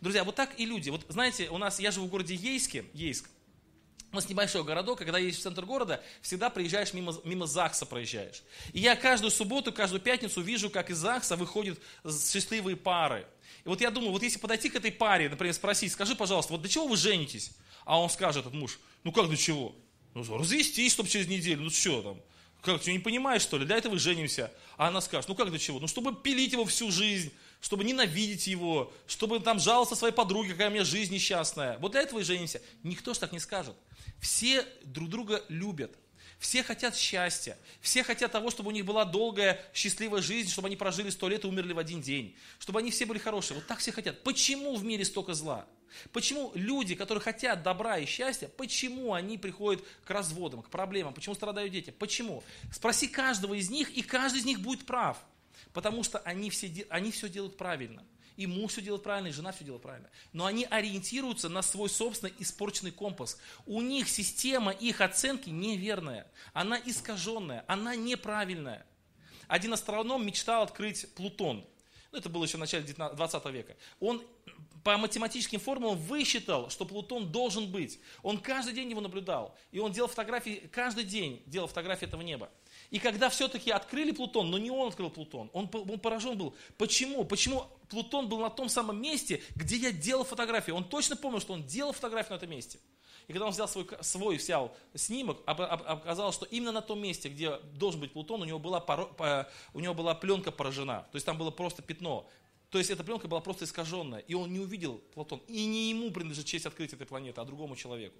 Друзья, 0.00 0.24
вот 0.24 0.34
так 0.34 0.58
и 0.58 0.66
люди. 0.66 0.90
Вот 0.90 1.06
знаете, 1.08 1.48
у 1.50 1.58
нас, 1.58 1.80
я 1.80 1.90
живу 1.90 2.06
в 2.06 2.10
городе 2.10 2.34
Ейске, 2.34 2.84
Ейск, 2.92 3.28
у 4.12 4.16
нас 4.16 4.28
небольшой 4.28 4.64
городок, 4.64 4.98
когда 4.98 5.18
едешь 5.18 5.38
в 5.38 5.42
центр 5.42 5.64
города, 5.64 6.02
всегда 6.20 6.50
проезжаешь 6.50 6.92
мимо, 6.92 7.14
мимо 7.22 7.46
ЗАГСа 7.46 7.86
проезжаешь. 7.86 8.42
И 8.72 8.80
я 8.80 8.96
каждую 8.96 9.30
субботу, 9.30 9.72
каждую 9.72 10.00
пятницу 10.00 10.40
вижу, 10.40 10.68
как 10.68 10.90
из 10.90 10.98
ЗАГСа 10.98 11.36
выходят 11.36 11.78
счастливые 12.04 12.76
пары. 12.76 13.26
И 13.64 13.68
вот 13.68 13.80
я 13.80 13.90
думаю, 13.90 14.12
вот 14.12 14.22
если 14.22 14.38
подойти 14.38 14.68
к 14.68 14.76
этой 14.76 14.92
паре, 14.92 15.28
например, 15.28 15.54
спросить, 15.54 15.92
скажи, 15.92 16.14
пожалуйста, 16.14 16.52
вот 16.52 16.62
для 16.62 16.70
чего 16.70 16.86
вы 16.86 16.96
женитесь? 16.96 17.52
А 17.84 18.00
он 18.00 18.10
скажет, 18.10 18.46
этот 18.46 18.54
муж, 18.54 18.78
ну 19.04 19.12
как 19.12 19.28
для 19.28 19.36
чего? 19.36 19.74
Ну, 20.14 20.24
развестись, 20.36 20.92
чтобы 20.92 21.08
через 21.08 21.28
неделю, 21.28 21.62
ну 21.62 21.70
что 21.70 22.02
там? 22.02 22.20
Как, 22.62 22.82
ты 22.82 22.92
не 22.92 22.98
понимаешь, 22.98 23.42
что 23.42 23.56
ли? 23.56 23.64
Для 23.64 23.76
этого 23.76 23.98
женимся. 23.98 24.52
А 24.76 24.88
она 24.88 25.00
скажет, 25.00 25.28
ну 25.28 25.34
как 25.34 25.50
для 25.50 25.58
чего? 25.58 25.78
Ну, 25.78 25.86
чтобы 25.86 26.14
пилить 26.14 26.52
его 26.52 26.64
всю 26.64 26.90
жизнь, 26.90 27.32
чтобы 27.60 27.84
ненавидеть 27.84 28.46
его, 28.46 28.92
чтобы 29.06 29.40
там 29.40 29.58
жаловаться 29.58 29.94
своей 29.94 30.12
подруге, 30.12 30.52
какая 30.52 30.68
у 30.68 30.72
меня 30.72 30.84
жизнь 30.84 31.14
несчастная. 31.14 31.78
Вот 31.78 31.92
для 31.92 32.02
этого 32.02 32.20
и 32.20 32.22
женимся. 32.22 32.60
Никто 32.82 33.14
же 33.14 33.20
так 33.20 33.32
не 33.32 33.38
скажет. 33.40 33.74
Все 34.20 34.66
друг 34.84 35.08
друга 35.08 35.42
любят. 35.48 35.96
Все 36.40 36.62
хотят 36.62 36.96
счастья. 36.96 37.56
Все 37.82 38.02
хотят 38.02 38.32
того, 38.32 38.50
чтобы 38.50 38.70
у 38.70 38.72
них 38.72 38.86
была 38.86 39.04
долгая, 39.04 39.62
счастливая 39.74 40.22
жизнь, 40.22 40.50
чтобы 40.50 40.68
они 40.68 40.76
прожили 40.76 41.10
сто 41.10 41.28
лет 41.28 41.44
и 41.44 41.46
умерли 41.46 41.74
в 41.74 41.78
один 41.78 42.00
день. 42.00 42.34
Чтобы 42.58 42.78
они 42.78 42.90
все 42.90 43.04
были 43.04 43.18
хорошие. 43.18 43.56
Вот 43.56 43.66
так 43.66 43.78
все 43.78 43.92
хотят. 43.92 44.22
Почему 44.22 44.74
в 44.74 44.82
мире 44.82 45.04
столько 45.04 45.34
зла? 45.34 45.66
Почему 46.12 46.50
люди, 46.54 46.94
которые 46.94 47.20
хотят 47.20 47.62
добра 47.62 47.98
и 47.98 48.06
счастья, 48.06 48.48
почему 48.48 49.12
они 49.12 49.36
приходят 49.36 49.84
к 50.04 50.10
разводам, 50.10 50.62
к 50.62 50.70
проблемам, 50.70 51.12
почему 51.12 51.34
страдают 51.34 51.72
дети? 51.72 51.90
Почему? 51.90 52.42
Спроси 52.72 53.06
каждого 53.06 53.52
из 53.52 53.68
них, 53.68 53.90
и 53.90 54.00
каждый 54.00 54.38
из 54.38 54.46
них 54.46 54.60
будет 54.60 54.86
прав. 54.86 55.18
Потому 55.74 56.02
что 56.02 56.20
они 56.20 56.48
все, 56.48 56.72
они 56.88 57.10
все 57.10 57.28
делают 57.28 57.58
правильно. 57.58 58.02
И 58.40 58.46
муж 58.46 58.72
все 58.72 58.80
делает 58.80 59.02
правильно, 59.02 59.28
и 59.28 59.32
жена 59.32 59.52
все 59.52 59.66
делает 59.66 59.82
правильно. 59.82 60.08
Но 60.32 60.46
они 60.46 60.64
ориентируются 60.64 61.50
на 61.50 61.60
свой 61.60 61.90
собственный 61.90 62.32
испорченный 62.38 62.90
компас. 62.90 63.38
У 63.66 63.82
них 63.82 64.08
система 64.08 64.72
их 64.72 65.02
оценки 65.02 65.50
неверная. 65.50 66.26
Она 66.54 66.78
искаженная, 66.78 67.66
она 67.68 67.94
неправильная. 67.96 68.86
Один 69.46 69.74
астроном 69.74 70.24
мечтал 70.24 70.62
открыть 70.62 71.12
Плутон. 71.16 71.66
Ну, 72.12 72.18
это 72.18 72.30
было 72.30 72.44
еще 72.44 72.56
в 72.56 72.60
начале 72.60 72.82
20 72.82 73.44
века. 73.52 73.76
Он 74.00 74.26
по 74.84 74.96
математическим 74.96 75.60
формулам 75.60 75.98
высчитал, 75.98 76.70
что 76.70 76.86
Плутон 76.86 77.30
должен 77.30 77.70
быть. 77.70 78.00
Он 78.22 78.38
каждый 78.38 78.72
день 78.72 78.88
его 78.88 79.02
наблюдал. 79.02 79.54
И 79.70 79.80
он 79.80 79.92
делал 79.92 80.08
фотографии, 80.08 80.66
каждый 80.72 81.04
день 81.04 81.42
делал 81.44 81.68
фотографии 81.68 82.06
этого 82.06 82.22
неба. 82.22 82.48
И 82.90 82.98
когда 82.98 83.28
все-таки 83.28 83.70
открыли 83.70 84.10
Плутон, 84.10 84.50
но 84.50 84.58
не 84.58 84.70
он 84.70 84.88
открыл 84.88 85.10
Плутон, 85.10 85.48
он, 85.52 85.70
он 85.72 86.00
поражен 86.00 86.36
был. 86.36 86.54
Почему? 86.76 87.24
Почему 87.24 87.64
Плутон 87.88 88.28
был 88.28 88.40
на 88.40 88.50
том 88.50 88.68
самом 88.68 89.00
месте, 89.00 89.42
где 89.54 89.76
я 89.76 89.92
делал 89.92 90.24
фотографии? 90.24 90.72
Он 90.72 90.84
точно 90.84 91.16
помнил, 91.16 91.40
что 91.40 91.52
он 91.52 91.64
делал 91.64 91.92
фотографию 91.92 92.32
на 92.32 92.36
этом 92.38 92.50
месте. 92.50 92.80
И 93.28 93.32
когда 93.32 93.46
он 93.46 93.52
взял 93.52 93.68
свой, 93.68 93.86
свой 94.00 94.36
взял 94.38 94.74
снимок, 94.94 95.38
оказалось, 95.46 96.34
что 96.34 96.46
именно 96.46 96.72
на 96.72 96.82
том 96.82 97.00
месте, 97.00 97.28
где 97.28 97.58
должен 97.74 98.00
быть 98.00 98.12
Плутон, 98.12 98.42
у 98.42 98.44
него 98.44 98.58
была, 98.58 98.84
у 99.72 99.78
него 99.78 99.94
была 99.94 100.16
пленка 100.16 100.50
поражена. 100.50 101.06
То 101.12 101.16
есть 101.16 101.26
там 101.26 101.38
было 101.38 101.52
просто 101.52 101.82
пятно. 101.82 102.28
То 102.70 102.78
есть 102.78 102.88
эта 102.88 103.02
пленка 103.02 103.26
была 103.26 103.40
просто 103.40 103.64
искаженная, 103.64 104.20
и 104.20 104.34
он 104.34 104.52
не 104.52 104.60
увидел 104.60 104.98
Платон. 105.12 105.42
И 105.48 105.66
не 105.66 105.90
ему 105.90 106.12
принадлежит 106.12 106.46
честь 106.46 106.66
открытия 106.66 106.94
этой 106.94 107.06
планеты, 107.06 107.40
а 107.40 107.44
другому 107.44 107.74
человеку. 107.74 108.16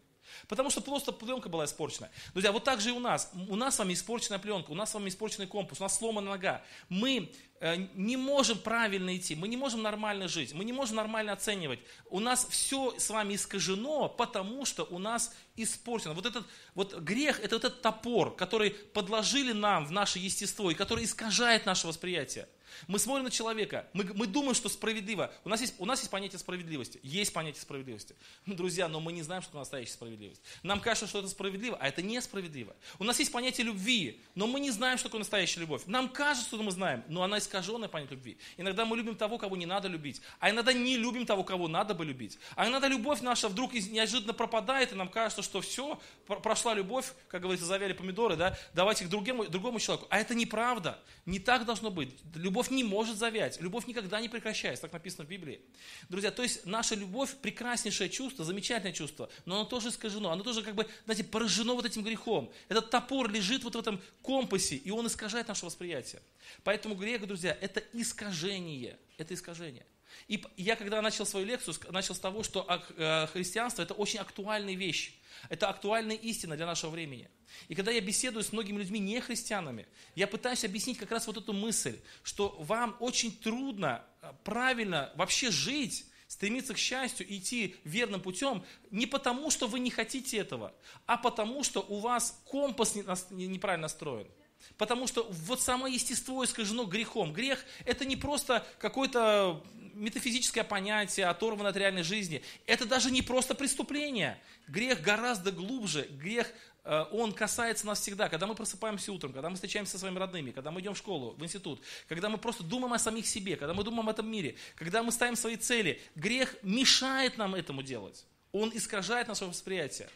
Потому 0.48 0.70
что 0.70 0.80
просто 0.80 1.12
пленка 1.12 1.48
была 1.48 1.66
испорчена. 1.66 2.10
Друзья, 2.32 2.50
вот 2.50 2.64
так 2.64 2.80
же 2.80 2.90
и 2.90 2.92
у 2.92 2.98
нас. 2.98 3.30
У 3.48 3.54
нас 3.54 3.76
с 3.76 3.78
вами 3.78 3.92
испорченная 3.92 4.40
пленка, 4.40 4.72
у 4.72 4.74
нас 4.74 4.90
с 4.90 4.94
вами 4.94 5.08
испорченный 5.08 5.46
компас, 5.46 5.78
у 5.78 5.84
нас 5.84 5.96
сломана 5.96 6.30
нога. 6.30 6.64
Мы 6.88 7.32
э, 7.60 7.76
не 7.94 8.16
можем 8.16 8.58
правильно 8.58 9.16
идти, 9.16 9.36
мы 9.36 9.46
не 9.46 9.56
можем 9.56 9.82
нормально 9.82 10.26
жить, 10.26 10.52
мы 10.52 10.64
не 10.64 10.72
можем 10.72 10.96
нормально 10.96 11.32
оценивать. 11.32 11.78
У 12.06 12.18
нас 12.18 12.44
все 12.50 12.98
с 12.98 13.08
вами 13.08 13.36
искажено, 13.36 14.08
потому 14.08 14.64
что 14.64 14.82
у 14.82 14.98
нас 14.98 15.32
испорчено. 15.54 16.14
Вот 16.14 16.26
этот 16.26 16.44
вот 16.74 16.98
грех, 16.98 17.38
это 17.38 17.54
вот 17.54 17.64
этот 17.64 17.82
топор, 17.82 18.34
который 18.34 18.70
подложили 18.70 19.52
нам 19.52 19.86
в 19.86 19.92
наше 19.92 20.18
естество 20.18 20.72
и 20.72 20.74
который 20.74 21.04
искажает 21.04 21.66
наше 21.66 21.86
восприятие. 21.86 22.48
Мы 22.86 22.98
смотрим 22.98 23.24
на 23.24 23.30
человека, 23.30 23.88
мы, 23.92 24.04
мы 24.14 24.26
думаем, 24.26 24.54
что 24.54 24.68
справедливо. 24.68 25.32
У 25.44 25.48
нас, 25.48 25.60
есть, 25.60 25.74
у 25.78 25.86
нас 25.86 26.00
есть 26.00 26.10
понятие 26.10 26.38
справедливости. 26.38 27.00
Есть 27.02 27.32
понятие 27.32 27.62
справедливости. 27.62 28.14
Ну, 28.46 28.54
друзья, 28.54 28.88
но 28.88 29.00
мы 29.00 29.12
не 29.12 29.22
знаем, 29.22 29.42
что 29.42 29.58
настоящая 29.58 29.92
справедливость. 29.92 30.40
Нам 30.62 30.80
кажется, 30.80 31.06
что 31.06 31.20
это 31.20 31.28
справедливо, 31.28 31.76
а 31.80 31.88
это 31.88 32.02
несправедливо. 32.02 32.76
У 32.98 33.04
нас 33.04 33.18
есть 33.18 33.32
понятие 33.32 33.66
любви, 33.66 34.22
но 34.34 34.46
мы 34.46 34.60
не 34.60 34.70
знаем, 34.70 34.98
что 34.98 35.08
такое 35.08 35.20
настоящая 35.20 35.60
любовь. 35.60 35.82
Нам 35.86 36.08
кажется, 36.08 36.48
что 36.48 36.62
мы 36.62 36.70
знаем, 36.70 37.04
но 37.08 37.22
она 37.22 37.38
искаженная 37.38 37.88
понятие 37.88 38.16
любви. 38.16 38.38
Иногда 38.56 38.84
мы 38.84 38.96
любим 38.96 39.16
того, 39.16 39.38
кого 39.38 39.56
не 39.56 39.66
надо 39.66 39.88
любить, 39.88 40.20
а 40.38 40.50
иногда 40.50 40.72
не 40.72 40.96
любим 40.96 41.26
того, 41.26 41.44
кого 41.44 41.68
надо 41.68 41.94
бы 41.94 42.04
любить. 42.04 42.38
А 42.56 42.68
иногда 42.68 42.88
любовь 42.88 43.20
наша 43.20 43.48
вдруг 43.48 43.72
неожиданно 43.74 44.32
пропадает, 44.32 44.92
и 44.92 44.94
нам 44.94 45.08
кажется, 45.08 45.42
что 45.42 45.60
все, 45.60 46.00
прошла 46.26 46.74
любовь, 46.74 47.12
как 47.28 47.42
говорится, 47.42 47.66
завяли 47.66 47.92
помидоры, 47.92 48.36
да, 48.36 48.56
давайте 48.74 49.04
к 49.04 49.08
другому, 49.08 49.46
другому 49.46 49.80
человеку. 49.80 50.06
А 50.10 50.18
это 50.18 50.34
неправда. 50.34 50.98
Не 51.26 51.38
так 51.38 51.64
должно 51.64 51.90
быть. 51.90 52.18
Любовь 52.34 52.59
не 52.68 52.84
может 52.84 53.16
завять. 53.16 53.60
Любовь 53.60 53.86
никогда 53.86 54.20
не 54.20 54.28
прекращается, 54.28 54.82
так 54.82 54.92
написано 54.92 55.24
в 55.24 55.28
Библии. 55.28 55.62
Друзья, 56.10 56.30
то 56.30 56.42
есть 56.42 56.66
наша 56.66 56.96
любовь 56.96 57.34
прекраснейшее 57.36 58.10
чувство, 58.10 58.44
замечательное 58.44 58.92
чувство, 58.92 59.30
но 59.46 59.54
оно 59.60 59.64
тоже 59.64 59.88
искажено, 59.88 60.30
оно 60.30 60.42
тоже 60.42 60.62
как 60.62 60.74
бы, 60.74 60.86
знаете, 61.06 61.24
поражено 61.24 61.74
вот 61.74 61.86
этим 61.86 62.02
грехом. 62.02 62.52
Этот 62.68 62.90
топор 62.90 63.30
лежит 63.30 63.64
вот 63.64 63.76
в 63.76 63.78
этом 63.78 64.02
компасе, 64.20 64.76
и 64.76 64.90
он 64.90 65.06
искажает 65.06 65.48
наше 65.48 65.64
восприятие. 65.64 66.20
Поэтому 66.64 66.94
грех, 66.96 67.26
друзья, 67.26 67.56
это 67.58 67.82
искажение, 67.94 68.98
это 69.16 69.32
искажение. 69.32 69.86
И 70.28 70.42
я, 70.56 70.76
когда 70.76 71.02
начал 71.02 71.26
свою 71.26 71.46
лекцию, 71.46 71.74
начал 71.90 72.14
с 72.14 72.20
того, 72.20 72.42
что 72.42 72.66
э, 72.96 73.26
христианство– 73.32 73.82
это 73.84 73.94
очень 73.94 74.20
актуальная 74.20 74.74
вещь. 74.74 75.14
Это 75.48 75.68
актуальная 75.68 76.16
истина 76.16 76.56
для 76.56 76.66
нашего 76.66 76.90
времени. 76.90 77.28
И 77.68 77.74
когда 77.74 77.90
я 77.90 78.00
беседую 78.00 78.44
с 78.44 78.52
многими 78.52 78.78
людьми, 78.78 79.00
не 79.00 79.20
христианами, 79.20 79.86
я 80.14 80.26
пытаюсь 80.26 80.64
объяснить 80.64 80.98
как 80.98 81.10
раз 81.10 81.26
вот 81.26 81.36
эту 81.36 81.52
мысль, 81.52 81.98
что 82.22 82.56
вам 82.58 82.96
очень 83.00 83.36
трудно 83.36 84.04
э, 84.22 84.32
правильно 84.44 85.12
вообще 85.16 85.50
жить, 85.50 86.06
стремиться 86.30 86.74
к 86.74 86.78
счастью, 86.78 87.26
идти 87.28 87.74
верным 87.82 88.20
путем, 88.20 88.64
не 88.92 89.06
потому, 89.06 89.50
что 89.50 89.66
вы 89.66 89.80
не 89.80 89.90
хотите 89.90 90.38
этого, 90.38 90.72
а 91.06 91.16
потому, 91.16 91.64
что 91.64 91.80
у 91.80 91.98
вас 91.98 92.40
компас 92.44 92.94
неправильно 93.30 93.82
настроен. 93.82 94.28
Потому 94.76 95.06
что 95.06 95.26
вот 95.28 95.60
само 95.60 95.86
естество 95.88 96.44
искажено 96.44 96.84
грехом. 96.84 97.32
Грех– 97.32 97.64
это 97.84 98.04
не 98.04 98.16
просто 98.16 98.64
какое-то 98.78 99.64
метафизическое 99.94 100.64
понятие, 100.64 101.26
оторванное 101.26 101.70
от 101.70 101.76
реальной 101.76 102.02
жизни. 102.02 102.42
Это 102.66 102.86
даже 102.86 103.10
не 103.10 103.22
просто 103.22 103.54
преступление. 103.54 104.40
Грех 104.68 105.02
гораздо 105.02 105.52
глубже. 105.52 106.06
Грех, 106.10 106.52
э, 106.84 107.04
он 107.12 107.32
касается 107.32 107.86
нас 107.86 108.00
всегда. 108.00 108.28
Когда 108.28 108.46
мы 108.46 108.54
просыпаемся 108.54 109.12
утром, 109.12 109.32
когда 109.32 109.48
мы 109.48 109.54
встречаемся 109.54 109.92
со 109.92 109.98
своими 109.98 110.18
родными, 110.18 110.50
когда 110.50 110.70
мы 110.70 110.80
идем 110.80 110.94
в 110.94 110.98
школу, 110.98 111.34
в 111.36 111.44
институт, 111.44 111.82
когда 112.08 112.28
мы 112.28 112.38
просто 112.38 112.62
думаем 112.62 112.92
о 112.92 112.98
самих 112.98 113.26
себе, 113.26 113.56
когда 113.56 113.74
мы 113.74 113.84
думаем 113.84 114.08
об 114.08 114.10
этом 114.10 114.30
мире, 114.30 114.56
когда 114.76 115.02
мы 115.02 115.12
ставим 115.12 115.36
свои 115.36 115.56
цели, 115.56 116.00
грех 116.14 116.56
мешает 116.62 117.38
нам 117.38 117.54
этому 117.54 117.82
делать. 117.82 118.24
Он 118.52 118.70
искажает 118.74 119.28
наше 119.28 119.44
восприятие. 119.44 120.08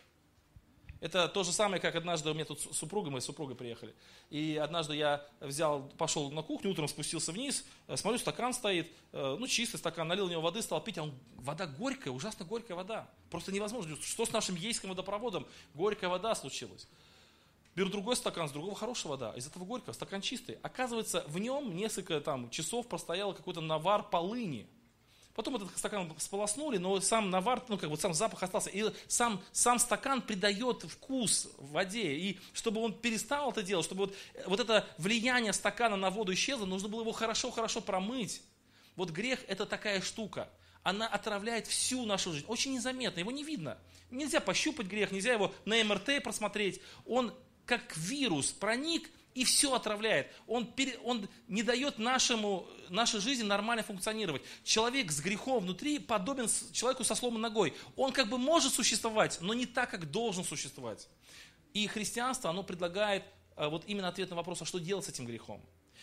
Это 1.01 1.29
то 1.29 1.45
же 1.45 1.53
самое, 1.53 1.81
как 1.81 1.95
однажды 1.97 2.31
у 2.31 2.35
меня 2.35 2.45
тут 2.45 2.61
супруга, 2.61 3.11
мы 3.11 3.21
с 3.21 3.25
супругой 3.25 3.57
приехали. 3.57 3.95
И 4.31 4.57
однажды 4.57 4.97
я 4.97 5.27
взял, 5.41 5.83
пошел 5.99 6.31
на 6.31 6.43
кухню, 6.43 6.71
утром 6.71 6.89
спустился 6.89 7.31
вниз, 7.31 7.65
э, 7.89 7.97
смотрю, 7.97 8.19
стакан 8.19 8.55
стоит, 8.55 8.91
э, 9.13 9.37
ну 9.39 9.47
чистый 9.47 9.77
стакан, 9.77 10.09
налил 10.09 10.27
в 10.27 10.31
него 10.31 10.41
воды, 10.41 10.63
стал 10.63 10.83
пить, 10.83 10.97
а 10.99 11.03
он, 11.03 11.15
вода 11.37 11.67
горькая, 11.67 12.13
ужасно 12.13 12.45
горькая 12.45 12.77
вода. 12.77 13.09
Просто 13.31 13.53
невозможно. 13.53 13.97
Что 14.01 14.25
с 14.25 14.33
нашим 14.33 14.55
ейским 14.57 14.89
водопроводом? 14.89 15.47
Горькая 15.75 16.09
вода 16.09 16.35
случилась. 16.35 16.89
Беру 17.75 17.91
другой 17.91 18.15
стакан, 18.15 18.49
с 18.49 18.53
другого 18.53 18.77
хорошая 18.77 19.11
вода, 19.11 19.33
из 19.33 19.47
этого 19.47 19.65
горького, 19.65 19.93
стакан 19.93 20.21
чистый. 20.21 20.59
Оказывается, 20.63 21.25
в 21.27 21.39
нем 21.39 21.77
несколько 21.77 22.21
там, 22.21 22.49
часов 22.51 22.87
простоял 22.87 23.35
какой-то 23.35 23.61
навар 23.61 24.05
полыни. 24.09 24.69
Потом 25.35 25.57
этот 25.57 25.77
стакан 25.77 26.13
сполоснули, 26.19 26.79
но 26.79 27.01
сам 27.01 27.29
навар, 27.29 27.63
ну 27.69 27.77
как 27.77 27.91
бы 27.91 27.97
сам 27.97 28.15
запах 28.15 28.43
остался. 28.45 28.71
И 28.71 28.85
сам, 29.09 29.43
сам 29.51 29.81
стакан 29.81 30.23
придает 30.23 30.83
вкус 30.83 31.49
воде. 31.59 32.15
И 32.15 32.39
чтобы 32.53 32.81
он 32.81 32.93
перестал 32.95 33.51
это 33.51 33.63
делать, 33.63 33.85
чтобы 33.85 34.07
вот, 34.07 34.15
вот 34.47 34.61
это 34.61 34.87
влияние 34.97 35.53
стакана 35.53 35.97
на 35.97 36.11
воду 36.11 36.33
исчезло, 36.33 36.67
нужно 36.67 36.89
было 36.89 37.01
его 37.01 37.11
хорошо-хорошо 37.13 37.81
промыть. 37.81 38.43
Вот 38.95 39.11
грех 39.11 39.41
это 39.49 39.67
такая 39.67 40.01
штука. 40.03 40.49
Она 40.85 41.09
отравляет 41.09 41.67
всю 41.67 42.07
нашу 42.07 42.33
жизнь. 42.33 42.47
Очень 42.47 42.75
незаметно, 42.75 43.19
его 43.19 43.33
не 43.33 43.43
видно. 43.43 43.77
Нельзя 44.11 44.39
пощупать 44.39 44.87
грех, 44.87 45.11
нельзя 45.11 45.33
его 45.33 45.53
на 45.65 45.83
МРТ 45.83 46.23
просмотреть. 46.23 46.81
Он 47.07 47.35
как 47.67 47.97
вирус 47.97 48.53
проник 48.53 49.11
и 49.35 49.45
все 49.45 49.75
отравляет. 49.75 50.29
Он, 50.47 50.67
пере, 50.67 50.99
он 51.05 51.29
не 51.49 51.63
дает 51.63 51.99
нашему, 51.99 52.67
нашей 52.89 53.21
жизни 53.21 53.43
нормально 53.43 53.83
функционировать. 53.83 54.43
Человек 54.63 55.11
с 55.11 55.21
грехом 55.21 55.65
внутри 55.65 55.99
подобен 55.99 56.49
человеку 56.73 57.05
со 57.05 57.15
сломанной 57.15 57.43
ногой. 57.43 57.75
Он 57.97 58.13
как 58.13 58.29
бы 58.29 58.39
может 58.39 58.73
существовать, 58.73 59.39
но 59.41 59.53
не 59.55 59.67
так, 59.67 59.91
как 59.91 60.11
должен 60.11 60.45
существовать. 60.45 61.09
И 61.73 61.87
христианство, 61.89 62.51
оно 62.51 62.63
предлагает 62.63 63.25
э, 63.57 63.67
вот 63.69 63.85
именно 63.87 64.09
ответ 64.09 64.31
на 64.31 64.37
вопрос, 64.37 64.63
а 64.63 64.65
что 64.65 64.79
делать 64.79 65.05
с 65.05 65.09
этим 65.09 65.27
грехом. 65.27 65.61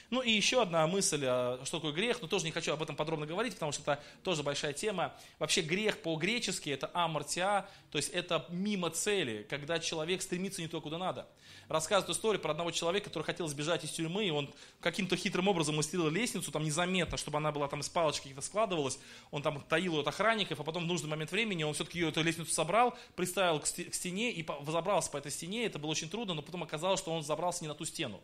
Ну 0.09 0.21
и 0.21 0.31
еще 0.31 0.61
одна 0.61 0.85
мысль, 0.87 1.23
а, 1.25 1.61
что 1.63 1.77
такое 1.77 1.93
грех, 1.93 2.21
но 2.21 2.27
тоже 2.27 2.45
не 2.45 2.51
хочу 2.51 2.73
об 2.73 2.81
этом 2.81 2.95
подробно 2.95 3.25
говорить, 3.25 3.53
потому 3.53 3.71
что 3.71 3.81
это 3.83 4.03
тоже 4.23 4.43
большая 4.43 4.73
тема. 4.73 5.13
Вообще 5.39 5.61
грех 5.61 6.01
по-гречески 6.01 6.69
это 6.69 6.89
амортиа, 6.93 7.65
то 7.91 7.97
есть 7.97 8.09
это 8.09 8.45
мимо 8.49 8.89
цели, 8.89 9.45
когда 9.49 9.79
человек 9.79 10.21
стремится 10.21 10.61
не 10.61 10.67
то, 10.67 10.81
куда 10.81 10.97
надо. 10.97 11.27
Рассказывают 11.67 12.15
историю 12.15 12.41
про 12.41 12.51
одного 12.51 12.71
человека, 12.71 13.09
который 13.09 13.23
хотел 13.23 13.47
сбежать 13.47 13.85
из 13.85 13.91
тюрьмы, 13.91 14.25
и 14.25 14.31
он 14.31 14.53
каким-то 14.81 15.15
хитрым 15.15 15.47
образом 15.47 15.77
мастерил 15.77 16.09
лестницу, 16.09 16.51
там 16.51 16.63
незаметно, 16.63 17.17
чтобы 17.17 17.37
она 17.37 17.51
была 17.51 17.69
там 17.69 17.79
из 17.79 17.87
палочки 17.87 18.23
каких-то 18.23 18.41
складывалась, 18.41 18.99
он 19.31 19.41
там 19.41 19.61
таил 19.61 19.93
ее 19.93 20.01
от 20.01 20.07
охранников, 20.07 20.59
а 20.59 20.63
потом 20.63 20.83
в 20.83 20.87
нужный 20.87 21.09
момент 21.09 21.31
времени 21.31 21.63
он 21.63 21.73
все-таки 21.73 21.99
ее 21.99 22.09
эту 22.09 22.21
лестницу 22.23 22.51
собрал, 22.51 22.97
приставил 23.15 23.59
к 23.59 23.67
стене 23.67 24.31
и 24.31 24.45
забрался 24.67 25.11
по 25.11 25.17
этой 25.17 25.31
стене, 25.31 25.65
это 25.65 25.79
было 25.79 25.91
очень 25.91 26.09
трудно, 26.09 26.33
но 26.33 26.41
потом 26.41 26.63
оказалось, 26.63 26.99
что 26.99 27.11
он 27.11 27.23
забрался 27.23 27.63
не 27.63 27.69
на 27.69 27.75
ту 27.75 27.85
стену. 27.85 28.19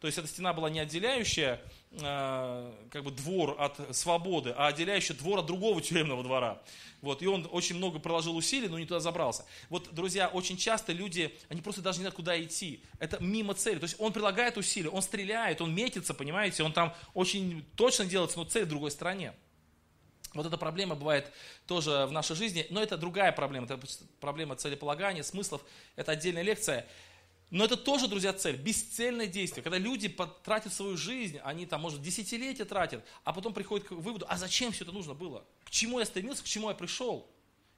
То 0.00 0.06
есть 0.06 0.16
эта 0.16 0.28
стена 0.28 0.52
была 0.52 0.70
не 0.70 0.78
отделяющая 0.78 1.60
э, 1.90 2.72
как 2.90 3.02
бы 3.02 3.10
двор 3.10 3.56
от 3.58 3.96
свободы, 3.96 4.54
а 4.56 4.68
отделяющая 4.68 5.16
двор 5.16 5.40
от 5.40 5.46
другого 5.46 5.80
тюремного 5.80 6.22
двора. 6.22 6.62
Вот, 7.00 7.20
и 7.20 7.26
он 7.26 7.48
очень 7.50 7.76
много 7.76 7.98
приложил 7.98 8.36
усилий, 8.36 8.68
но 8.68 8.78
не 8.78 8.86
туда 8.86 9.00
забрался. 9.00 9.44
Вот, 9.70 9.92
друзья, 9.92 10.28
очень 10.28 10.56
часто 10.56 10.92
люди, 10.92 11.36
они 11.48 11.62
просто 11.62 11.82
даже 11.82 11.98
не 11.98 12.02
знают, 12.02 12.14
куда 12.14 12.40
идти. 12.40 12.82
Это 13.00 13.22
мимо 13.22 13.54
цели. 13.54 13.78
То 13.78 13.84
есть 13.84 13.96
он 13.98 14.12
прилагает 14.12 14.56
усилия, 14.56 14.88
он 14.88 15.02
стреляет, 15.02 15.60
он 15.60 15.74
метится, 15.74 16.14
понимаете, 16.14 16.62
он 16.62 16.72
там 16.72 16.94
очень 17.14 17.64
точно 17.74 18.04
делается, 18.04 18.38
но 18.38 18.44
цель 18.44 18.64
в 18.64 18.68
другой 18.68 18.92
стороне. 18.92 19.34
Вот 20.34 20.46
эта 20.46 20.58
проблема 20.58 20.94
бывает 20.94 21.32
тоже 21.66 22.06
в 22.06 22.12
нашей 22.12 22.36
жизни, 22.36 22.66
но 22.70 22.82
это 22.82 22.96
другая 22.96 23.32
проблема, 23.32 23.66
это 23.66 23.80
проблема 24.20 24.56
целеполагания, 24.56 25.22
смыслов, 25.22 25.62
это 25.96 26.12
отдельная 26.12 26.42
лекция. 26.42 26.86
Но 27.50 27.64
это 27.64 27.76
тоже, 27.78 28.08
друзья, 28.08 28.32
цель, 28.34 28.56
бесцельное 28.56 29.26
действие. 29.26 29.62
Когда 29.62 29.78
люди 29.78 30.08
потратят 30.08 30.72
свою 30.72 30.98
жизнь, 30.98 31.38
они 31.38 31.64
там, 31.64 31.80
может, 31.80 32.02
десятилетия 32.02 32.66
тратят, 32.66 33.04
а 33.24 33.32
потом 33.32 33.54
приходят 33.54 33.88
к 33.88 33.92
выводу, 33.92 34.26
а 34.28 34.36
зачем 34.36 34.70
все 34.72 34.84
это 34.84 34.92
нужно 34.92 35.14
было? 35.14 35.46
К 35.64 35.70
чему 35.70 35.98
я 35.98 36.04
стремился, 36.04 36.42
к 36.42 36.46
чему 36.46 36.68
я 36.68 36.74
пришел? 36.74 37.30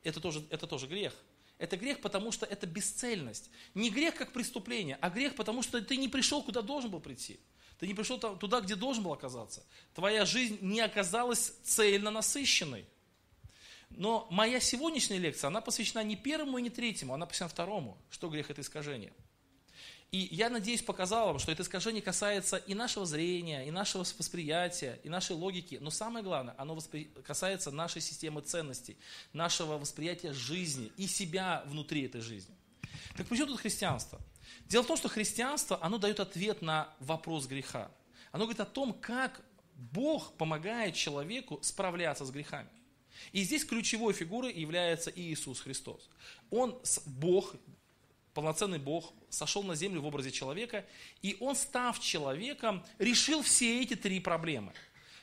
Это 0.03 0.21
тоже, 0.21 0.45
это 0.51 0.67
тоже 0.67 0.87
грех. 0.89 1.15
Это 1.59 1.77
грех, 1.77 2.01
потому 2.01 2.33
что 2.33 2.47
это 2.47 2.67
бесцельность. 2.67 3.51
Не 3.75 3.91
грех 3.91 4.17
как 4.17 4.33
преступление, 4.33 4.99
а 5.01 5.11
грех, 5.11 5.37
потому 5.37 5.63
что 5.63 5.81
ты 5.81 5.97
не 5.99 6.09
пришел, 6.09 6.43
куда 6.43 6.63
должен 6.63 6.91
был 6.91 7.01
прийти. 7.01 7.39
Ты 7.79 7.87
не 7.87 7.95
пришел 7.95 8.19
туда, 8.19 8.61
где 8.61 8.75
должен 8.75 9.05
был 9.05 9.13
оказаться. 9.13 9.65
Твоя 9.95 10.25
жизнь 10.25 10.59
не 10.61 10.81
оказалась 10.81 11.55
цельно 11.63 12.11
насыщенной. 12.11 12.87
Но 13.91 14.27
моя 14.31 14.59
сегодняшняя 14.59 15.19
лекция, 15.19 15.49
она 15.49 15.61
посвящена 15.61 16.03
не 16.03 16.17
первому 16.17 16.59
и 16.59 16.63
не 16.63 16.71
третьему, 16.71 17.15
она 17.15 17.27
посвящена 17.27 17.49
второму. 17.49 17.99
Что 18.11 18.29
грех 18.29 18.51
это 18.51 18.63
искажение? 18.63 19.13
И 20.13 20.29
я 20.33 20.51
надеюсь, 20.51 20.83
показал 20.83 21.27
вам, 21.29 21.39
что 21.39 21.53
это 21.53 21.63
искажение 21.63 22.03
касается 22.03 22.57
и 22.57 22.75
нашего 22.75 23.07
зрения, 23.07 23.67
и 23.67 23.71
нашего 23.71 24.05
восприятия, 24.19 24.99
и 25.05 25.09
нашей 25.09 25.37
логики. 25.37 25.79
Но 25.81 25.91
самое 25.91 26.25
главное, 26.25 26.55
оно 26.59 26.75
воспри... 26.75 27.05
касается 27.25 27.71
нашей 27.71 28.03
системы 28.03 28.41
ценностей, 28.41 28.97
нашего 29.33 29.79
восприятия 29.79 30.33
жизни 30.33 30.91
и 30.97 31.07
себя 31.07 31.63
внутри 31.67 32.03
этой 32.03 32.23
жизни. 32.23 32.55
Так 33.17 33.29
почему 33.29 33.47
тут 33.47 33.61
христианство? 33.61 34.21
Дело 34.67 34.83
в 34.83 34.89
том, 34.89 34.97
что 34.97 35.09
христианство, 35.09 35.79
оно 35.81 35.99
дает 35.99 36.19
ответ 36.19 36.61
на 36.61 36.93
вопрос 36.99 37.47
греха. 37.47 37.89
Оно 38.33 38.45
говорит 38.45 38.61
о 38.61 38.67
том, 38.67 38.93
как 38.93 39.41
Бог 39.75 40.33
помогает 40.37 40.97
человеку 40.97 41.61
справляться 41.63 42.25
с 42.25 42.31
грехами. 42.31 42.69
И 43.33 43.43
здесь 43.43 43.65
ключевой 43.65 44.13
фигурой 44.13 44.53
является 44.53 45.13
Иисус 45.15 45.61
Христос. 45.61 46.09
Он, 46.51 46.81
Бог, 47.07 47.55
полноценный 48.35 48.79
Бог, 48.79 49.13
сошел 49.29 49.63
на 49.63 49.75
землю 49.75 50.01
в 50.01 50.07
образе 50.07 50.31
человека, 50.31 50.85
и 51.23 51.37
он, 51.41 51.57
став 51.57 51.99
человеком, 52.01 52.85
решил 52.99 53.43
все 53.43 53.83
эти 53.83 53.95
три 53.95 54.21
проблемы. 54.21 54.73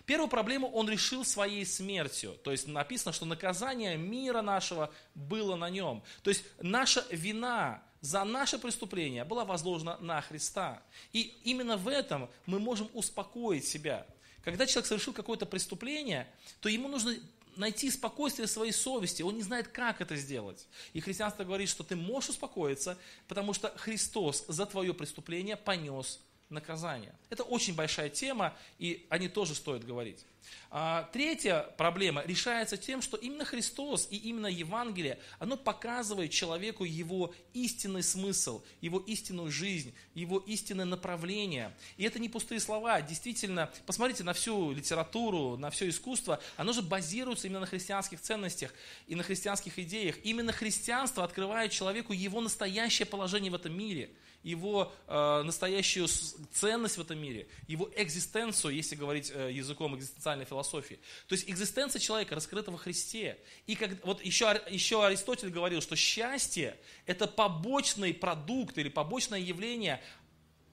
Первую 0.05 0.29
проблему 0.29 0.69
он 0.69 0.89
решил 0.89 1.25
своей 1.25 1.65
смертью. 1.65 2.37
То 2.43 2.51
есть 2.51 2.65
написано, 2.65 3.11
что 3.11 3.25
наказание 3.25 3.97
мира 3.97 4.41
нашего 4.41 4.89
было 5.13 5.57
на 5.57 5.69
нем. 5.69 6.01
То 6.23 6.29
есть 6.29 6.45
наша 6.61 7.05
вина 7.11 7.83
за 7.99 8.23
наше 8.23 8.57
преступление 8.57 9.25
была 9.25 9.43
возложена 9.43 9.97
на 9.99 10.21
Христа. 10.21 10.81
И 11.11 11.37
именно 11.43 11.75
в 11.75 11.89
этом 11.89 12.29
мы 12.45 12.59
можем 12.59 12.89
успокоить 12.93 13.67
себя. 13.67 14.07
Когда 14.43 14.65
человек 14.65 14.87
совершил 14.87 15.11
какое-то 15.11 15.45
преступление, 15.45 16.25
то 16.61 16.69
ему 16.69 16.87
нужно 16.87 17.13
найти 17.57 17.89
спокойствие 17.91 18.47
своей 18.47 18.71
совести, 18.71 19.21
он 19.21 19.35
не 19.35 19.43
знает, 19.43 19.67
как 19.67 20.01
это 20.01 20.15
сделать. 20.15 20.67
И 20.93 20.99
христианство 20.99 21.43
говорит, 21.43 21.69
что 21.69 21.83
ты 21.83 21.95
можешь 21.95 22.31
успокоиться, 22.31 22.97
потому 23.27 23.53
что 23.53 23.69
Христос 23.77 24.45
за 24.47 24.65
твое 24.65 24.93
преступление 24.93 25.55
понес 25.55 26.19
наказание. 26.49 27.13
Это 27.29 27.43
очень 27.43 27.75
большая 27.75 28.09
тема, 28.09 28.55
и 28.79 29.05
о 29.09 29.17
ней 29.17 29.27
тоже 29.27 29.53
стоит 29.55 29.85
говорить. 29.85 30.25
А, 30.69 31.09
третья 31.11 31.61
проблема 31.77 32.23
решается 32.25 32.77
тем, 32.77 33.01
что 33.01 33.17
именно 33.17 33.43
Христос 33.43 34.07
и 34.09 34.17
именно 34.17 34.47
Евангелие, 34.47 35.19
оно 35.39 35.57
показывает 35.57 36.31
человеку 36.31 36.85
его 36.85 37.33
истинный 37.53 38.03
смысл, 38.03 38.63
его 38.79 38.99
истинную 38.99 39.51
жизнь, 39.51 39.93
его 40.13 40.39
истинное 40.39 40.85
направление. 40.85 41.75
И 41.97 42.03
это 42.03 42.19
не 42.19 42.29
пустые 42.29 42.61
слова. 42.61 43.01
Действительно, 43.01 43.69
посмотрите 43.85 44.23
на 44.23 44.33
всю 44.33 44.71
литературу, 44.71 45.57
на 45.57 45.69
все 45.69 45.89
искусство, 45.89 46.39
оно 46.55 46.71
же 46.71 46.81
базируется 46.81 47.47
именно 47.47 47.61
на 47.61 47.65
христианских 47.65 48.21
ценностях 48.21 48.73
и 49.07 49.15
на 49.15 49.23
христианских 49.23 49.77
идеях. 49.79 50.15
Именно 50.23 50.53
христианство 50.53 51.23
открывает 51.23 51.71
человеку 51.71 52.13
его 52.13 52.39
настоящее 52.39 53.05
положение 53.05 53.51
в 53.51 53.55
этом 53.55 53.77
мире– 53.77 54.09
его 54.43 54.93
э, 55.07 55.41
настоящую 55.43 56.07
ценность 56.51 56.97
в 56.97 57.01
этом 57.01 57.19
мире, 57.19 57.47
его 57.67 57.89
экзистенцию, 57.95 58.73
если 58.73 58.95
говорить 58.95 59.31
э, 59.33 59.51
языком 59.51 59.95
экзистенциальной 59.95 60.45
философии. 60.45 60.99
То 61.27 61.33
есть 61.33 61.49
экзистенция 61.49 61.99
человека 61.99 62.35
раскрыта 62.35 62.71
во 62.71 62.77
Христе. 62.77 63.37
И 63.65 63.75
как, 63.75 64.05
вот 64.05 64.23
еще, 64.23 64.61
еще 64.69 65.05
Аристотель 65.05 65.49
говорил, 65.49 65.81
что 65.81 65.95
счастье– 65.95 66.77
это 67.05 67.27
побочный 67.27 68.13
продукт 68.13 68.77
или 68.77 68.89
побочное 68.89 69.39
явление, 69.39 70.01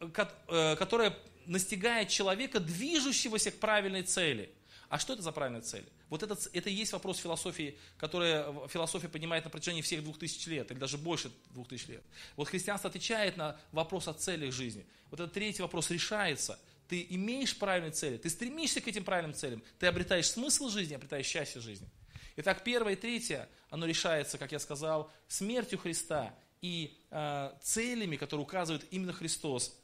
э, 0.00 0.08
э, 0.48 0.76
которое 0.76 1.16
настигает 1.46 2.08
человека, 2.08 2.60
движущегося 2.60 3.50
к 3.50 3.58
правильной 3.58 4.02
цели– 4.02 4.50
а 4.88 4.98
что 4.98 5.12
это 5.12 5.22
за 5.22 5.32
правильная 5.32 5.62
цель? 5.62 5.84
Вот 6.08 6.22
это, 6.22 6.36
это 6.52 6.70
и 6.70 6.72
есть 6.72 6.92
вопрос 6.92 7.18
философии, 7.18 7.78
которая 7.96 8.68
философия 8.68 9.08
поднимает 9.08 9.44
на 9.44 9.50
протяжении 9.50 9.82
всех 9.82 10.02
двух 10.02 10.18
тысяч 10.18 10.46
лет, 10.46 10.70
или 10.70 10.78
даже 10.78 10.98
больше 10.98 11.30
двух 11.50 11.68
тысяч 11.68 11.88
лет. 11.88 12.02
Вот 12.36 12.48
христианство 12.48 12.90
отвечает 12.90 13.36
на 13.36 13.58
вопрос 13.72 14.08
о 14.08 14.12
целях 14.14 14.52
жизни. 14.52 14.86
Вот 15.10 15.20
этот 15.20 15.32
третий 15.32 15.62
вопрос 15.62 15.90
решается. 15.90 16.58
Ты 16.88 17.06
имеешь 17.10 17.56
правильные 17.56 17.92
цели, 17.92 18.18
ты 18.18 18.28
стремишься 18.28 18.80
к 18.80 18.88
этим 18.88 19.04
правильным 19.04 19.34
целям, 19.34 19.62
ты 19.78 19.86
обретаешь 19.86 20.28
смысл 20.28 20.68
жизни, 20.68 20.94
обретаешь 20.94 21.26
счастье 21.26 21.60
жизни. 21.60 21.88
Итак, 22.36 22.62
первое 22.64 22.92
и 22.92 22.96
третье, 22.96 23.48
оно 23.70 23.86
решается, 23.86 24.38
как 24.38 24.52
я 24.52 24.58
сказал, 24.58 25.10
смертью 25.28 25.78
Христа 25.78 26.34
и 26.60 26.98
э, 27.10 27.52
целями, 27.62 28.16
которые 28.16 28.44
указывает 28.44 28.86
именно 28.90 29.12
Христос 29.12 29.78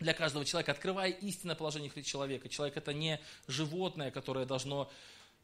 для 0.00 0.14
каждого 0.14 0.44
человека, 0.44 0.72
открывая 0.72 1.10
истинное 1.10 1.54
положение 1.54 1.90
человека. 2.02 2.48
Человек 2.48 2.76
это 2.76 2.92
не 2.92 3.20
животное, 3.46 4.10
которое 4.10 4.46
должно 4.46 4.90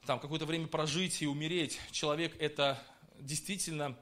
там 0.06 0.18
какое-то 0.18 0.46
время 0.46 0.66
прожить 0.66 1.22
и 1.22 1.26
умереть. 1.26 1.78
Человек 1.92 2.34
это 2.40 2.82
действительно 3.18 3.96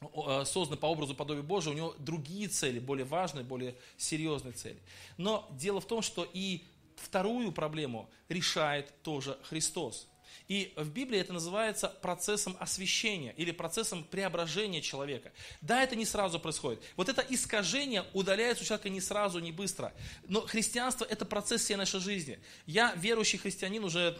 э, 0.00 0.44
создан 0.44 0.78
по 0.78 0.86
образу 0.86 1.14
подобию 1.14 1.42
Божию, 1.42 1.74
у 1.74 1.76
него 1.76 1.94
другие 1.98 2.48
цели, 2.48 2.78
более 2.78 3.06
важные, 3.06 3.44
более 3.44 3.74
серьезные 3.96 4.52
цели. 4.52 4.78
Но 5.16 5.48
дело 5.52 5.80
в 5.80 5.86
том, 5.86 6.02
что 6.02 6.28
и 6.32 6.64
вторую 6.96 7.50
проблему 7.52 8.10
решает 8.28 8.92
тоже 9.02 9.38
Христос. 9.44 10.06
И 10.48 10.72
в 10.76 10.90
Библии 10.90 11.18
это 11.18 11.32
называется 11.32 11.88
процессом 11.88 12.56
освящения 12.58 13.32
или 13.36 13.50
процессом 13.50 14.04
преображения 14.04 14.80
человека. 14.80 15.32
Да, 15.60 15.82
это 15.82 15.96
не 15.96 16.04
сразу 16.04 16.38
происходит. 16.40 16.82
Вот 16.96 17.08
это 17.08 17.24
искажение 17.28 18.04
удаляется 18.12 18.64
у 18.64 18.66
человека 18.66 18.88
не 18.88 19.00
сразу, 19.00 19.38
не 19.38 19.52
быстро. 19.52 19.92
Но 20.28 20.42
христианство 20.42 21.04
это 21.04 21.24
процесс 21.24 21.62
всей 21.62 21.76
нашей 21.76 22.00
жизни. 22.00 22.38
Я 22.66 22.92
верующий 22.96 23.38
христианин 23.38 23.84
уже 23.84 24.18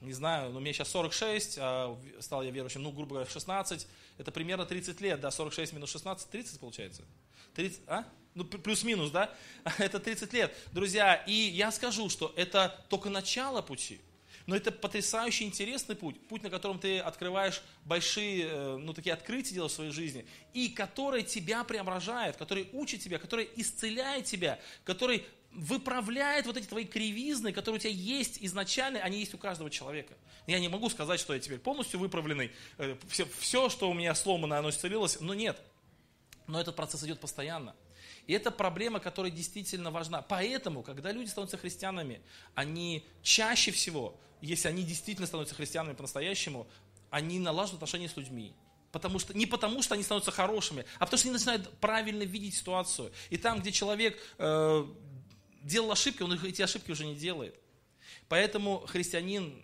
не 0.00 0.12
знаю, 0.12 0.52
ну, 0.52 0.60
мне 0.60 0.72
сейчас 0.72 0.90
46, 0.90 1.58
а 1.60 1.98
стал 2.20 2.42
я 2.42 2.50
верующим, 2.50 2.82
ну, 2.82 2.92
грубо 2.92 3.14
говоря, 3.14 3.26
в 3.26 3.32
16, 3.32 3.86
это 4.18 4.30
примерно 4.30 4.64
30 4.64 5.00
лет, 5.00 5.20
да, 5.20 5.30
46 5.30 5.72
минус 5.72 5.90
16, 5.90 6.30
30 6.30 6.60
получается? 6.60 7.02
30, 7.54 7.80
а? 7.88 8.04
Ну, 8.34 8.44
плюс-минус, 8.44 9.10
да? 9.10 9.34
Это 9.78 9.98
30 9.98 10.32
лет. 10.32 10.54
Друзья, 10.70 11.14
и 11.14 11.32
я 11.32 11.72
скажу, 11.72 12.08
что 12.08 12.32
это 12.36 12.84
только 12.88 13.10
начало 13.10 13.62
пути. 13.62 14.00
Но 14.48 14.56
это 14.56 14.72
потрясающе 14.72 15.44
интересный 15.44 15.94
путь, 15.94 16.18
путь, 16.26 16.42
на 16.42 16.48
котором 16.48 16.78
ты 16.78 17.00
открываешь 17.00 17.62
большие, 17.84 18.46
э, 18.46 18.76
ну, 18.78 18.94
такие 18.94 19.12
открытия 19.12 19.52
делаешь 19.52 19.72
в 19.72 19.74
своей 19.74 19.90
жизни, 19.90 20.24
и 20.54 20.70
который 20.70 21.22
тебя 21.22 21.64
преображает, 21.64 22.38
который 22.38 22.66
учит 22.72 23.02
тебя, 23.02 23.18
который 23.18 23.46
исцеляет 23.56 24.24
тебя, 24.24 24.58
который 24.84 25.26
выправляет 25.52 26.46
вот 26.46 26.56
эти 26.56 26.64
твои 26.64 26.86
кривизны, 26.86 27.52
которые 27.52 27.76
у 27.76 27.80
тебя 27.80 27.92
есть 27.92 28.38
изначально, 28.40 29.00
они 29.00 29.18
есть 29.18 29.34
у 29.34 29.38
каждого 29.38 29.68
человека. 29.68 30.14
Я 30.46 30.58
не 30.60 30.68
могу 30.68 30.88
сказать, 30.88 31.20
что 31.20 31.34
я 31.34 31.40
теперь 31.40 31.58
полностью 31.58 32.00
выправленный, 32.00 32.50
все, 33.10 33.24
э, 33.24 33.28
все 33.40 33.68
что 33.68 33.90
у 33.90 33.92
меня 33.92 34.14
сломано, 34.14 34.56
оно 34.56 34.70
исцелилось, 34.70 35.20
но 35.20 35.34
нет. 35.34 35.60
Но 36.46 36.58
этот 36.58 36.74
процесс 36.74 37.04
идет 37.04 37.20
постоянно. 37.20 37.76
И 38.26 38.32
это 38.32 38.50
проблема, 38.50 38.98
которая 38.98 39.30
действительно 39.30 39.90
важна. 39.90 40.22
Поэтому, 40.22 40.82
когда 40.82 41.12
люди 41.12 41.28
становятся 41.28 41.58
христианами, 41.58 42.22
они 42.54 43.04
чаще 43.22 43.72
всего, 43.72 44.18
если 44.40 44.68
они 44.68 44.82
действительно 44.82 45.26
становятся 45.26 45.54
христианами 45.54 45.94
по-настоящему, 45.94 46.66
они 47.10 47.38
налаживают 47.38 47.82
отношения 47.82 48.08
с 48.08 48.16
людьми. 48.16 48.54
Потому 48.92 49.18
что, 49.18 49.36
не 49.36 49.46
потому, 49.46 49.82
что 49.82 49.94
они 49.94 50.02
становятся 50.02 50.30
хорошими, 50.30 50.84
а 50.98 51.04
потому 51.04 51.18
что 51.18 51.28
они 51.28 51.34
начинают 51.34 51.70
правильно 51.78 52.22
видеть 52.22 52.54
ситуацию. 52.54 53.12
И 53.28 53.36
там, 53.36 53.60
где 53.60 53.70
человек 53.70 54.18
э, 54.38 54.86
делал 55.62 55.92
ошибки, 55.92 56.22
он 56.22 56.32
эти 56.32 56.62
ошибки 56.62 56.90
уже 56.90 57.04
не 57.04 57.14
делает. 57.14 57.54
Поэтому 58.28 58.84
христианин 58.86 59.62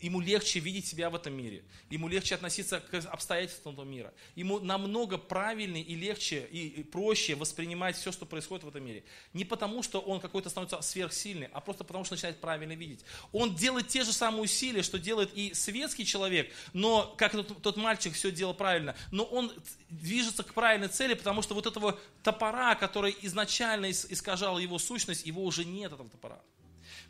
ему 0.00 0.20
легче 0.20 0.60
видеть 0.60 0.86
себя 0.86 1.10
в 1.10 1.14
этом 1.14 1.32
мире, 1.32 1.62
ему 1.88 2.08
легче 2.08 2.34
относиться 2.34 2.80
к 2.80 2.94
обстоятельствам 2.94 3.74
этого 3.74 3.84
мира, 3.84 4.12
ему 4.34 4.60
намного 4.60 5.18
правильнее 5.18 5.84
и 5.84 5.94
легче 5.94 6.46
и 6.50 6.82
проще 6.82 7.34
воспринимать 7.34 7.96
все, 7.96 8.12
что 8.12 8.26
происходит 8.26 8.64
в 8.64 8.68
этом 8.68 8.84
мире. 8.84 9.04
Не 9.32 9.44
потому, 9.44 9.82
что 9.82 10.00
он 10.00 10.20
какой-то 10.20 10.50
становится 10.50 10.80
сверхсильный, 10.80 11.48
а 11.52 11.60
просто 11.60 11.84
потому, 11.84 12.04
что 12.04 12.14
начинает 12.14 12.40
правильно 12.40 12.72
видеть. 12.72 13.04
Он 13.32 13.54
делает 13.54 13.88
те 13.88 14.04
же 14.04 14.12
самые 14.12 14.42
усилия, 14.42 14.82
что 14.82 14.98
делает 14.98 15.30
и 15.34 15.54
светский 15.54 16.04
человек, 16.04 16.52
но 16.72 17.14
как 17.16 17.32
тот, 17.32 17.62
тот 17.62 17.76
мальчик 17.76 18.14
все 18.14 18.30
делал 18.30 18.54
правильно, 18.54 18.94
но 19.10 19.24
он 19.24 19.52
движется 19.88 20.42
к 20.42 20.54
правильной 20.54 20.88
цели, 20.88 21.14
потому 21.14 21.42
что 21.42 21.54
вот 21.54 21.66
этого 21.66 21.98
топора, 22.22 22.74
который 22.74 23.16
изначально 23.22 23.90
искажал 23.90 24.58
его 24.58 24.78
сущность, 24.78 25.26
его 25.26 25.44
уже 25.44 25.64
нет, 25.64 25.92
этого 25.92 26.08
топора. 26.08 26.40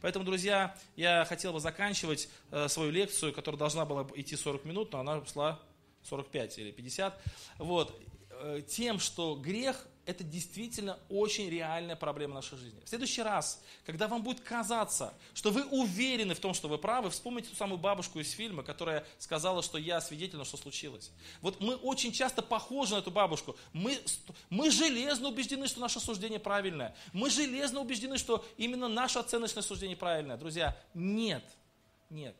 Поэтому, 0.00 0.24
друзья, 0.24 0.74
я 0.96 1.24
хотел 1.24 1.52
бы 1.52 1.60
заканчивать 1.60 2.28
э, 2.50 2.68
свою 2.68 2.90
лекцию, 2.90 3.32
которая 3.32 3.58
должна 3.58 3.84
была 3.84 4.06
идти 4.14 4.36
40 4.36 4.64
минут, 4.64 4.92
но 4.92 5.00
она 5.00 5.24
шла 5.26 5.60
45 6.04 6.58
или 6.58 6.70
50. 6.70 7.20
Вот, 7.58 8.00
э, 8.30 8.62
тем, 8.66 8.98
что 8.98 9.34
грех 9.34 9.86
это 10.06 10.24
действительно 10.24 10.98
очень 11.08 11.48
реальная 11.48 11.96
проблема 11.96 12.34
нашей 12.34 12.58
жизни. 12.58 12.80
В 12.84 12.88
следующий 12.88 13.22
раз, 13.22 13.62
когда 13.84 14.08
вам 14.08 14.22
будет 14.22 14.40
казаться, 14.40 15.14
что 15.34 15.50
вы 15.50 15.64
уверены 15.64 16.34
в 16.34 16.40
том, 16.40 16.54
что 16.54 16.68
вы 16.68 16.78
правы, 16.78 17.10
вспомните 17.10 17.50
ту 17.50 17.56
самую 17.56 17.78
бабушку 17.78 18.18
из 18.18 18.30
фильма, 18.32 18.62
которая 18.62 19.06
сказала, 19.18 19.62
что 19.62 19.78
я 19.78 20.00
свидетельна, 20.00 20.44
что 20.44 20.56
случилось. 20.56 21.10
Вот 21.42 21.60
мы 21.60 21.76
очень 21.76 22.12
часто 22.12 22.42
похожи 22.42 22.94
на 22.94 22.98
эту 22.98 23.10
бабушку. 23.10 23.56
Мы, 23.72 23.98
мы 24.48 24.70
железно 24.70 25.28
убеждены, 25.28 25.68
что 25.68 25.80
наше 25.80 26.00
суждение 26.00 26.40
правильное. 26.40 26.94
Мы 27.12 27.30
железно 27.30 27.80
убеждены, 27.80 28.18
что 28.18 28.44
именно 28.56 28.88
наше 28.88 29.18
оценочное 29.18 29.62
суждение 29.62 29.96
правильное. 29.96 30.36
Друзья, 30.36 30.76
нет, 30.94 31.44
нет. 32.08 32.36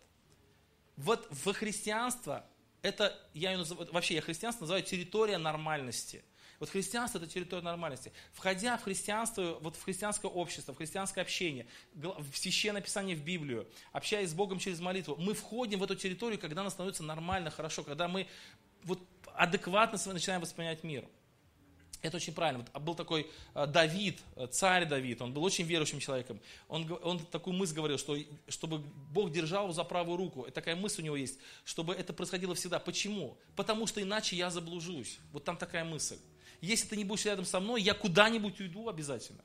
Вот 0.97 1.27
в 1.31 1.53
христианство, 1.53 2.45
это, 2.83 3.17
я 3.33 3.53
ее 3.53 3.59
называю, 3.59 3.89
вообще 3.93 4.15
я 4.15 4.23
христианство 4.23 4.65
называю 4.65 4.83
территория 4.83 5.39
нормальности– 5.39 6.25
вот 6.61 6.69
христианство– 6.69 7.17
это 7.21 7.27
территория 7.27 7.65
нормальности. 7.65 8.13
Входя 8.35 8.77
в 8.77 8.85
христианство, 8.85 9.59
вот 9.63 9.77
в 9.77 9.83
христианское 9.83 10.29
общество, 10.29 10.75
в 10.75 10.77
христианское 10.77 11.23
общение, 11.23 11.67
в 11.95 12.37
священное 12.37 12.83
писание 12.83 13.17
в 13.17 13.25
Библию, 13.25 13.67
общаясь 13.93 14.29
с 14.29 14.35
Богом 14.35 14.59
через 14.59 14.79
молитву, 14.79 15.17
мы 15.19 15.33
входим 15.33 15.79
в 15.79 15.85
эту 15.85 15.97
территорию, 15.97 16.39
когда 16.39 16.63
нам 16.63 16.71
становится 16.71 17.03
нормально, 17.03 17.51
хорошо, 17.51 17.83
когда 17.83 18.09
мы 18.09 18.29
вот 18.85 19.01
адекватно 19.35 19.99
начинаем 20.13 20.43
воспринимать 20.43 20.85
мир. 20.85 21.07
Это 22.03 22.19
очень 22.19 22.35
правильно. 22.35 22.67
Вот 22.73 22.83
был 22.83 22.95
такой 22.95 23.31
э, 23.55 23.67
Давид, 23.67 24.21
э, 24.37 24.47
царь 24.47 24.87
Давид, 24.87 25.21
он 25.23 25.33
был 25.33 25.43
очень 25.45 25.65
верующим 25.65 25.99
человеком. 25.99 26.41
Он, 26.69 26.91
он 27.03 27.19
такую 27.19 27.55
мысль 27.55 27.75
говорил, 27.75 27.99
что 27.99 28.17
чтобы 28.49 28.79
Бог 29.13 29.33
держал 29.33 29.65
его 29.65 29.73
за 29.73 29.85
правую 29.85 30.17
руку. 30.17 30.43
И 30.43 30.51
такая 30.51 30.77
мысль 30.77 31.03
у 31.03 31.05
него 31.05 31.17
есть, 31.17 31.39
чтобы 31.65 31.95
это 31.95 32.13
происходило 32.13 32.55
всегда. 32.55 32.79
Почему? 32.79 33.37
Потому 33.57 33.87
что 33.87 34.03
иначе 34.03 34.37
я 34.37 34.51
заблужусь. 34.51 35.19
Вот 35.33 35.45
там 35.45 35.57
такая 35.57 35.85
мысль 35.85 36.17
если 36.61 36.89
ты 36.89 36.97
не 36.97 37.05
будешь 37.05 37.25
рядом 37.25 37.45
со 37.45 37.61
мной, 37.61 37.83
я 37.83 37.95
куда-нибудь 37.95 38.61
уйду 38.61 38.89
обязательно. 38.89 39.43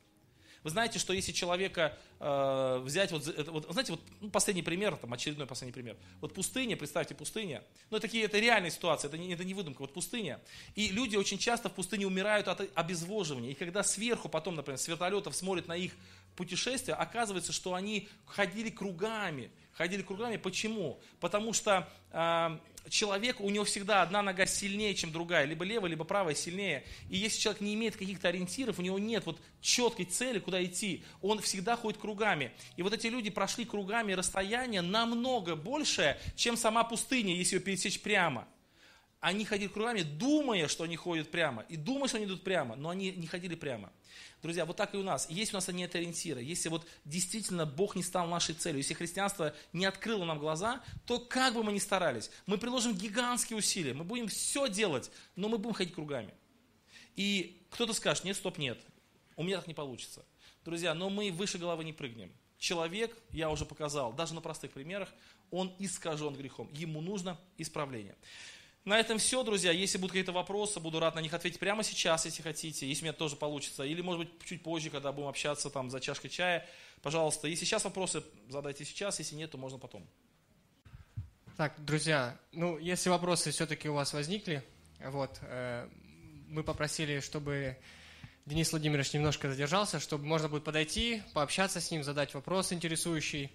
Вы 0.65 0.71
знаете, 0.71 0.97
что 0.97 1.13
если 1.13 1.31
человека 1.31 1.95
э, 2.19 2.79
взять, 2.83 3.11
вот, 3.11 3.23
вот, 3.49 3.67
знаете, 3.69 3.91
вот 3.91 4.01
ну, 4.19 4.31
последний 4.31 4.63
пример, 4.63 4.95
там 4.95 5.13
очередной 5.13 5.45
последний 5.45 5.73
пример. 5.73 5.95
Вот 6.21 6.33
пустыня, 6.33 6.75
представьте, 6.75 7.13
пустыня. 7.13 7.63
Ну, 7.91 7.99
такие, 7.99 8.23
это 8.23 8.39
реальная 8.39 8.71
ситуация, 8.71 9.09
это 9.09 9.17
не, 9.19 9.31
это 9.31 9.43
не 9.43 9.53
выдумка, 9.53 9.81
вот 9.81 9.93
пустыня. 9.93 10.41
И 10.73 10.87
люди 10.87 11.17
очень 11.17 11.37
часто 11.37 11.69
в 11.69 11.73
пустыне 11.73 12.07
умирают 12.07 12.47
от 12.47 12.67
обезвоживания. 12.73 13.51
И 13.51 13.53
когда 13.53 13.83
сверху 13.83 14.27
потом, 14.27 14.55
например, 14.55 14.79
с 14.79 14.87
вертолетов 14.87 15.35
смотрят 15.35 15.67
на 15.67 15.77
их 15.77 15.91
путешествие, 16.35 16.95
оказывается, 16.95 17.51
что 17.51 17.73
они 17.73 18.09
ходили 18.25 18.69
кругами, 18.69 19.51
ходили 19.73 20.01
кругами. 20.01 20.37
Почему? 20.37 20.99
Потому 21.19 21.53
что 21.53 21.89
э, 22.11 22.59
человек, 22.89 23.39
у 23.39 23.49
него 23.49 23.65
всегда 23.65 24.01
одна 24.01 24.21
нога 24.21 24.45
сильнее, 24.45 24.95
чем 24.95 25.11
другая, 25.11 25.45
либо 25.45 25.65
левая, 25.65 25.89
либо 25.89 26.03
правая 26.03 26.35
сильнее. 26.35 26.83
И 27.09 27.17
если 27.17 27.39
человек 27.39 27.61
не 27.61 27.73
имеет 27.73 27.95
каких-то 27.95 28.29
ориентиров, 28.29 28.79
у 28.79 28.81
него 28.81 28.99
нет 28.99 29.25
вот 29.25 29.39
четкой 29.61 30.05
цели, 30.05 30.39
куда 30.39 30.63
идти, 30.63 31.03
он 31.21 31.39
всегда 31.39 31.75
ходит 31.75 31.99
кругами. 31.99 32.51
И 32.77 32.83
вот 32.83 32.93
эти 32.93 33.07
люди 33.07 33.29
прошли 33.29 33.65
кругами 33.65 34.13
расстояние 34.13 34.81
намного 34.81 35.55
большее, 35.55 36.19
чем 36.35 36.57
сама 36.57 36.83
пустыня, 36.83 37.35
если 37.35 37.57
ее 37.57 37.61
пересечь 37.61 38.01
прямо. 38.01 38.47
Они 39.25 39.43
ходили 39.43 39.69
кругами, 39.69 40.03
думая, 40.03 40.67
что 40.67 40.83
они 40.83 40.95
ходят 40.95 41.31
прямо, 41.31 41.63
и 41.67 41.77
думая, 41.77 42.07
что 42.07 42.17
они 42.17 42.27
идут 42.27 42.43
прямо, 42.43 42.75
но 42.75 42.89
они 42.89 43.11
не 43.11 43.25
ходили 43.25 43.55
прямо. 43.55 43.91
Друзья, 44.43 44.67
вот 44.67 44.77
так 44.77 44.93
и 44.93 44.97
у 44.97 45.01
нас. 45.01 45.27
Если 45.31 45.55
у 45.55 45.57
нас 45.57 45.67
нет 45.67 45.95
ориентира, 45.95 46.39
если 46.39 46.69
вот 46.69 46.85
действительно 47.05 47.65
Бог 47.65 47.95
не 47.95 48.03
стал 48.03 48.27
нашей 48.27 48.53
целью, 48.53 48.81
если 48.81 48.93
христианство 48.93 49.55
не 49.73 49.85
открыло 49.87 50.25
нам 50.25 50.37
глаза, 50.37 50.83
то 51.07 51.17
как 51.19 51.55
бы 51.55 51.63
мы 51.63 51.73
ни 51.73 51.79
старались, 51.79 52.29
мы 52.45 52.59
приложим 52.59 52.93
гигантские 52.93 53.57
усилия, 53.57 53.95
мы 53.95 54.03
будем 54.03 54.27
все 54.27 54.69
делать, 54.69 55.09
но 55.35 55.49
мы 55.49 55.57
будем 55.57 55.73
ходить 55.73 55.95
кругами. 55.95 56.31
И 57.15 57.65
кто-то 57.71 57.93
скажет, 57.93 58.25
нет, 58.25 58.37
стоп, 58.37 58.59
нет, 58.59 58.77
у 59.37 59.43
меня 59.43 59.57
так 59.57 59.65
не 59.65 59.73
получится. 59.73 60.23
Друзья, 60.63 60.93
но 60.93 61.09
мы 61.09 61.31
выше 61.31 61.57
головы 61.57 61.83
не 61.83 61.93
прыгнем. 61.93 62.31
Человек, 62.59 63.17
я 63.31 63.49
уже 63.49 63.65
показал, 63.65 64.13
даже 64.13 64.35
на 64.35 64.41
простых 64.41 64.69
примерах, 64.69 65.09
он 65.49 65.73
искажен 65.79 66.35
грехом. 66.35 66.69
Ему 66.73 67.01
нужно 67.01 67.39
исправление. 67.57 68.15
На 68.85 68.99
этом 68.99 69.17
все, 69.17 69.43
друзья. 69.43 69.71
Если 69.71 69.97
будут 69.97 70.11
какие-то 70.11 70.31
вопросы, 70.31 70.79
буду 70.79 70.99
рад 70.99 71.15
на 71.15 71.19
них 71.19 71.33
ответить 71.33 71.59
прямо 71.59 71.81
сейчас, 71.81 72.25
если 72.25 72.43
хотите, 72.43 72.87
если 72.87 73.01
у 73.01 73.05
меня 73.05 73.13
тоже 73.13 73.35
получится. 73.35 73.83
Или, 73.83 74.01
может 74.01 74.25
быть, 74.27 74.45
чуть 74.45 74.61
позже, 74.61 74.91
когда 74.91 75.11
будем 75.11 75.27
общаться 75.27 75.71
там 75.71 75.89
за 75.89 75.99
чашкой 75.99 76.29
чая. 76.29 76.67
Пожалуйста, 77.01 77.47
если 77.47 77.65
сейчас 77.65 77.83
вопросы, 77.83 78.23
задайте 78.47 78.85
сейчас, 78.85 79.17
если 79.17 79.35
нет, 79.35 79.49
то 79.49 79.57
можно 79.57 79.79
потом. 79.79 80.07
Так, 81.57 81.73
друзья, 81.83 82.37
ну, 82.51 82.77
если 82.77 83.09
вопросы 83.09 83.49
все-таки 83.49 83.89
у 83.89 83.95
вас 83.95 84.13
возникли, 84.13 84.63
вот, 84.99 85.39
э, 85.41 85.89
мы 86.47 86.63
попросили, 86.63 87.21
чтобы 87.21 87.77
Денис 88.45 88.71
Владимирович 88.71 89.13
немножко 89.13 89.49
задержался, 89.49 89.99
чтобы 89.99 90.25
можно 90.25 90.47
будет 90.47 90.63
подойти, 90.63 91.23
пообщаться 91.33 91.81
с 91.81 91.89
ним, 91.89 92.03
задать 92.03 92.35
вопрос 92.35 92.71
интересующий. 92.71 93.51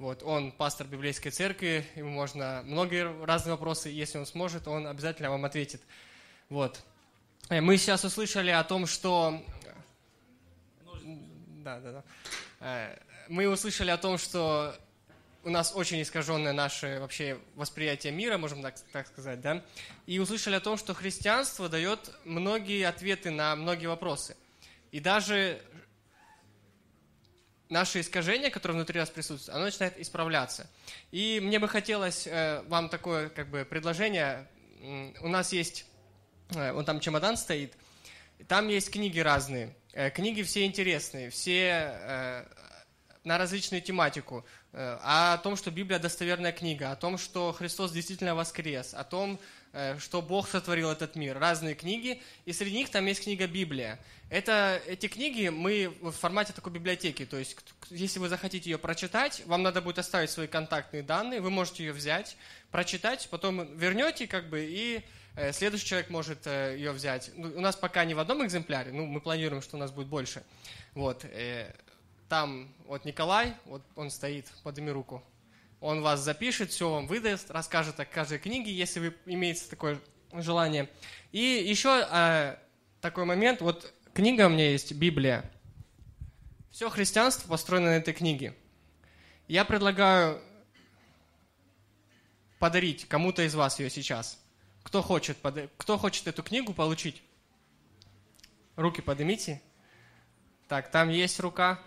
Вот, 0.00 0.22
он 0.22 0.50
пастор 0.50 0.86
библейской 0.86 1.28
церкви, 1.28 1.86
ему 1.94 2.08
можно 2.08 2.62
многие 2.64 3.22
разные 3.26 3.52
вопросы, 3.52 3.90
если 3.90 4.16
он 4.16 4.24
сможет, 4.24 4.66
он 4.66 4.86
обязательно 4.86 5.28
вам 5.28 5.44
ответит. 5.44 5.82
Вот. 6.48 6.82
Э, 7.50 7.60
мы 7.60 7.76
сейчас 7.76 8.02
услышали 8.02 8.50
о 8.50 8.64
том, 8.64 8.86
что... 8.86 9.44
Да, 11.04 11.80
да, 11.80 11.92
да. 11.92 12.04
Э, 12.60 12.98
мы 13.28 13.46
услышали 13.46 13.90
о 13.90 13.98
том, 13.98 14.16
что 14.16 14.74
у 15.44 15.50
нас 15.50 15.72
очень 15.76 16.00
искаженное 16.00 16.54
наше 16.54 16.98
вообще 16.98 17.38
восприятие 17.54 18.14
мира, 18.14 18.38
можем 18.38 18.62
так, 18.62 18.76
так 18.92 19.06
сказать, 19.06 19.42
да? 19.42 19.62
И 20.06 20.18
услышали 20.18 20.54
о 20.54 20.60
том, 20.60 20.78
что 20.78 20.94
христианство 20.94 21.68
дает 21.68 22.10
многие 22.24 22.84
ответы 22.84 23.30
на 23.30 23.54
многие 23.54 23.88
вопросы. 23.88 24.34
И 24.92 25.00
даже 25.00 25.60
наше 27.70 28.00
искажение, 28.00 28.50
которое 28.50 28.74
внутри 28.74 28.98
нас 28.98 29.08
присутствует, 29.08 29.56
оно 29.56 29.66
начинает 29.66 29.98
исправляться. 29.98 30.68
И 31.10 31.40
мне 31.42 31.58
бы 31.58 31.68
хотелось 31.68 32.26
э, 32.26 32.62
вам 32.68 32.88
такое 32.88 33.28
как 33.28 33.48
бы 33.48 33.64
предложение. 33.64 34.46
У 35.20 35.28
нас 35.28 35.52
есть, 35.52 35.86
э, 36.50 36.72
вон 36.72 36.84
там 36.84 37.00
чемодан 37.00 37.36
стоит, 37.36 37.74
там 38.48 38.68
есть 38.68 38.90
книги 38.90 39.20
разные. 39.20 39.74
Э, 39.92 40.10
книги 40.10 40.42
все 40.42 40.66
интересные, 40.66 41.30
все 41.30 41.94
э, 41.94 42.44
на 43.24 43.38
различную 43.38 43.82
тематику. 43.82 44.44
Э, 44.72 44.98
о 45.02 45.38
том, 45.38 45.56
что 45.56 45.70
Библия 45.70 45.98
достоверная 45.98 46.52
книга, 46.52 46.90
о 46.90 46.96
том, 46.96 47.18
что 47.18 47.52
Христос 47.52 47.92
действительно 47.92 48.34
воскрес, 48.34 48.94
о 48.94 49.04
том, 49.04 49.38
что 49.98 50.20
Бог 50.20 50.48
сотворил 50.48 50.90
этот 50.90 51.14
мир, 51.14 51.38
разные 51.38 51.74
книги, 51.74 52.20
и 52.44 52.52
среди 52.52 52.76
них 52.76 52.90
там 52.90 53.06
есть 53.06 53.22
книга 53.22 53.46
Библия. 53.46 54.00
Это, 54.28 54.80
эти 54.86 55.06
книги 55.06 55.48
мы 55.48 55.92
в 56.00 56.12
формате 56.12 56.52
такой 56.52 56.72
библиотеки, 56.72 57.24
то 57.24 57.36
есть 57.36 57.56
если 57.90 58.18
вы 58.18 58.28
захотите 58.28 58.70
ее 58.70 58.78
прочитать, 58.78 59.42
вам 59.46 59.62
надо 59.62 59.80
будет 59.80 59.98
оставить 59.98 60.30
свои 60.30 60.46
контактные 60.46 61.02
данные, 61.02 61.40
вы 61.40 61.50
можете 61.50 61.84
ее 61.84 61.92
взять, 61.92 62.36
прочитать, 62.70 63.28
потом 63.30 63.76
вернете 63.76 64.26
как 64.26 64.48
бы 64.48 64.64
и 64.64 65.02
э, 65.36 65.52
следующий 65.52 65.86
человек 65.86 66.10
может 66.10 66.46
э, 66.46 66.76
ее 66.76 66.92
взять. 66.92 67.30
Ну, 67.36 67.52
у 67.56 67.60
нас 67.60 67.76
пока 67.76 68.04
не 68.04 68.14
в 68.14 68.20
одном 68.20 68.44
экземпляре, 68.44 68.92
ну 68.92 69.06
мы 69.06 69.20
планируем, 69.20 69.62
что 69.62 69.76
у 69.76 69.80
нас 69.80 69.90
будет 69.90 70.06
больше. 70.08 70.42
Вот, 70.94 71.24
там 72.28 72.72
вот 72.86 73.04
Николай, 73.04 73.54
вот 73.64 73.82
он 73.96 74.10
стоит, 74.10 74.46
подними 74.62 74.92
руку, 74.92 75.22
он 75.80 76.02
вас 76.02 76.20
запишет, 76.20 76.70
все 76.70 76.90
вам 76.90 77.06
выдаст, 77.06 77.50
расскажет 77.50 77.98
о 78.00 78.04
каждой 78.04 78.38
книге, 78.38 78.72
если 78.72 79.00
вы 79.00 79.16
имеете 79.26 79.64
такое 79.68 79.98
желание. 80.32 80.90
И 81.32 81.38
еще 81.38 82.06
э, 82.10 82.56
такой 83.00 83.24
момент, 83.24 83.62
вот 83.62 83.92
книга 84.12 84.46
у 84.46 84.50
меня 84.50 84.70
есть, 84.70 84.92
Библия. 84.92 85.50
Все 86.70 86.90
христианство 86.90 87.48
построено 87.48 87.88
на 87.90 87.96
этой 87.96 88.14
книге. 88.14 88.54
Я 89.48 89.64
предлагаю 89.64 90.40
подарить 92.58 93.08
кому-то 93.08 93.42
из 93.42 93.54
вас 93.54 93.80
ее 93.80 93.90
сейчас. 93.90 94.38
Кто 94.82 95.02
хочет, 95.02 95.38
кто 95.76 95.98
хочет 95.98 96.28
эту 96.28 96.42
книгу 96.42 96.72
получить? 96.74 97.22
Руки 98.76 99.00
поднимите. 99.02 99.60
Так, 100.68 100.90
там 100.90 101.08
есть 101.08 101.40
рука. 101.40 101.80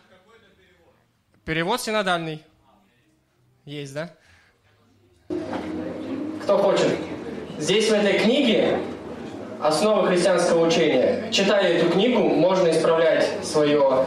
Перевод 1.46 1.82
синодальный. 1.82 2.44
Есть, 3.66 3.94
да? 3.94 4.10
Кто 6.44 6.58
хочет? 6.58 6.90
Здесь 7.58 7.90
в 7.90 7.94
этой 7.94 8.20
книге 8.20 8.80
основы 9.62 10.10
христианского 10.10 10.66
учения. 10.66 11.32
Читая 11.32 11.78
эту 11.78 11.90
книгу, 11.90 12.20
можно 12.28 12.70
исправлять 12.70 13.30
свое 13.42 14.06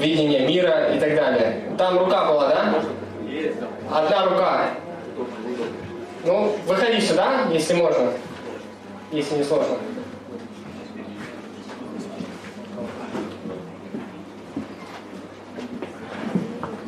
видение 0.00 0.48
мира 0.48 0.92
и 0.92 0.98
так 0.98 1.14
далее. 1.14 1.76
Там 1.78 1.96
рука 1.98 2.26
была, 2.26 2.48
да? 2.48 2.82
Одна 3.92 4.24
рука. 4.28 4.70
Ну, 6.24 6.56
выходи 6.66 7.00
сюда, 7.00 7.46
если 7.52 7.74
можно. 7.74 8.12
Если 9.12 9.36
не 9.36 9.44
сложно. 9.44 9.76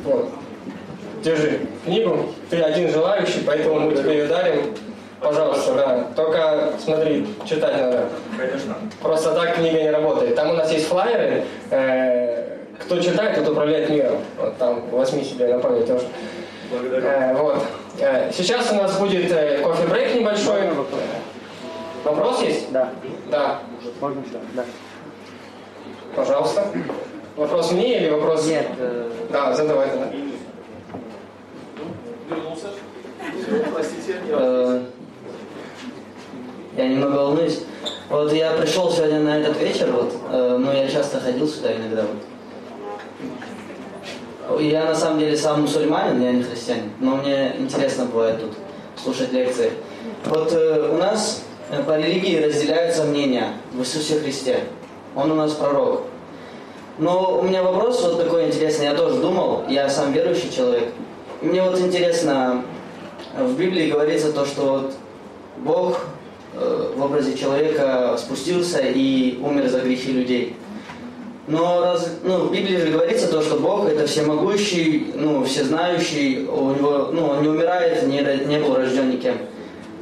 Вот. 0.03 0.40
Держи 1.23 1.59
книгу. 1.85 2.25
Ты 2.49 2.61
один 2.61 2.89
желающий, 2.89 3.41
поэтому 3.45 3.79
мы 3.79 3.93
тебе 3.95 4.13
ее 4.19 4.25
дарим. 4.27 4.73
Пожалуйста, 5.19 5.73
да. 5.73 6.07
Только 6.15 6.73
смотри, 6.83 7.27
читать 7.45 7.77
надо. 7.77 8.05
Конечно. 8.37 8.75
Просто 9.01 9.33
так 9.35 9.55
книга 9.55 9.79
не 9.79 9.91
работает. 9.91 10.35
Там 10.35 10.49
у 10.51 10.53
нас 10.53 10.71
есть 10.71 10.87
флайеры. 10.87 11.43
Э, 11.69 12.57
кто 12.79 12.99
читает, 12.99 13.35
тот 13.35 13.49
управляет 13.49 13.89
миром. 13.91 14.17
Вот 14.39 14.57
там 14.57 14.81
возьми 14.89 15.23
себе 15.23 15.53
на 15.53 15.59
память 15.59 15.85
тоже. 15.85 16.07
Благодарю. 16.71 17.05
Э, 17.07 17.33
вот. 17.35 17.63
Э, 17.99 18.31
сейчас 18.33 18.71
у 18.71 18.75
нас 18.75 18.97
будет 18.97 19.31
э, 19.31 19.59
кофе-брейк 19.61 20.15
небольшой. 20.15 20.61
Вопрос 22.03 22.41
есть? 22.41 22.71
Да. 22.71 22.89
Да. 23.29 23.59
Можно 23.99 24.23
сюда? 24.25 24.39
Да. 24.55 24.65
Пожалуйста. 26.15 26.65
Вопрос 27.35 27.71
мне 27.71 27.97
или 27.99 28.09
вопрос... 28.09 28.47
Нет, 28.47 28.65
э, 28.79 29.09
Да, 29.31 29.53
задавай 29.53 29.87
тогда. 29.89 30.07
Вернулся. 32.29 32.67
Простите. 33.19 33.40
э, 33.40 33.40
я 36.77 36.87
немного 36.87 37.15
волнуюсь. 37.15 37.59
Вот 38.09 38.33
я 38.33 38.51
пришел 38.51 38.91
сегодня 38.91 39.19
на 39.19 39.39
этот 39.39 39.59
вечер, 39.61 39.91
вот, 39.91 40.13
э, 40.31 40.57
ну 40.59 40.71
я 40.71 40.87
часто 40.89 41.19
ходил 41.19 41.47
сюда 41.47 41.75
иногда. 41.75 42.03
Вот. 44.49 44.61
Я 44.61 44.85
на 44.85 44.95
самом 44.95 45.19
деле 45.19 45.37
сам 45.37 45.61
мусульманин, 45.61 46.21
я 46.21 46.31
не 46.31 46.43
христианин, 46.43 46.91
но 46.99 47.15
мне 47.15 47.55
интересно 47.57 48.05
бывает 48.05 48.41
тут 48.41 48.51
слушать 49.01 49.31
лекции. 49.31 49.71
Вот 50.25 50.51
э, 50.51 50.89
у 50.93 50.97
нас 50.97 51.43
э, 51.69 51.81
по 51.83 51.97
религии 51.97 52.43
разделяются 52.43 53.03
мнения 53.05 53.53
в 53.71 53.79
Иисусе 53.79 54.19
Христе. 54.19 54.59
Он 55.15 55.31
у 55.31 55.35
нас 55.35 55.53
пророк. 55.53 56.03
Но 56.97 57.39
у 57.39 57.43
меня 57.43 57.63
вопрос 57.63 58.01
вот 58.03 58.17
такой 58.21 58.47
интересный, 58.47 58.85
я 58.85 58.93
тоже 58.93 59.21
думал, 59.21 59.63
я 59.69 59.89
сам 59.89 60.11
верующий 60.11 60.51
человек. 60.51 60.89
Мне 61.41 61.63
вот 61.63 61.79
интересно, 61.79 62.63
в 63.37 63.57
Библии 63.57 63.89
говорится 63.89 64.31
то, 64.31 64.45
что 64.45 64.61
вот 64.61 64.93
Бог 65.57 65.99
э, 66.53 66.93
в 66.95 67.03
образе 67.03 67.37
человека 67.37 68.15
спустился 68.17 68.79
и 68.79 69.37
умер 69.41 69.69
за 69.69 69.79
грехи 69.81 70.11
людей. 70.11 70.55
Но 71.47 71.81
раз, 71.81 72.09
ну, 72.23 72.45
в 72.45 72.51
Библии 72.51 72.77
же 72.77 72.87
говорится 72.91 73.27
то, 73.29 73.41
что 73.41 73.55
Бог 73.57 73.87
это 73.87 74.05
всемогущий, 74.05 75.11
ну, 75.15 75.43
всезнающий, 75.43 76.45
у 76.45 76.71
него, 76.73 77.09
ну, 77.11 77.27
он 77.27 77.41
не 77.41 77.49
умирает, 77.49 78.05
не, 78.07 78.21
не 78.21 78.59
был 78.59 78.75
рожден 78.75 79.09
никем. 79.09 79.37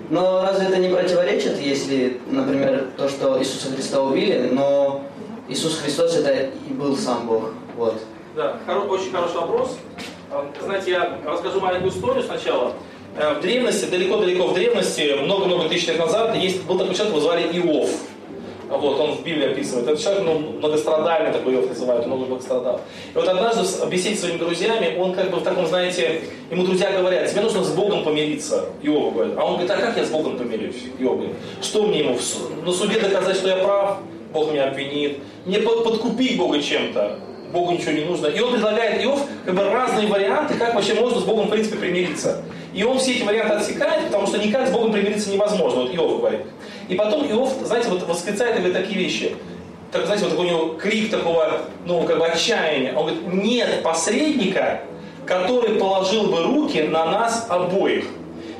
Но 0.09 0.41
разве 0.41 0.67
это 0.67 0.77
не 0.77 0.89
противоречит, 0.89 1.59
если, 1.59 2.19
например, 2.27 2.87
то, 2.97 3.07
что 3.07 3.39
Иисуса 3.39 3.71
Христа 3.71 4.01
убили, 4.01 4.49
но 4.51 5.03
Иисус 5.47 5.79
Христос 5.79 6.15
это 6.17 6.49
и 6.69 6.73
был 6.73 6.97
сам 6.97 7.25
Бог. 7.25 7.51
Вот. 7.77 7.95
Да, 8.35 8.57
хоро- 8.67 8.87
очень 8.87 9.11
хороший 9.11 9.35
вопрос. 9.37 9.77
А, 10.31 10.45
Знаете, 10.63 10.91
я 10.91 11.17
расскажу 11.25 11.59
маленькую 11.59 11.91
историю 11.91 12.23
сначала. 12.23 12.73
Э, 13.17 13.33
В 13.33 13.41
древности, 13.41 13.85
далеко-далеко 13.85 14.47
в 14.47 14.53
древности, 14.53 15.15
много-много 15.21 15.67
тысяч 15.69 15.87
лет 15.87 15.97
назад, 15.99 16.35
есть, 16.35 16.63
был 16.63 16.77
такой 16.77 16.93
человек, 16.95 17.13
его 17.15 17.21
звали 17.21 17.43
Иов. 17.57 17.89
Вот, 18.69 18.99
он 18.99 19.13
в 19.13 19.23
Библии 19.23 19.51
описывает. 19.51 19.87
Этот 19.87 19.99
человек, 19.99 20.23
ну, 20.25 20.37
многострадальный 20.59 21.31
такой 21.33 21.55
Иов 21.55 21.67
называют, 21.69 22.03
он 22.03 22.11
много 22.11 22.25
многострадал. 22.27 22.81
И 23.13 23.17
вот 23.17 23.27
однажды 23.27 23.63
в 23.63 23.89
беседе 23.89 24.15
с 24.15 24.19
своими 24.19 24.37
друзьями, 24.37 24.95
он 24.99 25.13
как 25.15 25.31
бы 25.31 25.37
в 25.37 25.43
таком, 25.43 25.65
знаете, 25.65 26.21
ему 26.51 26.63
друзья 26.63 26.91
говорят, 26.91 27.29
тебе 27.31 27.41
нужно 27.41 27.63
с 27.63 27.71
Богом 27.71 28.03
помириться. 28.03 28.65
Иов 28.83 29.15
говорит. 29.15 29.33
А 29.37 29.43
он 29.43 29.53
говорит, 29.53 29.71
а 29.71 29.77
как 29.77 29.97
я 29.97 30.05
с 30.05 30.09
Богом 30.09 30.37
помирюсь? 30.37 30.83
Иов 30.99 31.15
говорит, 31.17 31.35
что 31.63 31.81
мне 31.87 31.99
ему 32.01 32.15
на 32.63 32.71
суде 32.71 32.99
доказать, 32.99 33.37
что 33.37 33.47
я 33.49 33.55
прав? 33.55 33.97
Бог 34.31 34.51
меня 34.51 34.67
обвинит. 34.67 35.17
Мне 35.45 35.57
под- 35.59 35.83
подкупить 35.83 36.37
Бога 36.37 36.61
чем-то. 36.61 37.17
Богу 37.51 37.71
ничего 37.71 37.93
не 37.93 38.05
нужно. 38.05 38.27
И 38.27 38.39
он 38.39 38.51
предлагает 38.51 39.03
Иов 39.03 39.25
как 39.45 39.55
бы 39.55 39.63
разные 39.63 40.05
варианты, 40.05 40.53
как 40.53 40.75
вообще 40.75 40.93
можно 40.93 41.19
с 41.19 41.23
Богом 41.23 41.47
в 41.47 41.49
принципе 41.49 41.77
примириться. 41.79 42.43
И 42.73 42.83
он 42.83 42.99
все 42.99 43.13
эти 43.13 43.23
варианты 43.23 43.55
отсекает, 43.55 44.05
потому 44.07 44.27
что 44.27 44.37
никак 44.37 44.67
с 44.67 44.71
Богом 44.71 44.91
примириться 44.91 45.31
невозможно. 45.31 45.81
Вот 45.81 45.95
Иов 45.95 46.19
говорит. 46.19 46.41
И 46.87 46.95
потом 46.95 47.29
Иов, 47.29 47.53
знаете, 47.63 47.89
вот 47.89 48.07
восклицает 48.07 48.57
говорит 48.57 48.73
такие 48.73 48.97
вещи. 48.97 49.35
Так, 49.91 50.05
знаете, 50.05 50.25
вот 50.25 50.31
такой 50.31 50.45
у 50.45 50.49
него 50.49 50.73
крик 50.75 51.09
такого, 51.09 51.61
ну, 51.85 52.03
как 52.03 52.19
бы 52.19 52.27
отчаяния. 52.27 52.93
Он 52.93 53.07
говорит, 53.07 53.33
нет 53.33 53.81
посредника, 53.81 54.81
который 55.25 55.79
положил 55.79 56.27
бы 56.27 56.43
руки 56.43 56.81
на 56.81 57.05
нас 57.05 57.47
обоих. 57.49 58.05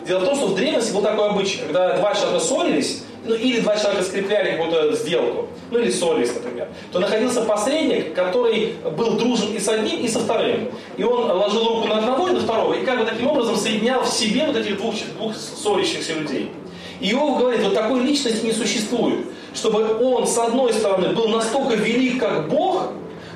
Дело 0.07 0.20
в 0.20 0.26
том, 0.26 0.36
что 0.36 0.47
в 0.47 0.55
древности 0.55 0.91
был 0.91 1.03
такой 1.03 1.30
обычай, 1.30 1.60
когда 1.60 1.97
два 1.97 2.16
человека 2.16 2.39
ссорились, 2.39 3.03
ну 3.26 3.36
или 3.36 3.59
два 3.61 3.78
человека 3.78 4.03
скрепляли 4.03 4.51
какую-то 4.51 4.93
сделку, 4.95 5.47
ну 5.72 5.80
или 5.80 5.91
ссорились, 5.91 6.34
например, 6.34 6.67
то 6.91 6.99
находился 6.99 7.41
посредник, 7.41 8.13
который 8.13 8.76
был 8.97 9.17
дружен 9.17 9.53
и 9.53 9.59
с 9.59 9.67
одним, 9.67 9.99
и 9.99 10.07
со 10.07 10.20
вторым. 10.20 10.70
И 10.97 11.03
он 11.03 11.30
ложил 11.30 11.67
руку 11.67 11.88
на 11.88 11.99
одного 11.99 12.30
и 12.30 12.32
на 12.34 12.39
второго, 12.39 12.74
и 12.74 12.86
как 12.86 12.99
бы 12.99 13.05
таким 13.05 13.28
образом 13.28 13.55
соединял 13.55 14.03
в 14.03 14.07
себе 14.07 14.45
вот 14.47 14.55
этих 14.55 14.78
двух, 14.78 14.95
двух 15.17 15.36
ссорящихся 15.36 16.13
людей. 16.13 16.51
И 16.99 17.11
Иов 17.11 17.39
говорит, 17.39 17.63
вот 17.63 17.74
такой 17.74 18.01
личности 18.01 18.45
не 18.45 18.51
существует, 18.51 19.26
чтобы 19.53 19.97
он 20.01 20.28
с 20.28 20.38
одной 20.38 20.74
стороны 20.74 21.09
был 21.09 21.30
настолько 21.30 21.76
велик, 21.76 22.20
как 22.20 22.49
Бог, 22.49 22.91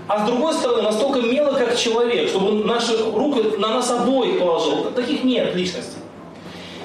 а 0.07 0.25
с 0.25 0.29
другой 0.29 0.53
стороны 0.53 0.81
настолько 0.81 1.21
мелок, 1.21 1.57
как 1.57 1.77
человек, 1.77 2.29
чтобы 2.29 2.65
наши 2.65 2.97
руки 2.97 3.57
на 3.57 3.69
нас 3.69 3.89
обоих 3.89 4.39
положил. 4.39 4.91
Таких 4.95 5.23
нет 5.23 5.55
личностей. 5.55 6.02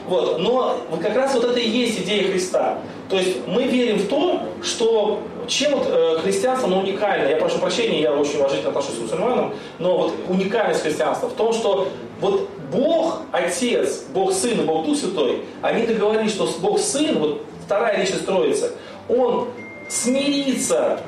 Вот. 0.09 0.39
Но 0.39 0.79
вот 0.91 1.01
как 1.01 1.15
раз 1.15 1.35
вот 1.35 1.45
это 1.45 1.61
и 1.61 1.69
есть 1.69 2.01
идея 2.01 2.31
Христа. 2.31 2.79
То 3.09 3.17
есть 3.17 3.47
мы 3.47 3.65
верим 3.65 3.99
в 3.99 4.09
то, 4.09 4.43
что 4.63 5.23
чем 5.47 5.73
вот 5.73 5.87
э, 5.87 6.19
христианство 6.23 6.69
оно 6.69 6.81
уникально, 6.81 7.29
я 7.29 7.37
прошу 7.37 7.59
прощения, 7.59 8.03
я 8.03 8.13
очень 8.13 8.39
уважительно 8.39 8.71
отношусь 8.71 8.97
к 8.97 9.01
мусульманам, 9.03 9.55
но 9.79 9.97
вот 9.97 10.15
уникальность 10.29 10.83
христианства 10.83 11.29
в 11.29 11.35
том, 11.35 11.53
что 11.53 11.89
вот 12.21 12.49
Бог 12.71 13.23
Отец, 13.33 14.05
Бог 14.13 14.33
Сын 14.33 14.61
и 14.61 14.65
Бог 14.65 14.87
Дух 14.87 14.97
Святой, 14.97 15.43
они 15.63 15.87
договорились, 15.87 16.33
что 16.33 16.49
Бог 16.61 16.79
Сын, 16.79 17.19
вот 17.19 17.43
вторая 17.65 17.99
личность 17.99 18.27
Троицы, 18.27 18.73
Он 19.09 19.49
смирится, 19.89 21.01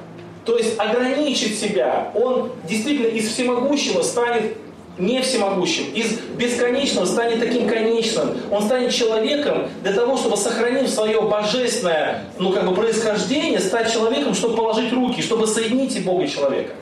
то 0.46 0.56
есть 0.56 0.78
ограничит 0.78 1.58
себя, 1.58 2.10
Он 2.14 2.50
действительно 2.64 3.08
из 3.08 3.28
всемогущего 3.28 4.02
станет 4.02 4.56
не 5.00 5.22
всемогущим, 5.22 5.84
из 5.94 6.18
бесконечного 6.36 7.06
станет 7.06 7.40
таким 7.40 7.68
конечным. 7.68 8.36
Он 8.50 8.62
станет 8.62 8.92
человеком 8.92 9.68
для 9.82 9.92
того, 9.92 10.16
чтобы 10.16 10.36
сохранив 10.36 10.88
свое 10.88 11.20
божественное, 11.22 12.24
ну 12.38 12.52
как 12.52 12.66
бы 12.66 12.74
происхождение, 12.74 13.60
стать 13.60 13.92
человеком, 13.92 14.34
чтобы 14.34 14.56
положить 14.56 14.92
руки, 14.92 15.22
чтобы 15.22 15.46
соединить 15.46 15.96
и 15.96 16.00
Бога 16.00 16.24
и 16.24 16.28
человека. 16.28 16.72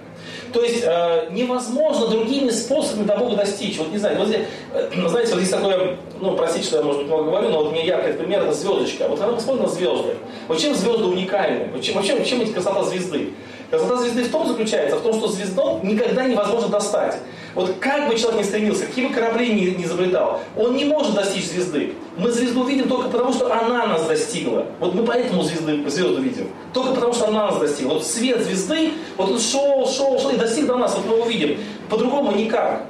То 0.52 0.62
есть 0.62 0.82
э, 0.82 1.28
невозможно 1.30 2.08
другими 2.08 2.50
способами 2.50 3.04
до 3.04 3.16
Бога 3.16 3.36
достичь. 3.36 3.76
Вот 3.78 3.92
не 3.92 3.98
знаю, 3.98 4.18
вот 4.18 4.28
здесь, 4.28 4.42
э, 4.72 4.90
знаете, 5.08 5.32
вот 5.32 5.40
здесь 5.40 5.50
такое, 5.50 5.96
ну 6.20 6.36
простите, 6.36 6.66
что 6.66 6.76
я, 6.78 6.82
может 6.82 7.02
быть, 7.02 7.08
много 7.08 7.24
говорю, 7.24 7.50
но 7.50 7.64
вот 7.64 7.72
мне 7.72 7.86
яркий 7.86 8.16
пример 8.16 8.42
это 8.42 8.52
звездочка. 8.52 9.08
Вот 9.08 9.18
когда 9.18 9.34
посмотрим 9.34 9.64
на 9.64 9.68
звезды, 9.68 10.16
вот 10.48 10.58
чем 10.58 10.74
звезды 10.74 11.04
уникальны? 11.04 11.68
Вот 11.72 11.82
чем, 11.82 11.96
вообще, 11.96 12.24
чем 12.24 12.40
эти 12.40 12.52
красота 12.52 12.82
звезды? 12.84 13.34
Красота 13.70 13.96
звезды 13.96 14.22
в 14.24 14.30
том 14.30 14.48
заключается, 14.48 14.96
в 14.96 15.02
том, 15.02 15.12
что 15.14 15.28
звезду 15.28 15.80
никогда 15.82 16.24
невозможно 16.24 16.68
достать. 16.68 17.18
Вот 17.54 17.74
как 17.80 18.08
бы 18.08 18.18
человек 18.18 18.40
ни 18.40 18.44
стремился, 18.44 18.86
какие 18.86 19.08
бы 19.08 19.14
корабли 19.14 19.52
ни, 19.52 19.76
ни 19.76 19.84
изобретал, 19.84 20.40
он 20.56 20.74
не 20.74 20.86
может 20.86 21.14
достичь 21.14 21.48
звезды. 21.48 21.92
Мы 22.16 22.30
звезду 22.30 22.64
видим 22.64 22.88
только 22.88 23.10
потому, 23.10 23.32
что 23.32 23.52
она 23.52 23.86
нас 23.86 24.06
достигла. 24.06 24.66
Вот 24.80 24.94
мы 24.94 25.04
поэтому 25.04 25.42
звезды, 25.42 25.88
звезду 25.90 26.22
видим. 26.22 26.48
Только 26.72 26.94
потому, 26.94 27.12
что 27.12 27.28
она 27.28 27.50
нас 27.50 27.58
достигла. 27.58 27.94
Вот 27.94 28.06
свет 28.06 28.42
звезды, 28.42 28.92
вот 29.18 29.30
он 29.30 29.38
шел, 29.38 29.86
шел, 29.86 30.18
шел 30.18 30.30
и 30.30 30.36
достиг 30.36 30.66
до 30.66 30.76
нас, 30.76 30.94
вот 30.94 31.04
мы 31.04 31.16
его 31.16 31.26
видим. 31.26 31.58
По-другому 31.90 32.32
никак. 32.32 32.86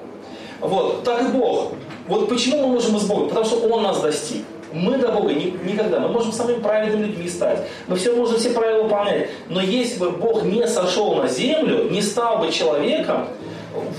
Вот, 0.60 1.02
так 1.02 1.22
и 1.22 1.32
Бог. 1.32 1.72
Вот 2.06 2.28
почему 2.28 2.66
мы 2.66 2.74
можем 2.74 2.96
из 2.96 3.04
Бога? 3.04 3.26
Потому 3.28 3.44
что 3.46 3.56
Он 3.56 3.82
нас 3.82 4.00
достиг. 4.00 4.44
Мы 4.72 4.98
до 4.98 5.08
Бога 5.12 5.32
ни- 5.32 5.54
никогда. 5.64 6.00
Мы 6.00 6.08
можем 6.08 6.32
самыми 6.32 6.60
праведными 6.60 7.06
людьми 7.06 7.28
стать. 7.28 7.66
Мы 7.86 7.96
все 7.96 8.14
можем 8.14 8.38
все 8.38 8.50
правила 8.50 8.82
выполнять. 8.84 9.28
Но 9.48 9.60
если 9.60 9.98
бы 9.98 10.10
Бог 10.10 10.42
не 10.44 10.66
сошел 10.66 11.14
на 11.14 11.28
землю, 11.28 11.88
не 11.90 12.02
стал 12.02 12.38
бы 12.38 12.50
человеком, 12.52 13.28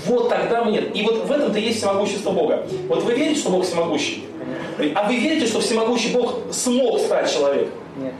вот 0.06 0.28
тогда 0.28 0.64
мы 0.64 0.72
нет. 0.72 0.94
И 0.94 1.02
вот 1.02 1.26
в 1.26 1.32
этом-то 1.32 1.58
есть 1.58 1.78
всемогущество 1.78 2.30
Бога. 2.30 2.66
Вот 2.88 3.02
вы 3.02 3.14
верите, 3.14 3.40
что 3.40 3.50
Бог 3.50 3.64
всемогущий? 3.64 4.24
А 4.94 5.06
вы 5.08 5.16
верите, 5.16 5.46
что 5.46 5.60
всемогущий 5.60 6.12
Бог 6.12 6.34
смог 6.52 6.98
стать 7.00 7.32
человеком? 7.32 7.72
Нет. 7.96 8.14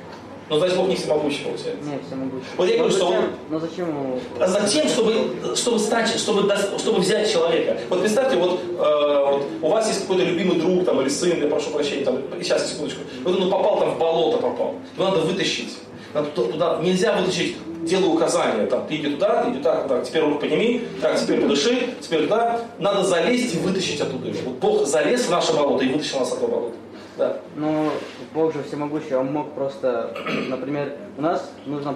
Но 0.51 0.59
значит 0.59 0.76
Бог 0.76 0.88
не 0.88 0.96
всемогущий 0.96 1.44
получается. 1.44 1.84
Нет, 1.88 2.01
всемогущий. 2.07 2.44
Вот 2.57 2.68
я 2.68 2.72
Но 2.72 2.78
говорю, 2.78 2.96
что 2.96 3.07
зачем- 3.07 3.22
он- 3.22 3.30
Но 3.51 3.59
зачем 3.61 3.88
ему... 3.88 4.18
А 4.40 4.46
зачем, 4.48 4.88
чтобы, 4.88 5.57
чтобы, 5.57 5.78
стать, 5.78 6.09
чтобы, 6.18 6.53
чтобы 6.78 6.98
взять 7.01 7.32
человека? 7.32 7.78
Вот 7.88 8.01
представьте, 8.01 8.36
вот, 8.36 8.61
э, 8.61 9.30
вот 9.30 9.46
у 9.62 9.68
вас 9.68 9.86
есть 9.88 10.01
какой-то 10.03 10.24
любимый 10.24 10.59
друг 10.59 10.84
там, 10.84 11.01
или 11.01 11.09
сын, 11.09 11.40
я 11.40 11.48
прошу 11.48 11.70
прощения, 11.70 12.05
там, 12.05 12.18
сейчас, 12.42 12.68
секундочку, 12.70 13.01
вот 13.24 13.40
он 13.40 13.48
попал 13.51 13.78
там 13.78 13.94
в 13.94 13.98
болото, 13.98 14.38
попал. 14.38 14.74
Его 14.96 15.05
надо 15.09 15.20
вытащить. 15.20 15.78
Надо 16.12 16.28
ту- 16.30 16.46
туда, 16.46 16.80
нельзя 16.82 17.14
вытащить, 17.16 17.57
делаю 17.86 18.11
указания, 18.14 18.66
там, 18.66 18.84
ты 18.88 18.96
иди 18.96 19.11
туда, 19.11 19.44
ты 19.44 19.51
иди 19.51 19.59
туда, 19.59 19.86
так, 19.86 20.05
теперь 20.05 20.22
руку 20.22 20.40
подними, 20.40 20.82
так, 21.01 21.16
теперь 21.20 21.40
подыши, 21.40 21.94
теперь 22.01 22.22
туда. 22.22 22.62
Надо 22.80 23.05
залезть 23.05 23.55
и 23.55 23.59
вытащить 23.59 24.01
оттуда. 24.01 24.32
Вот 24.44 24.55
Бог 24.57 24.86
залез 24.86 25.26
в 25.26 25.30
наше 25.30 25.53
болото 25.53 25.84
и 25.84 25.88
вытащил 25.88 26.18
нас 26.18 26.32
от 26.32 26.38
этого 26.38 26.51
болота. 26.51 26.74
Да. 27.16 27.40
Но 27.56 27.90
Бог 28.32 28.52
же 28.52 28.62
всемогущий, 28.62 29.14
он 29.14 29.32
мог 29.32 29.52
просто, 29.52 30.16
например, 30.48 30.96
у 31.18 31.22
нас 31.22 31.52
нужно 31.66 31.94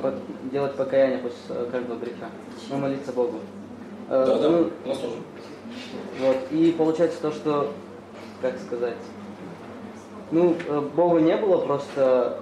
делать 0.51 0.75
покаяние 0.75 1.19
после 1.19 1.39
э, 1.51 1.69
каждого 1.71 1.99
греха, 1.99 2.27
ну, 2.69 2.79
молиться 2.79 3.13
Богу. 3.13 3.39
Э, 4.09 4.25
Да, 4.27 4.39
да, 4.39 4.49
ну, 4.49 4.71
у 4.85 4.89
нас 4.89 4.99
тоже. 4.99 5.17
Вот. 6.21 6.37
И 6.51 6.73
получается 6.73 7.21
то, 7.23 7.31
что, 7.31 7.73
как 8.43 8.59
сказать, 8.59 8.97
ну, 10.31 10.57
э, 10.69 10.81
Богу 10.95 11.19
не 11.19 11.37
было 11.37 11.59
просто, 11.59 12.41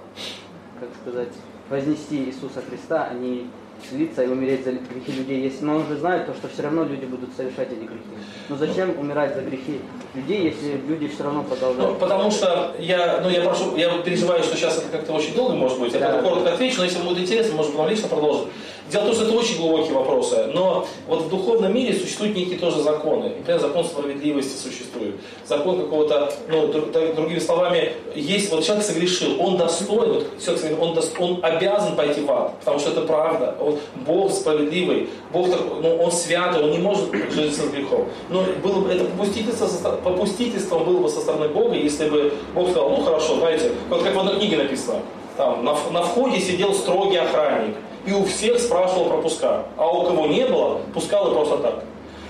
как 0.79 0.89
сказать, 1.01 1.33
вознести 1.69 2.25
Иисуса 2.25 2.61
Христа, 2.67 3.07
а 3.09 3.13
не 3.13 3.49
слиться 3.89 4.23
и 4.23 4.27
умереть 4.27 4.63
за 4.63 4.71
грехи 4.71 5.11
людей. 5.11 5.41
Если, 5.43 5.63
но 5.65 5.75
он 5.77 5.87
же 5.87 5.97
знает 5.97 6.25
то, 6.25 6.33
что 6.33 6.47
все 6.47 6.63
равно 6.63 6.83
люди 6.83 7.05
будут 7.05 7.29
совершать 7.35 7.67
эти 7.71 7.79
грехи. 7.79 8.03
Но 8.49 8.55
зачем 8.57 8.97
умирать 8.99 9.35
за 9.35 9.41
грехи 9.41 9.79
людей, 10.13 10.43
если 10.45 10.79
люди 10.87 11.07
все 11.07 11.23
равно 11.23 11.43
Ну, 11.43 11.55
продолжают? 11.55 11.99
потому 11.99 12.31
что 12.31 12.75
я, 12.79 13.19
ну, 13.23 13.29
я 13.29 13.41
прошу, 13.41 13.75
я 13.75 13.89
переживаю, 13.99 14.43
что 14.43 14.55
сейчас 14.55 14.77
это 14.77 14.87
как-то 14.89 15.13
очень 15.13 15.33
долго 15.35 15.55
может 15.55 15.79
быть. 15.79 15.93
Я 15.93 15.99
Да. 15.99 16.21
коротко 16.21 16.53
отвечу, 16.53 16.77
но 16.79 16.83
если 16.85 16.97
вам 16.99 17.07
будет 17.09 17.19
интересно, 17.19 17.55
может 17.55 17.71
потом 17.71 17.89
лично 17.89 18.07
продолжить. 18.07 18.47
Дело 18.91 19.03
в 19.03 19.05
том, 19.05 19.15
что 19.15 19.23
это 19.23 19.33
очень 19.33 19.57
глубокие 19.57 19.93
вопросы. 19.93 20.45
Но 20.53 20.85
вот 21.07 21.21
в 21.23 21.29
духовном 21.29 21.73
мире 21.73 21.93
существуют 21.97 22.35
некие 22.35 22.59
тоже 22.59 22.81
законы. 22.81 23.29
Например, 23.37 23.59
закон 23.61 23.85
справедливости 23.85 24.57
существует. 24.61 25.15
Закон 25.47 25.79
какого-то, 25.79 26.31
ну, 26.49 26.67
другими 26.67 27.39
словами, 27.39 27.93
есть, 28.13 28.51
вот 28.51 28.63
человек 28.63 28.83
согрешил, 28.85 29.41
он 29.41 29.57
достоин, 29.57 30.13
вот 30.13 30.27
человек 30.43 30.61
согрешил, 30.61 30.83
он, 30.83 30.97
дос- 30.97 31.13
он 31.17 31.39
обязан 31.41 31.95
пойти 31.95 32.21
в 32.21 32.29
ад, 32.31 32.59
потому 32.59 32.77
что 32.77 32.91
это 32.91 33.01
правда. 33.01 33.55
Он, 33.59 33.72
Бог 34.05 34.31
справедливый, 34.31 35.09
Бог 35.31 35.49
такой, 35.49 35.81
ну, 35.81 35.97
он 35.97 36.11
святый, 36.11 36.63
он 36.63 36.71
не 36.71 36.77
может 36.77 37.13
жить 37.31 37.55
с 37.55 37.59
грехом. 37.69 38.05
Но 38.29 38.43
было 38.63 38.81
бы 38.81 38.89
это 38.89 39.05
попустительство, 39.05 39.67
со 39.67 39.89
попустительством 39.89 40.83
было 40.85 40.99
бы 40.99 41.09
со 41.09 41.21
стороны 41.21 41.49
Бога, 41.49 41.75
если 41.75 42.09
бы 42.09 42.33
Бог 42.53 42.69
сказал, 42.69 42.89
ну 42.89 43.03
хорошо, 43.03 43.37
знаете, 43.37 43.71
вот 43.89 44.03
как 44.03 44.15
в 44.15 44.19
одной 44.19 44.37
книге 44.37 44.57
написано, 44.57 44.99
там, 45.37 45.63
на, 45.63 45.75
на 45.91 46.03
входе 46.03 46.39
сидел 46.39 46.73
строгий 46.73 47.17
охранник, 47.17 47.75
и 48.05 48.11
у 48.11 48.25
всех 48.25 48.59
спрашивал 48.59 49.05
пропуска, 49.05 49.63
а 49.77 49.89
у 49.89 50.03
кого 50.03 50.27
не 50.27 50.45
было, 50.45 50.79
пускал 50.93 51.31
и 51.31 51.33
просто 51.33 51.57
так. 51.57 51.83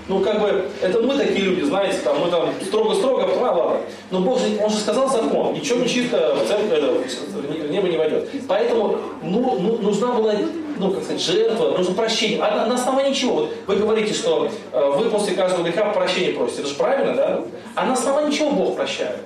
Ну, 0.06 0.20
как 0.20 0.40
бы, 0.40 0.68
это 0.82 1.00
мы 1.00 1.16
такие 1.16 1.46
люди, 1.46 1.62
знаете, 1.62 1.98
там, 2.04 2.20
мы 2.20 2.30
там 2.30 2.50
строго-строго, 2.62 3.22
а 3.22 3.52
ладно. 3.52 3.80
Но 4.10 4.20
Бог 4.20 4.38
же, 4.38 4.44
Он 4.62 4.68
же 4.68 4.76
сказал 4.76 5.08
закон, 5.08 5.54
ничего 5.54 5.80
не 5.80 5.88
чисто 5.88 6.36
в 6.36 6.46
церковь, 6.46 6.72
это, 6.72 6.92
в 7.38 7.70
небо 7.70 7.88
не 7.88 7.96
войдет. 7.96 8.28
Поэтому, 8.46 8.98
ну, 9.22 9.58
ну, 9.58 9.78
нужна 9.78 10.12
была, 10.12 10.34
ну, 10.78 10.90
как 10.90 11.04
сказать, 11.04 11.22
жертва, 11.22 11.70
нужно 11.70 11.94
прощение. 11.94 12.42
А 12.42 12.54
на, 12.54 12.66
на 12.66 12.74
основании 12.74 13.14
чего? 13.14 13.34
Вот 13.34 13.50
вы 13.66 13.76
говорите, 13.76 14.12
что 14.12 14.50
э, 14.72 14.92
вы 14.94 15.08
после 15.08 15.34
каждого 15.34 15.62
греха 15.62 15.90
прощения 15.90 16.34
просите, 16.34 16.60
это 16.60 16.68
же 16.68 16.74
правильно, 16.74 17.14
да? 17.14 17.40
А 17.74 17.86
на 17.86 17.94
основании 17.94 18.36
чего 18.36 18.50
Бог 18.50 18.76
прощает? 18.76 19.16